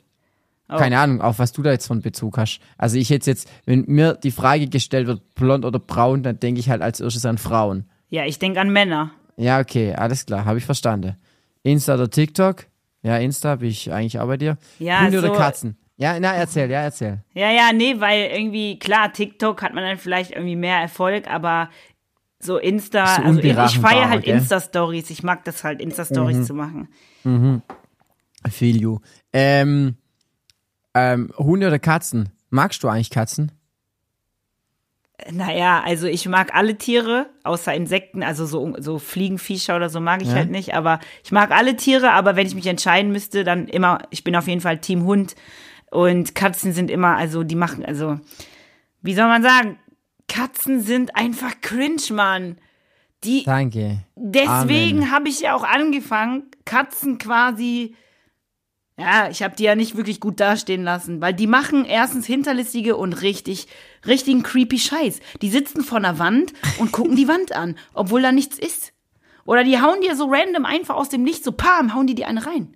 Oh. 0.74 0.78
Keine 0.78 1.00
Ahnung, 1.00 1.22
auf 1.22 1.40
was 1.40 1.52
du 1.52 1.62
da 1.62 1.72
jetzt 1.72 1.88
von 1.88 2.02
Bezug 2.02 2.38
hast. 2.38 2.60
Also 2.78 2.98
ich 2.98 3.10
jetzt 3.10 3.28
jetzt, 3.28 3.50
wenn 3.66 3.86
mir 3.88 4.14
die 4.16 4.32
Frage 4.32 4.68
gestellt 4.68 5.08
wird, 5.08 5.36
blond 5.36 5.66
oder 5.66 5.80
braun, 5.80 6.24
dann 6.24 6.40
denke 6.40 6.60
ich 6.60 6.70
halt 6.70 6.82
als 6.82 7.00
erstes 7.00 7.26
an 7.26 7.38
Frauen. 7.38 7.86
Ja, 8.10 8.26
ich 8.26 8.40
denke 8.40 8.60
an 8.60 8.70
Männer. 8.72 9.12
Ja, 9.38 9.60
okay, 9.60 9.94
alles 9.94 10.26
klar, 10.26 10.46
habe 10.46 10.58
ich 10.58 10.66
verstanden. 10.66 11.16
Insta 11.64 11.96
oder 11.96 12.10
TikTok? 12.10 12.66
Ja, 13.02 13.18
Insta 13.18 13.56
bin 13.58 13.70
ich 13.70 13.92
eigentlich 13.92 14.20
auch 14.20 14.28
bei 14.28 14.38
dir. 14.38 14.58
Ja, 14.80 15.02
Hunde 15.04 15.20
oder 15.20 15.28
so- 15.30 15.34
Katzen? 15.34 15.78
Ja, 15.98 16.20
na, 16.20 16.34
erzähl, 16.34 16.70
ja, 16.72 16.82
erzähl. 16.82 17.24
Ja, 17.34 17.52
ja, 17.52 17.72
nee, 17.74 17.96
weil 18.00 18.32
irgendwie, 18.32 18.80
klar, 18.80 19.14
TikTok 19.14 19.62
hat 19.62 19.74
man 19.74 19.84
dann 19.84 19.98
vielleicht 19.98 20.32
irgendwie 20.32 20.56
mehr 20.56 20.78
Erfolg, 20.78 21.28
aber 21.30 21.70
so 22.40 22.58
Insta, 22.58 23.06
So 23.18 23.22
also 23.22 23.40
ich, 23.40 23.46
ich 23.46 23.80
feiere 23.80 24.10
halt? 24.10 24.26
Insta-Stories. 24.26 25.10
Ich 25.12 25.22
mag 25.24 25.46
das 25.46 25.64
halt, 25.64 25.82
Insta-Stories 25.82 26.38
Mhm. 26.38 26.44
zu 26.46 26.54
machen. 26.56 26.88
I 27.26 28.50
feel 28.50 28.76
you. 28.82 29.00
Ähm, 29.32 29.96
ähm, 30.94 31.32
Hunde 31.38 31.68
oder 31.68 31.80
Katzen? 31.80 32.30
Magst 32.50 32.84
du 32.84 32.88
eigentlich 32.88 33.10
Katzen? 33.10 33.52
Naja, 35.32 35.82
also 35.86 36.08
ich 36.08 36.28
mag 36.28 36.54
alle 36.54 36.78
Tiere, 36.78 37.30
außer 37.44 37.74
Insekten, 37.74 38.24
also 38.24 38.46
so, 38.46 38.74
so 38.80 39.00
Fliegenviecher 39.00 39.76
oder 39.76 39.90
so 39.90 40.00
mag 40.02 40.22
ich 40.22 40.30
Ja. 40.30 40.36
halt 40.36 40.50
nicht, 40.52 40.74
aber 40.74 41.00
ich 41.24 41.32
mag 41.32 41.52
alle 41.52 41.76
Tiere, 41.78 42.12
aber 42.12 42.36
wenn 42.36 42.48
ich 42.48 42.56
mich 42.56 42.68
entscheiden 42.68 43.12
müsste, 43.12 43.44
dann 43.44 43.68
immer, 43.68 44.00
ich 44.10 44.24
bin 44.24 44.36
auf 44.36 44.48
jeden 44.48 44.60
Fall 44.60 44.80
Team 44.80 45.04
Hund 45.06 45.36
und 45.92 46.36
Katzen 46.36 46.74
sind 46.74 46.92
immer, 46.92 47.16
also 47.16 47.44
die 47.44 47.56
machen, 47.56 47.86
also, 47.86 48.20
wie 49.02 49.14
soll 49.14 49.28
man 49.28 49.44
sagen, 49.44 49.78
Katzen 50.28 50.82
sind 50.82 51.16
einfach 51.16 51.62
cringe, 51.62 52.02
Mann. 52.12 52.58
Die, 53.24 53.44
Danke. 53.44 54.00
Deswegen 54.16 55.12
habe 55.12 55.30
ich 55.30 55.42
ja 55.42 55.56
auch 55.56 55.64
angefangen, 55.64 56.48
Katzen 56.66 57.18
quasi. 57.18 57.96
Ja, 58.98 59.28
ich 59.30 59.42
habe 59.42 59.56
die 59.56 59.64
ja 59.64 59.76
nicht 59.76 59.98
wirklich 59.98 60.20
gut 60.20 60.40
dastehen 60.40 60.84
lassen, 60.84 61.20
weil 61.20 61.34
die 61.34 61.48
machen 61.48 61.84
erstens 61.84 62.28
hinterlistige 62.28 62.96
und 62.96 63.22
richtig, 63.24 63.68
richtigen 64.06 64.44
creepy 64.44 64.78
Scheiß. 64.78 65.20
Die 65.42 65.50
sitzen 65.50 65.84
vor 65.84 65.98
einer 65.98 66.20
Wand 66.20 66.54
und 66.78 66.92
gucken 66.92 67.16
die 67.16 67.28
Wand 67.28 67.54
an, 67.54 67.76
obwohl 67.94 68.22
da 68.22 68.32
nichts 68.32 68.60
ist. 68.60 68.94
Oder 69.46 69.64
die 69.64 69.82
hauen 69.82 70.00
dir 70.02 70.16
so 70.16 70.26
random 70.30 70.66
einfach 70.66 70.96
aus 70.96 71.10
dem 71.10 71.24
Nichts, 71.24 71.44
so 71.44 71.52
pam, 71.52 71.96
hauen 71.96 72.08
die 72.08 72.16
dir 72.16 72.28
eine 72.28 72.46
rein. 72.46 72.76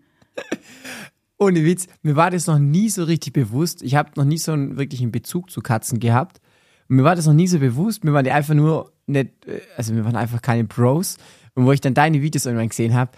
Ohne 1.37 1.63
Witz, 1.63 1.87
mir 2.01 2.15
war 2.15 2.31
das 2.31 2.47
noch 2.47 2.57
nie 2.57 2.89
so 2.89 3.03
richtig 3.03 3.33
bewusst. 3.33 3.83
Ich 3.83 3.95
habe 3.95 4.11
noch 4.15 4.25
nie 4.25 4.39
so 4.39 4.53
einen 4.53 4.77
wirklichen 4.77 5.11
Bezug 5.11 5.51
zu 5.51 5.61
Katzen 5.61 5.99
gehabt. 5.99 6.41
Mir 6.87 7.03
war 7.03 7.15
das 7.15 7.27
noch 7.27 7.33
nie 7.33 7.47
so 7.47 7.59
bewusst. 7.59 8.03
Mir 8.03 8.13
waren 8.13 8.25
die 8.25 8.31
einfach 8.31 8.55
nur 8.55 8.91
nicht, 9.05 9.45
äh, 9.45 9.61
also 9.77 9.95
wir 9.95 10.03
waren 10.03 10.15
einfach 10.15 10.41
keine 10.41 10.63
Bros. 10.63 11.17
Und 11.53 11.65
wo 11.65 11.71
ich 11.71 11.81
dann 11.81 11.93
deine 11.93 12.21
Videos 12.21 12.45
irgendwann 12.45 12.69
gesehen 12.69 12.95
habe, 12.95 13.11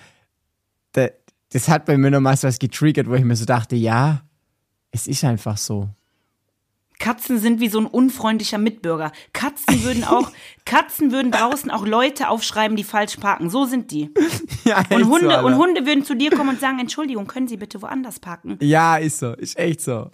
da, 0.92 1.08
das 1.52 1.68
hat 1.68 1.86
bei 1.86 1.98
mir 1.98 2.12
nochmal 2.12 2.38
so 2.38 2.48
was 2.48 2.60
getriggert, 2.60 3.08
wo 3.08 3.14
ich 3.16 3.24
mir 3.24 3.36
so 3.36 3.46
dachte, 3.46 3.76
ja, 3.76 4.22
es 4.92 5.08
ist 5.08 5.24
einfach 5.24 5.58
so. 5.58 5.90
Katzen 7.00 7.40
sind 7.40 7.62
wie 7.62 7.70
so 7.70 7.80
ein 7.80 7.86
unfreundlicher 7.86 8.58
Mitbürger. 8.58 9.12
Katzen 9.32 9.84
würden 9.84 10.04
auch, 10.04 10.32
Katzen 10.66 11.12
würden 11.12 11.32
draußen 11.32 11.72
auch 11.72 11.86
Leute 11.86 12.28
aufschreiben, 12.30 12.76
die 12.76 12.84
falsch 12.84 13.16
parken. 13.18 13.50
So 13.50 13.66
sind 13.66 13.92
die. 13.92 14.10
Ja, 14.66 14.84
Und 14.92 15.06
so, 15.06 15.10
Hunde, 15.10 15.30
Alter. 15.36 15.46
und 15.46 15.56
Hunde 15.56 15.86
würden 15.88 16.04
zu 16.04 16.16
dir 16.16 16.30
kommen 16.30 16.50
und 16.50 16.60
sagen, 16.60 16.78
Entschuldigung, 16.80 17.26
können 17.26 17.48
Sie 17.48 17.58
bitte 17.58 17.82
woanders 17.82 18.20
parken? 18.20 18.58
Ja, 18.62 18.98
ist 18.98 19.18
so, 19.18 19.32
ist 19.34 19.58
echt 19.58 19.82
so. 19.82 20.12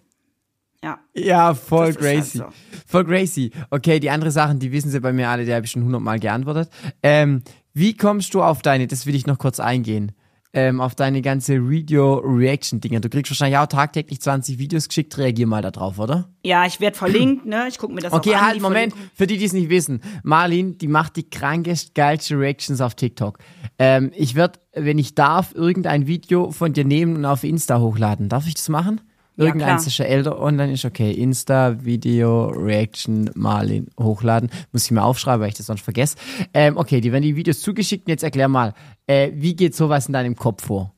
Ja. 0.82 1.00
Ja, 1.14 1.54
voll 1.56 1.88
ist 1.90 2.00
halt 2.00 2.18
crazy. 2.18 2.38
so. 2.38 2.46
Voll 2.86 3.04
crazy. 3.06 3.52
Okay, 3.72 4.00
die 4.00 4.12
andere 4.12 4.32
Sachen, 4.32 4.60
die 4.60 4.72
wissen 4.72 4.92
sie 4.92 5.00
bei 5.02 5.12
mir 5.12 5.28
alle, 5.30 5.44
die 5.44 5.54
habe 5.54 5.66
ich 5.66 5.72
schon 5.72 5.84
hundertmal 5.84 6.20
geantwortet. 6.20 6.70
Ähm, 7.04 7.42
wie 7.74 7.98
kommst 7.98 8.34
du 8.34 8.44
auf 8.44 8.62
deine, 8.62 8.88
das 8.88 9.06
will 9.06 9.16
ich 9.16 9.26
noch 9.26 9.40
kurz 9.40 9.60
eingehen, 9.60 10.14
ähm, 10.56 10.82
auf 10.82 10.96
deine 10.96 11.22
ganze 11.22 11.70
Video-Reaction-Dinger? 11.70 13.02
Du 13.02 13.10
kriegst 13.10 13.30
wahrscheinlich 13.32 13.58
auch 13.60 13.68
tagtäglich 13.68 14.22
20 14.22 14.58
Videos 14.58 14.88
geschickt, 14.88 15.18
reagier 15.18 15.46
mal 15.48 15.62
da 15.62 15.70
drauf, 15.72 16.00
oder? 16.00 16.30
Ja, 16.44 16.66
ich 16.66 16.80
werde 16.80 16.98
verlinkt, 16.98 17.46
ne? 17.46 17.66
Ich 17.68 17.78
gucke 17.78 17.94
mir 17.94 18.02
das 18.02 18.14
Okay, 18.14 18.32
auch 18.32 18.40
an. 18.40 18.46
halt, 18.46 18.56
die 18.56 18.62
Moment. 18.62 18.94
Verlinkung. 18.94 19.16
Für 19.16 19.28
die, 19.28 19.38
die 19.38 19.46
es 19.46 19.54
nicht 19.54 19.70
wissen. 19.70 20.02
Marlin, 20.24 20.78
die 20.78 20.88
macht 20.88 21.16
die 21.18 21.30
krankest, 21.30 21.94
geilste 21.94 22.40
Reactions 22.40 22.82
auf 22.82 22.96
TikTok. 22.96 23.38
Ähm, 23.78 24.12
ich 24.16 24.36
werde, 24.36 24.60
wenn 24.74 24.98
ich 24.98 25.14
darf, 25.16 25.54
irgendein 25.54 26.08
Video 26.08 26.52
von 26.52 26.74
dir 26.74 26.86
nehmen 26.86 27.18
und 27.18 27.26
auf 27.26 27.44
Insta 27.44 27.80
hochladen. 27.80 28.30
Darf 28.30 28.48
ich 28.48 28.56
das 28.56 28.70
machen? 28.70 29.02
Ja, 29.38 29.46
Irgendeins, 29.46 29.84
klar. 29.84 29.86
das 29.86 29.96
schon 29.96 30.06
älter 30.06 30.40
online 30.40 30.74
ist, 30.74 30.86
okay. 30.86 31.12
Insta, 31.12 31.84
Video, 31.84 32.48
Reaction, 32.48 33.30
Marlin, 33.36 33.88
hochladen. 34.00 34.50
Muss 34.72 34.86
ich 34.86 34.92
mir 34.92 35.04
aufschreiben, 35.04 35.42
weil 35.42 35.50
ich 35.50 35.56
das 35.56 35.66
sonst 35.66 35.82
vergesse. 35.82 36.16
Ähm, 36.54 36.78
okay, 36.78 37.02
die 37.02 37.12
werden 37.12 37.24
die 37.24 37.36
Videos 37.36 37.60
zugeschickt. 37.60 38.08
Und 38.08 38.12
jetzt 38.12 38.24
erklär 38.24 38.48
mal, 38.48 38.74
äh, 39.08 39.32
wie 39.34 39.56
geht 39.56 39.76
sowas 39.76 40.08
in 40.08 40.14
deinem 40.14 40.36
Kopf 40.36 40.66
vor? 40.66 40.94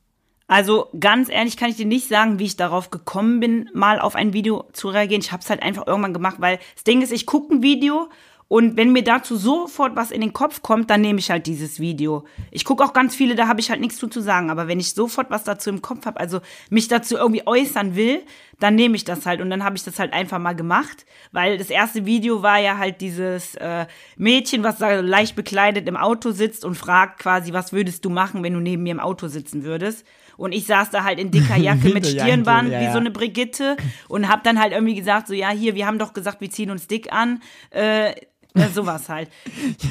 Also 0.46 0.86
ganz 0.98 1.28
ehrlich 1.28 1.56
kann 1.58 1.68
ich 1.68 1.76
dir 1.76 1.84
nicht 1.84 2.08
sagen, 2.08 2.38
wie 2.38 2.44
ich 2.44 2.56
darauf 2.56 2.90
gekommen 2.90 3.38
bin, 3.38 3.68
mal 3.74 4.00
auf 4.00 4.14
ein 4.14 4.32
Video 4.32 4.64
zu 4.72 4.88
reagieren. 4.88 5.20
Ich 5.20 5.30
habe 5.30 5.42
es 5.42 5.50
halt 5.50 5.62
einfach 5.62 5.86
irgendwann 5.86 6.14
gemacht, 6.14 6.36
weil 6.38 6.58
das 6.74 6.84
Ding 6.84 7.02
ist, 7.02 7.12
ich 7.12 7.26
gucke 7.26 7.54
ein 7.54 7.62
Video 7.62 8.08
und 8.48 8.78
wenn 8.78 8.92
mir 8.92 9.04
dazu 9.04 9.36
sofort 9.36 9.94
was 9.94 10.10
in 10.10 10.22
den 10.22 10.32
Kopf 10.32 10.62
kommt, 10.62 10.88
dann 10.88 11.02
nehme 11.02 11.18
ich 11.18 11.30
halt 11.30 11.46
dieses 11.46 11.80
Video. 11.80 12.24
Ich 12.50 12.64
gucke 12.64 12.82
auch 12.82 12.94
ganz 12.94 13.14
viele, 13.14 13.34
da 13.34 13.46
habe 13.46 13.60
ich 13.60 13.70
halt 13.70 13.80
nichts 13.80 13.98
zu, 13.98 14.08
zu 14.08 14.22
sagen. 14.22 14.48
Aber 14.50 14.68
wenn 14.68 14.80
ich 14.80 14.94
sofort 14.94 15.30
was 15.30 15.44
dazu 15.44 15.68
im 15.68 15.82
Kopf 15.82 16.06
habe, 16.06 16.18
also 16.18 16.40
mich 16.70 16.88
dazu 16.88 17.18
irgendwie 17.18 17.46
äußern 17.46 17.94
will, 17.94 18.22
dann 18.58 18.74
nehme 18.74 18.96
ich 18.96 19.04
das 19.04 19.26
halt 19.26 19.42
und 19.42 19.50
dann 19.50 19.64
habe 19.64 19.76
ich 19.76 19.84
das 19.84 19.98
halt 19.98 20.14
einfach 20.14 20.38
mal 20.38 20.54
gemacht, 20.54 21.04
weil 21.30 21.58
das 21.58 21.68
erste 21.68 22.06
Video 22.06 22.42
war 22.42 22.58
ja 22.58 22.78
halt 22.78 23.02
dieses 23.02 23.54
äh, 23.56 23.86
Mädchen, 24.16 24.64
was 24.64 24.78
da 24.78 25.00
leicht 25.00 25.36
bekleidet 25.36 25.86
im 25.86 25.98
Auto 25.98 26.30
sitzt 26.30 26.64
und 26.64 26.74
fragt 26.74 27.20
quasi, 27.20 27.52
was 27.52 27.74
würdest 27.74 28.04
du 28.06 28.10
machen, 28.10 28.42
wenn 28.42 28.54
du 28.54 28.60
neben 28.60 28.82
mir 28.82 28.92
im 28.92 29.00
Auto 29.00 29.28
sitzen 29.28 29.62
würdest? 29.62 30.06
Und 30.38 30.52
ich 30.52 30.66
saß 30.66 30.90
da 30.90 31.04
halt 31.04 31.18
in 31.18 31.30
dicker 31.30 31.56
Jacke 31.58 31.90
mit 31.90 32.06
Stirnband, 32.06 32.70
ja, 32.70 32.80
wie 32.80 32.92
so 32.92 32.98
eine 32.98 33.10
Brigitte 33.10 33.76
und 34.08 34.28
hab 34.28 34.42
dann 34.42 34.58
halt 34.58 34.72
irgendwie 34.72 34.94
gesagt, 34.94 35.26
so 35.26 35.34
ja, 35.34 35.50
hier, 35.50 35.74
wir 35.74 35.86
haben 35.86 35.98
doch 35.98 36.14
gesagt, 36.14 36.40
wir 36.40 36.50
ziehen 36.50 36.70
uns 36.70 36.86
dick 36.86 37.12
an. 37.12 37.42
Äh, 37.70 38.14
ja, 38.58 38.68
sowas 38.68 39.08
halt. 39.08 39.28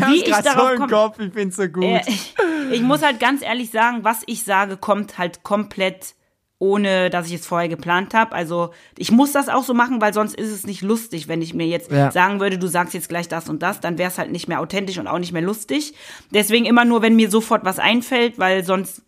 wie 0.07 0.23
ich 0.23 0.35
darauf 0.35 0.75
komme. 0.75 0.87
Kopf, 0.87 1.19
ich 1.19 1.33
find's 1.33 1.55
so 1.55 1.67
gut. 1.67 1.83
Äh, 1.83 2.01
ich, 2.07 2.35
ich 2.71 2.81
muss 2.81 3.01
halt 3.01 3.19
ganz 3.19 3.41
ehrlich 3.41 3.71
sagen, 3.71 4.03
was 4.03 4.21
ich 4.25 4.43
sage, 4.43 4.77
kommt 4.77 5.17
halt 5.17 5.43
komplett 5.43 6.15
ohne, 6.59 7.09
dass 7.11 7.27
ich 7.27 7.33
es 7.33 7.45
vorher 7.45 7.69
geplant 7.69 8.13
habe. 8.15 8.33
Also 8.33 8.71
ich 8.97 9.11
muss 9.11 9.31
das 9.31 9.47
auch 9.47 9.63
so 9.63 9.75
machen, 9.75 10.01
weil 10.01 10.13
sonst 10.13 10.35
ist 10.35 10.49
es 10.51 10.65
nicht 10.65 10.81
lustig, 10.81 11.27
wenn 11.27 11.41
ich 11.41 11.53
mir 11.53 11.67
jetzt 11.67 11.91
Ja. 11.91 12.09
sagen 12.11 12.39
würde, 12.39 12.57
du 12.57 12.67
sagst 12.67 12.95
jetzt 12.95 13.09
gleich 13.09 13.27
das 13.27 13.47
und 13.47 13.61
das, 13.61 13.79
dann 13.79 13.99
wäre 13.99 14.09
es 14.09 14.17
halt 14.17 14.31
nicht 14.31 14.47
mehr 14.47 14.59
authentisch 14.59 14.97
und 14.97 15.07
auch 15.07 15.19
nicht 15.19 15.33
mehr 15.33 15.43
lustig. 15.43 15.93
Deswegen 16.31 16.65
immer 16.65 16.83
nur, 16.83 17.03
wenn 17.03 17.15
mir 17.15 17.29
sofort 17.29 17.63
was 17.63 17.77
einfällt, 17.77 18.39
weil 18.39 18.63
sonst 18.63 19.03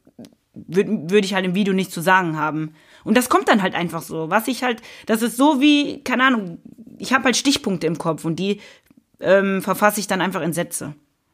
würde 0.53 1.09
würd 1.09 1.25
ich 1.25 1.33
halt 1.33 1.45
im 1.45 1.55
Video 1.55 1.73
nichts 1.73 1.93
zu 1.93 2.01
sagen 2.01 2.37
haben. 2.37 2.75
Und 3.03 3.17
das 3.17 3.29
kommt 3.29 3.47
dann 3.47 3.63
halt 3.63 3.73
einfach 3.73 4.01
so. 4.03 4.29
Was 4.29 4.47
ich 4.47 4.61
halt, 4.63 4.81
das 5.07 5.21
ist 5.23 5.37
so 5.37 5.59
wie, 5.59 6.03
keine 6.03 6.25
Ahnung, 6.25 6.59
ich 6.99 7.13
habe 7.13 7.23
halt 7.23 7.37
Stichpunkte 7.37 7.87
im 7.87 7.97
Kopf 7.97 8.25
und 8.25 8.35
die 8.37 8.59
ähm, 9.19 9.61
verfasse 9.61 9.99
ich 9.99 10.07
dann 10.07 10.21
einfach 10.21 10.41
in 10.41 10.53
Sätze. 10.53 10.93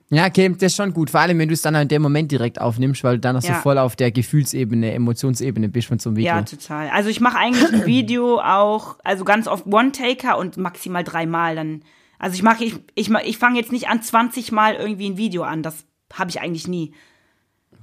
Ja, 0.09 0.27
okay, 0.27 0.49
das 0.49 0.61
ist 0.71 0.75
schon 0.75 0.93
gut. 0.93 1.09
Vor 1.09 1.19
allem, 1.19 1.39
wenn 1.39 1.47
du 1.47 1.53
es 1.55 1.63
dann 1.63 1.73
in 1.73 1.87
dem 1.87 2.01
Moment 2.03 2.31
direkt 2.31 2.61
aufnimmst, 2.61 3.03
weil 3.03 3.15
du 3.15 3.21
dann 3.21 3.35
noch 3.35 3.41
so 3.41 3.47
Ja. 3.47 3.55
voll 3.61 3.79
auf 3.79 3.95
der 3.95 4.11
Gefühlsebene, 4.11 4.93
Emotionsebene 4.93 5.67
bist 5.67 5.87
von 5.87 5.97
so 5.97 6.09
einem 6.09 6.17
Video. 6.17 6.27
Ja, 6.35 6.41
total. 6.43 6.89
Also 6.89 7.09
ich 7.09 7.19
mache 7.21 7.37
eigentlich 7.37 7.73
ein 7.73 7.85
Video 7.87 8.39
auch, 8.39 8.97
also 9.03 9.25
ganz 9.25 9.47
oft 9.47 9.65
One-Taker 9.65 10.37
und 10.37 10.57
maximal 10.57 11.03
dreimal 11.03 11.55
dann. 11.55 11.81
Also 12.19 12.35
ich 12.35 12.43
mache, 12.43 12.63
ich, 12.63 12.75
ich, 12.93 13.09
ich 13.09 13.37
fange 13.39 13.57
jetzt 13.59 13.71
nicht 13.71 13.89
an 13.89 14.01
20 14.01 14.51
Mal 14.51 14.75
irgendwie 14.75 15.09
ein 15.09 15.17
Video 15.17 15.41
an. 15.43 15.63
Das 15.63 15.85
habe 16.13 16.29
ich 16.29 16.39
eigentlich 16.39 16.67
nie. 16.67 16.93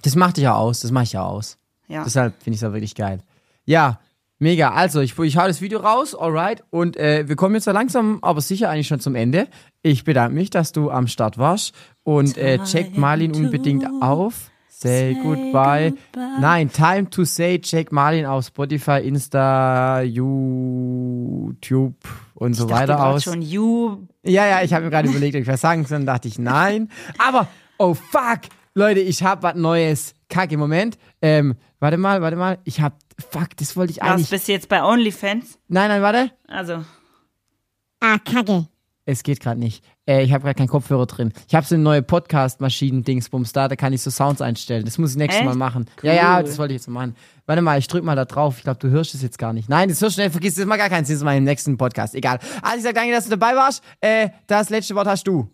Das 0.03 0.15
macht 0.15 0.37
dich 0.37 0.45
ja 0.45 0.55
aus, 0.55 0.81
das 0.81 0.93
mache 0.93 1.05
ich 1.05 1.13
ja 1.13 1.25
aus. 1.25 1.59
Ja. 1.89 2.05
Deshalb 2.05 2.41
finde 2.43 2.55
ich 2.55 2.63
es 2.63 2.69
auch 2.69 2.73
wirklich 2.73 2.95
geil. 2.95 3.19
Ja, 3.65 3.99
mega. 4.43 4.73
Also, 4.73 5.01
ich, 5.01 5.19
ich 5.19 5.37
hau 5.39 5.47
das 5.47 5.63
Video 5.63 5.81
raus, 5.81 6.15
alright. 6.15 6.63
Und 6.71 6.97
äh, 6.97 7.29
wir 7.29 7.37
kommen 7.37 7.55
jetzt 7.55 7.65
so 7.65 7.73
langsam, 7.73 8.19
aber 8.23 8.41
sicher 8.41 8.69
eigentlich 8.69 8.89
schon 8.89 9.01
zum 9.01 9.15
Ende. 9.15 9.49
Ich 9.83 10.05
bedanke 10.05 10.35
mich, 10.35 10.51
dass 10.51 10.73
du 10.73 10.91
am 10.91 11.07
Start 11.07 11.39
warst. 11.39 11.75
Und 12.05 12.37
äh, 12.37 12.59
checkt 12.65 12.99
Marlin 12.99 13.33
unbedingt 13.33 13.87
auf. 14.03 14.51
Say 14.69 15.17
goodbye. 15.23 15.95
Nein, 16.41 16.69
time 16.73 17.09
to 17.09 17.25
say, 17.25 17.61
check 17.61 17.93
Marlin 17.93 18.27
auf 18.27 18.47
Spotify, 18.47 18.99
Insta, 18.99 20.03
YouTube 20.03 21.95
und 22.35 22.55
so 22.55 22.65
Ich 22.65 22.71
dachte 22.71 22.89
weiter 22.89 23.07
aus. 23.07 23.23
schon, 23.23 23.43
you, 23.43 24.09
Ja, 24.25 24.45
ja, 24.47 24.63
ich 24.63 24.75
habe 24.75 24.85
mir 24.85 24.91
gerade 24.91 25.09
überlegt, 25.09 25.37
ob 25.37 25.43
ich 25.43 25.47
was 25.47 25.61
sagen 25.61 25.85
soll, 25.85 25.99
dann 25.99 26.07
dachte 26.07 26.27
ich 26.27 26.41
nein. 26.41 26.89
Aber, 27.19 27.47
oh 27.79 27.95
fuck, 27.95 28.41
Leute, 28.75 29.01
ich 29.01 29.23
habe 29.23 29.43
was 29.43 29.55
Neues. 29.55 30.15
Kacke, 30.29 30.57
Moment. 30.57 30.97
Ähm, 31.21 31.57
warte 31.79 31.99
mal, 31.99 32.23
warte 32.23 32.37
mal. 32.37 32.59
Ich 32.65 32.81
hab, 32.81 32.99
fuck, 33.31 33.57
das 33.59 33.77
wollte 33.77 33.93
ich 33.93 34.01
was 34.01 34.09
eigentlich. 34.09 34.31
bist 34.31 34.49
du 34.49 34.53
jetzt 34.53 34.69
bei 34.69 34.83
OnlyFans? 34.83 35.59
Nein, 35.69 35.89
nein, 35.89 36.03
warte. 36.03 36.31
Also, 36.49 36.85
Ah, 38.01 38.19
Kacke. 38.19 38.67
Es 39.05 39.25
geht 39.25 39.41
gerade 39.41 39.59
nicht. 39.59 39.85
Äh, 40.09 40.23
ich 40.23 40.33
habe 40.33 40.43
gerade 40.45 40.55
keinen 40.57 40.69
Kopfhörer 40.69 41.07
drin. 41.07 41.33
Ich 41.49 41.55
habe 41.57 41.67
so 41.67 41.75
eine 41.75 41.83
neue 41.85 42.03
Podcast-Maschinen-Dingsbums 42.03 43.53
da, 43.53 43.67
da 43.69 43.75
kann 43.77 43.93
ich 43.93 44.01
so 44.01 44.11
Sounds 44.11 44.41
einstellen. 44.41 44.85
Das 44.85 44.97
muss 44.97 45.11
ich 45.11 45.17
nächstes 45.17 45.41
Echt? 45.41 45.49
Mal 45.49 45.57
machen. 45.57 45.87
Cool. 46.03 46.09
Ja, 46.09 46.15
ja, 46.15 46.43
das 46.43 46.57
wollte 46.59 46.73
ich 46.75 46.81
jetzt 46.81 46.89
mal 46.89 47.01
machen. 47.07 47.17
Warte 47.47 47.63
mal, 47.63 47.79
ich 47.79 47.89
drück 47.89 48.05
mal 48.05 48.15
da 48.17 48.25
drauf. 48.25 48.59
Ich 48.59 48.63
glaube, 48.65 48.79
du 48.79 48.91
hörst 48.91 49.15
es 49.15 49.23
jetzt 49.23 49.39
gar 49.39 49.53
nicht. 49.53 49.69
Nein, 49.69 49.89
das 49.89 50.01
hörst 50.01 50.17
du 50.17 50.21
schnell, 50.21 50.31
vergiss 50.31 50.55
das 50.55 50.67
mal 50.67 50.77
gar 50.79 50.89
keinen 50.89 51.05
Sinn, 51.05 51.17
das 51.17 51.25
mal 51.25 51.37
im 51.37 51.45
nächsten 51.45 51.77
Podcast. 51.77 52.15
Egal. 52.15 52.39
Also 52.63 52.77
ich 52.79 52.83
sag 52.85 52.95
danke, 52.95 53.13
dass 53.13 53.25
du 53.25 53.31
dabei 53.37 53.57
warst. 53.57 53.83
Äh, 54.01 54.31
das 54.47 54.71
letzte 54.71 54.95
Wort 54.95 55.09
hast 55.09 55.27
du. 55.27 55.49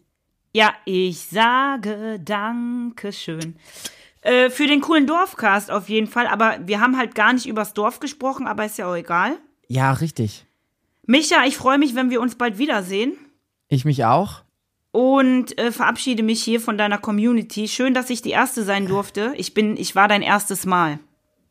Ja, 0.55 0.75
ich 0.85 1.19
sage 1.27 2.21
Dankeschön. 2.23 3.57
Äh, 4.23 4.51
für 4.51 4.67
den 4.67 4.81
coolen 4.81 5.07
Dorfcast 5.07 5.71
auf 5.71 5.89
jeden 5.89 6.07
Fall, 6.09 6.27
aber 6.27 6.59
wir 6.65 6.81
haben 6.81 6.97
halt 6.97 7.15
gar 7.15 7.33
nicht 7.33 7.47
übers 7.47 7.75
Dorf 7.75 8.01
gesprochen, 8.01 8.47
aber 8.47 8.65
ist 8.65 8.79
ja 8.79 8.91
auch 8.91 8.97
egal. 8.97 9.37
Ja, 9.69 9.93
richtig. 9.93 10.45
Micha, 11.07 11.45
ich 11.47 11.57
freue 11.57 11.79
mich, 11.79 11.95
wenn 11.95 12.11
wir 12.11 12.21
uns 12.21 12.35
bald 12.35 12.59
wiedersehen. 12.59 13.17
Ich 13.69 13.85
mich 13.85 14.05
auch. 14.05 14.43
und 14.91 15.57
äh, 15.59 15.71
verabschiede 15.71 16.23
mich 16.23 16.43
hier 16.43 16.61
von 16.61 16.77
deiner 16.79 16.99
Community. 16.99 17.69
Schön, 17.69 17.95
dass 17.95 18.11
ich 18.11 18.23
die 18.23 18.31
erste 18.31 18.65
sein 18.65 18.87
durfte. 18.89 19.33
Ich 19.37 19.55
bin, 19.55 19.77
ich 19.77 19.95
war 19.95 20.09
dein 20.09 20.23
erstes 20.23 20.67
Mal 20.67 20.99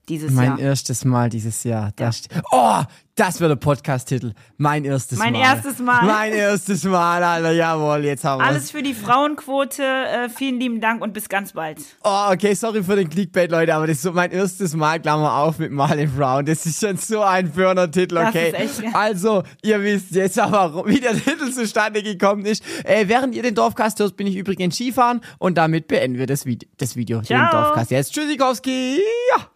dieses 0.10 0.32
Mein 0.32 0.50
Jahr. 0.50 0.60
erstes 0.60 1.06
Mal 1.06 1.30
dieses 1.30 1.64
Jahr. 1.64 1.92
Das 1.96 2.24
st- 2.24 2.28
Oh, 2.52 2.82
das 3.16 3.40
wird 3.40 3.50
der 3.50 3.56
Podcast-Titel. 3.56 4.34
Mein 4.58 4.86
erstes 4.86 5.18
Mein 5.18 5.34
Mal. 5.34 5.40
erstes 5.42 5.80
Mal. 5.80 6.04
Mein 6.06 6.34
erstes 6.34 6.84
Mal, 6.84 7.24
Alter. 7.24 7.52
Jawohl, 7.52 8.06
jetzt 8.06 8.24
haben 8.24 8.40
wir 8.42 8.46
Alles 8.46 8.70
für 8.72 8.84
die 8.84 8.94
Frauenquote. 8.94 9.82
Äh, 9.84 10.30
vielen 10.30 10.60
lieben 10.60 10.80
Dank 10.82 11.02
und 11.02 11.14
bis 11.14 11.28
ganz 11.28 11.54
bald. 11.54 11.80
Oh, 12.04 12.28
okay, 12.32 12.54
sorry 12.54 12.84
für 12.84 12.96
den 12.96 13.10
Clickbait, 13.10 13.50
Leute, 13.52 13.74
aber 13.74 13.88
das 13.88 13.98
ist 13.98 14.04
so 14.04 14.12
mein 14.14 14.32
erstes 14.32 14.76
Mal, 14.76 15.00
Klammer 15.02 15.34
auf, 15.34 15.58
mit 15.58 15.72
Marlon 15.72 16.12
Brown. 16.16 16.46
Das 16.46 16.66
ist 16.68 16.80
schon 16.80 16.98
so 16.98 17.22
ein 17.24 17.52
Burner-Titel, 17.52 18.16
Das 18.16 18.30
okay? 18.30 18.50
ist 18.50 18.54
echt 18.60 18.82
geil. 18.84 18.92
Also, 18.94 19.44
ihr 19.64 19.82
wisst 19.82 20.12
jetzt 20.12 20.38
aber, 20.40 20.86
wie 20.88 21.00
der 21.00 21.14
Titel 21.14 21.52
zustande 21.52 22.04
gekommen 22.04 22.46
ist. 22.46 22.64
Äh, 22.84 23.08
während 23.08 23.34
ihr 23.36 23.42
den 23.44 23.56
Dorfcast 23.56 24.00
hört, 24.00 24.16
bin 24.16 24.28
ich 24.28 24.36
übrigens 24.36 24.76
Skifahren 24.76 25.22
und 25.40 25.58
damit 25.58 25.88
beenden 25.88 26.20
wir 26.20 26.28
das, 26.28 26.46
Vide 26.46 26.68
das 26.78 26.96
Video, 26.96 27.18
den 27.20 27.26
Ciao. 27.26 27.52
Dorfcast. 27.52 27.90
Jetzt 27.92 28.14
Tschüssikowski! 28.14 29.00
Ja. 29.36 29.48